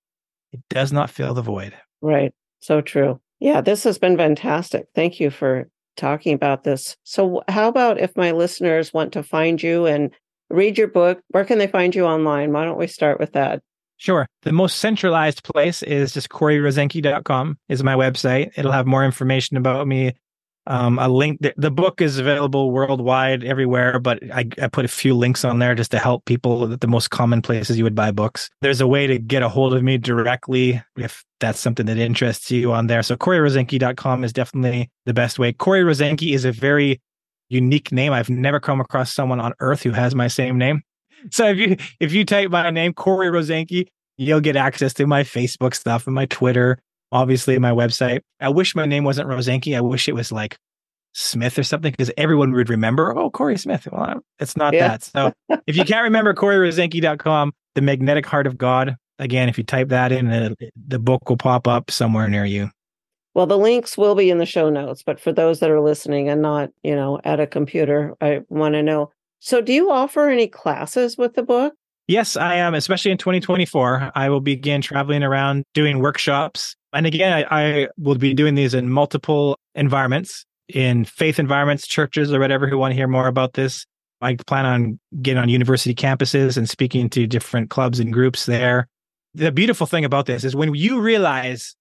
it 0.52 0.62
does 0.70 0.92
not 0.92 1.10
fill 1.10 1.34
the 1.34 1.42
void. 1.42 1.74
Right. 2.02 2.34
So 2.60 2.82
true. 2.82 3.20
Yeah, 3.40 3.62
this 3.62 3.84
has 3.84 3.98
been 3.98 4.18
fantastic. 4.18 4.88
Thank 4.96 5.20
you 5.20 5.30
for 5.30 5.70
talking 5.96 6.34
about 6.34 6.64
this. 6.64 6.96
So, 7.04 7.44
how 7.48 7.68
about 7.68 8.00
if 8.00 8.16
my 8.16 8.32
listeners 8.32 8.94
want 8.94 9.14
to 9.14 9.24
find 9.24 9.62
you 9.62 9.86
and 9.86 10.12
read 10.50 10.78
your 10.78 10.88
book? 10.88 11.20
Where 11.30 11.46
can 11.46 11.58
they 11.58 11.68
find 11.68 11.94
you 11.94 12.06
online? 12.06 12.52
Why 12.52 12.66
don't 12.66 12.78
we 12.78 12.88
start 12.88 13.20
with 13.20 13.34
that? 13.34 13.62
Sure. 13.98 14.28
The 14.44 14.52
most 14.52 14.78
centralized 14.78 15.44
place 15.44 15.82
is 15.84 16.14
just 16.14 16.30
CoryRosenke.com 16.30 17.58
is 17.68 17.84
my 17.84 17.96
website. 17.96 18.52
It'll 18.56 18.72
have 18.72 18.86
more 18.86 19.04
information 19.04 19.58
about 19.58 19.88
me, 19.88 20.14
um, 20.68 21.00
a 21.00 21.08
link. 21.08 21.40
The, 21.42 21.54
the, 21.58 21.72
book 21.72 22.02
is 22.02 22.20
available 22.20 22.72
worldwide 22.72 23.44
everywhere, 23.44 24.00
but 24.00 24.20
I, 24.32 24.46
I, 24.62 24.68
put 24.68 24.84
a 24.84 24.90
few 24.90 25.16
links 25.16 25.46
on 25.46 25.60
there 25.60 25.74
just 25.76 25.92
to 25.92 26.00
help 26.00 26.26
people 26.26 26.74
at 26.74 26.82
the 26.82 26.88
most 26.88 27.10
common 27.10 27.42
places 27.42 27.78
you 27.78 27.86
would 27.86 27.96
buy 27.96 28.12
books. 28.12 28.50
There's 28.62 28.82
a 28.82 28.88
way 28.88 29.08
to 29.08 29.18
get 29.18 29.44
a 29.44 29.50
hold 29.50 29.74
of 29.74 29.82
me 29.82 29.98
directly 29.98 30.82
if 30.98 31.24
that's 31.40 31.60
something 31.60 31.86
that 31.86 31.98
interests 31.98 32.52
you 32.52 32.74
on 32.74 32.88
there. 32.88 33.02
So 33.02 33.16
CoryRosenke.com 33.16 34.24
is 34.24 34.34
definitely 34.34 34.92
the 35.06 35.14
best 35.14 35.40
way. 35.40 35.54
Cory 35.54 35.84
Rosenke 35.84 36.34
is 36.34 36.44
a 36.44 36.52
very 36.52 37.02
unique 37.50 37.94
name. 37.94 38.12
I've 38.12 38.30
never 38.30 38.60
come 38.60 38.82
across 38.82 39.14
someone 39.14 39.40
on 39.40 39.54
earth 39.60 39.84
who 39.84 39.92
has 39.92 40.14
my 40.14 40.28
same 40.28 40.58
name. 40.58 40.84
So 41.32 41.48
if 41.48 41.58
you 41.58 41.78
if 42.00 42.14
you 42.14 42.24
type 42.24 42.52
my 42.52 42.70
name, 42.70 42.94
Cory 42.94 43.30
Rosenke, 43.30 43.88
you'll 44.18 44.40
get 44.40 44.56
access 44.56 44.94
to 44.94 45.08
my 45.08 45.24
Facebook 45.24 45.74
stuff 45.74 46.06
and 46.06 46.14
my 46.14 46.28
Twitter 46.28 46.78
obviously 47.12 47.58
my 47.60 47.72
website. 47.72 48.22
I 48.40 48.50
wish 48.50 48.76
my 48.76 48.86
name 48.86 49.04
wasn't 49.04 49.30
Rosenke. 49.30 49.76
I 49.76 49.82
wish 49.82 50.08
it 50.08 50.16
was 50.16 50.32
like 50.32 50.58
Smith 51.14 51.58
or 51.58 51.64
something 51.64 51.92
because 51.92 52.12
everyone 52.18 52.52
would 52.54 52.70
remember, 52.70 53.18
oh, 53.18 53.30
Cory 53.30 53.58
Smith. 53.58 53.88
Well, 53.92 54.22
it's 54.40 54.56
not 54.56 54.74
yeah. 54.74 54.90
that. 54.90 55.04
So 55.04 55.34
if 55.66 55.76
you 55.76 55.84
can't 55.84 56.04
remember 56.04 56.34
CoryRosenke.com, 56.34 57.54
The 57.76 57.82
Magnetic 57.82 58.26
Heart 58.26 58.48
of 58.48 58.58
God, 58.58 58.96
again, 59.20 59.50
if 59.50 59.58
you 59.58 59.64
type 59.64 59.90
that 59.90 60.12
in, 60.12 60.28
the, 60.28 60.56
the 60.76 61.00
book 61.00 61.28
will 61.28 61.38
pop 61.38 61.68
up 61.68 61.90
somewhere 61.90 62.28
near 62.28 62.46
you. 62.46 62.70
Well, 63.34 63.48
the 63.48 63.58
links 63.58 63.98
will 63.98 64.16
be 64.16 64.30
in 64.30 64.40
the 64.40 64.46
show 64.46 64.70
notes, 64.70 65.04
but 65.04 65.20
for 65.20 65.32
those 65.32 65.60
that 65.60 65.70
are 65.70 65.82
listening 65.82 66.30
and 66.30 66.42
not, 66.42 66.70
you 66.84 66.96
know, 66.96 67.20
at 67.24 67.40
a 67.40 67.48
computer, 67.48 68.16
I 68.22 68.42
want 68.50 68.74
to 68.74 68.84
know. 68.84 69.12
So, 69.40 69.62
do 69.62 69.74
you 69.74 69.92
offer 69.92 70.28
any 70.28 70.48
classes 70.48 71.18
with 71.18 71.36
the 71.36 71.44
book? 71.44 71.76
Yes, 72.08 72.38
I 72.38 72.56
am, 72.56 72.74
especially 72.74 73.12
in 73.12 73.18
2024. 73.18 74.14
I 74.16 74.30
will 74.30 74.40
begin 74.40 74.82
traveling 74.82 75.24
around 75.24 75.66
doing 75.74 76.00
workshops 76.00 76.77
and 76.94 77.06
again, 77.06 77.34
I, 77.34 77.46
I, 77.50 77.88
will 77.98 78.16
be 78.16 78.34
doing 78.34 78.56
these 78.56 78.74
in 78.74 78.90
multiple 78.90 79.60
environments, 79.76 80.46
in 80.70 81.06
faith 81.06 81.40
environments, 81.40 81.88
churches, 81.88 82.32
or 82.32 82.40
whatever 82.40 82.68
who 82.68 82.78
want 82.78 82.92
to 82.92 82.96
hear 82.96 83.08
more 83.08 83.28
about 83.28 83.54
this. 83.54 83.86
I 84.22 84.36
plan 84.36 84.66
on 84.66 85.00
getting 85.22 85.42
on 85.42 85.50
university 85.50 85.94
campuses 85.94 86.58
and 86.58 86.70
speaking 86.70 87.10
to 87.12 87.28
different 87.28 87.70
clubs 87.70 88.00
and 88.00 88.12
groups 88.12 88.46
there. 88.46 88.88
The 89.34 89.52
beautiful 89.52 89.86
thing 89.86 90.06
about 90.06 90.26
this 90.26 90.44
is 90.44 90.56
when 90.56 90.74
you 90.74 91.00
realize, 91.00 91.76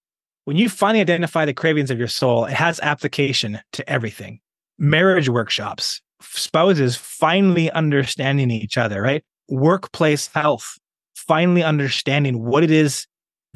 when 0.45 0.57
you 0.57 0.69
finally 0.69 1.01
identify 1.01 1.45
the 1.45 1.55
cravings 1.55 1.91
of 1.91 1.99
your 1.99 2.09
soul, 2.09 2.45
it 2.45 2.53
has 2.53 2.79
application 2.81 3.61
to 3.73 3.89
everything. 3.89 4.41
Marriage 4.79 5.31
workshops, 5.31 6.03
spouses 6.21 6.97
finally 6.97 7.71
understanding 7.71 8.51
each 8.51 8.77
other, 8.77 9.01
right? 9.01 9.25
Workplace 9.49 10.27
health, 10.35 10.77
finally 11.15 11.63
understanding 11.63 12.43
what 12.45 12.63
it 12.63 12.71
is 12.71 13.07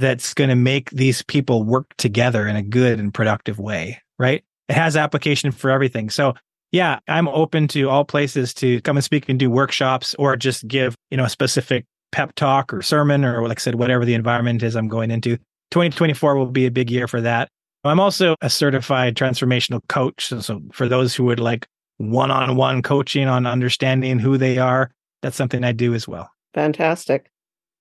that's 0.01 0.34
going 0.34 0.51
to 0.51 0.57
make 0.57 0.90
these 0.90 1.22
people 1.22 1.62
work 1.62 1.86
together 1.98 2.48
in 2.48 2.57
a 2.57 2.62
good 2.62 2.98
and 2.98 3.12
productive 3.12 3.59
way, 3.59 4.01
right? 4.18 4.42
It 4.68 4.74
has 4.74 4.96
application 4.96 5.53
for 5.53 5.70
everything. 5.70 6.11
So 6.11 6.34
yeah, 6.72 7.01
I'm 7.09 7.28
open 7.28 7.68
to 7.68 7.88
all 7.88 8.05
places 8.05 8.55
to 8.55 8.80
come 8.82 8.96
and 8.96 9.05
speak 9.05 9.28
and 9.28 9.38
do 9.38 9.51
workshops 9.51 10.14
or 10.18 10.36
just 10.36 10.66
give, 10.66 10.94
you 11.11 11.16
know, 11.16 11.24
a 11.24 11.30
specific 11.30 11.84
pep 12.12 12.34
talk 12.34 12.72
or 12.72 12.82
sermon 12.82 13.24
or 13.24 13.46
like 13.46 13.59
I 13.59 13.62
said, 13.62 13.74
whatever 13.76 14.05
the 14.05 14.14
environment 14.14 14.62
is 14.62 14.76
I'm 14.76 14.88
going 14.88 15.11
into. 15.11 15.36
2024 15.72 16.36
will 16.36 16.46
be 16.46 16.66
a 16.66 16.70
big 16.70 16.90
year 16.90 17.07
for 17.07 17.20
that. 17.20 17.48
I'm 17.84 18.01
also 18.01 18.36
a 18.40 18.51
certified 18.51 19.16
transformational 19.16 19.80
coach. 19.88 20.26
So, 20.26 20.40
so 20.40 20.61
for 20.72 20.88
those 20.88 21.14
who 21.14 21.24
would 21.24 21.40
like 21.40 21.66
one 21.98 22.30
on 22.30 22.57
one 22.57 22.82
coaching 22.82 23.26
on 23.26 23.46
understanding 23.46 24.18
who 24.18 24.38
they 24.38 24.59
are, 24.59 24.90
that's 25.22 25.36
something 25.36 25.64
I 25.64 25.72
do 25.72 25.94
as 25.94 26.07
well. 26.07 26.30
Fantastic. 26.55 27.30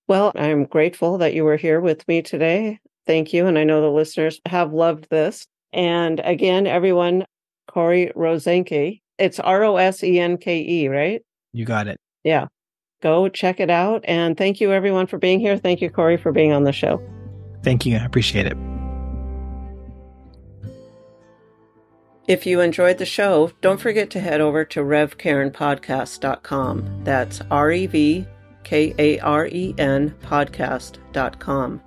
Well, 0.09 0.33
I'm 0.35 0.65
grateful 0.65 1.19
that 1.19 1.35
you 1.35 1.43
were 1.43 1.55
here 1.55 1.79
with 1.79 2.07
me 2.07 2.23
today. 2.23 2.79
Thank 3.05 3.31
you. 3.31 3.45
And 3.45 3.59
I 3.59 3.63
know 3.63 3.79
the 3.79 3.91
listeners 3.91 4.41
have 4.47 4.73
loved 4.73 5.07
this. 5.11 5.45
And 5.71 6.19
again, 6.21 6.65
everyone, 6.65 7.25
Cory 7.67 8.11
Rosenke, 8.15 9.01
it's 9.19 9.39
R 9.39 9.63
O 9.63 9.77
S 9.77 10.03
E 10.03 10.19
N 10.19 10.37
K 10.37 10.65
E, 10.67 10.87
right? 10.87 11.21
You 11.53 11.63
got 11.63 11.87
it. 11.87 11.99
Yeah. 12.23 12.47
Go 13.03 13.29
check 13.29 13.59
it 13.59 13.69
out. 13.69 14.03
And 14.05 14.35
thank 14.35 14.59
you, 14.59 14.73
everyone, 14.73 15.05
for 15.05 15.19
being 15.19 15.39
here. 15.39 15.59
Thank 15.59 15.79
you, 15.79 15.91
Cory, 15.91 16.17
for 16.17 16.31
being 16.31 16.53
on 16.53 16.63
the 16.63 16.73
show. 16.73 16.99
Thank 17.61 17.85
you. 17.85 17.95
I 17.95 18.03
appreciate 18.03 18.47
it. 18.47 18.57
If 22.27 22.47
you 22.47 22.61
enjoyed 22.61 22.97
the 22.97 23.05
show, 23.05 23.51
don't 23.61 23.79
forget 23.79 24.09
to 24.11 24.19
head 24.19 24.39
over 24.41 24.65
to 24.65 24.79
revkarenpodcast.com. 24.79 27.03
That's 27.03 27.41
R 27.51 27.71
E 27.71 27.85
V 27.85 28.25
K 28.69 28.93
A 28.99 29.17
R 29.19 29.47
E 29.47 29.73
N 29.79 30.13
podcast.com. 30.21 31.81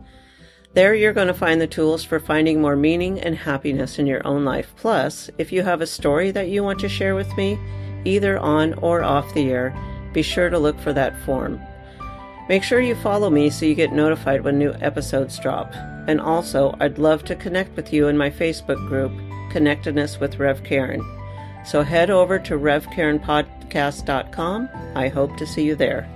There, 0.74 0.96
you're 0.96 1.12
going 1.12 1.28
to 1.28 1.34
find 1.34 1.60
the 1.60 1.68
tools 1.68 2.02
for 2.02 2.18
finding 2.18 2.60
more 2.60 2.74
meaning 2.74 3.20
and 3.20 3.36
happiness 3.36 4.00
in 4.00 4.06
your 4.06 4.26
own 4.26 4.44
life. 4.44 4.72
Plus, 4.76 5.30
if 5.38 5.52
you 5.52 5.62
have 5.62 5.80
a 5.80 5.86
story 5.86 6.32
that 6.32 6.48
you 6.48 6.64
want 6.64 6.80
to 6.80 6.88
share 6.88 7.14
with 7.14 7.36
me, 7.36 7.56
either 8.04 8.36
on 8.38 8.74
or 8.74 9.04
off 9.04 9.32
the 9.32 9.48
air, 9.48 9.72
be 10.12 10.22
sure 10.22 10.50
to 10.50 10.58
look 10.58 10.76
for 10.80 10.92
that 10.92 11.16
form. 11.24 11.60
Make 12.48 12.64
sure 12.64 12.80
you 12.80 12.96
follow 12.96 13.30
me 13.30 13.48
so 13.48 13.64
you 13.64 13.76
get 13.76 13.92
notified 13.92 14.42
when 14.42 14.58
new 14.58 14.72
episodes 14.80 15.38
drop. 15.38 15.72
And 16.08 16.20
also, 16.20 16.74
I'd 16.80 16.98
love 16.98 17.22
to 17.26 17.36
connect 17.36 17.76
with 17.76 17.92
you 17.92 18.08
in 18.08 18.18
my 18.18 18.30
Facebook 18.30 18.88
group, 18.88 19.12
Connectedness 19.52 20.18
with 20.18 20.40
Rev 20.40 20.64
Karen. 20.64 21.00
So 21.64 21.82
head 21.82 22.10
over 22.10 22.40
to 22.40 22.58
revkarenpodcast.com. 22.58 24.68
I 24.96 25.08
hope 25.08 25.36
to 25.36 25.46
see 25.46 25.62
you 25.62 25.76
there. 25.76 26.08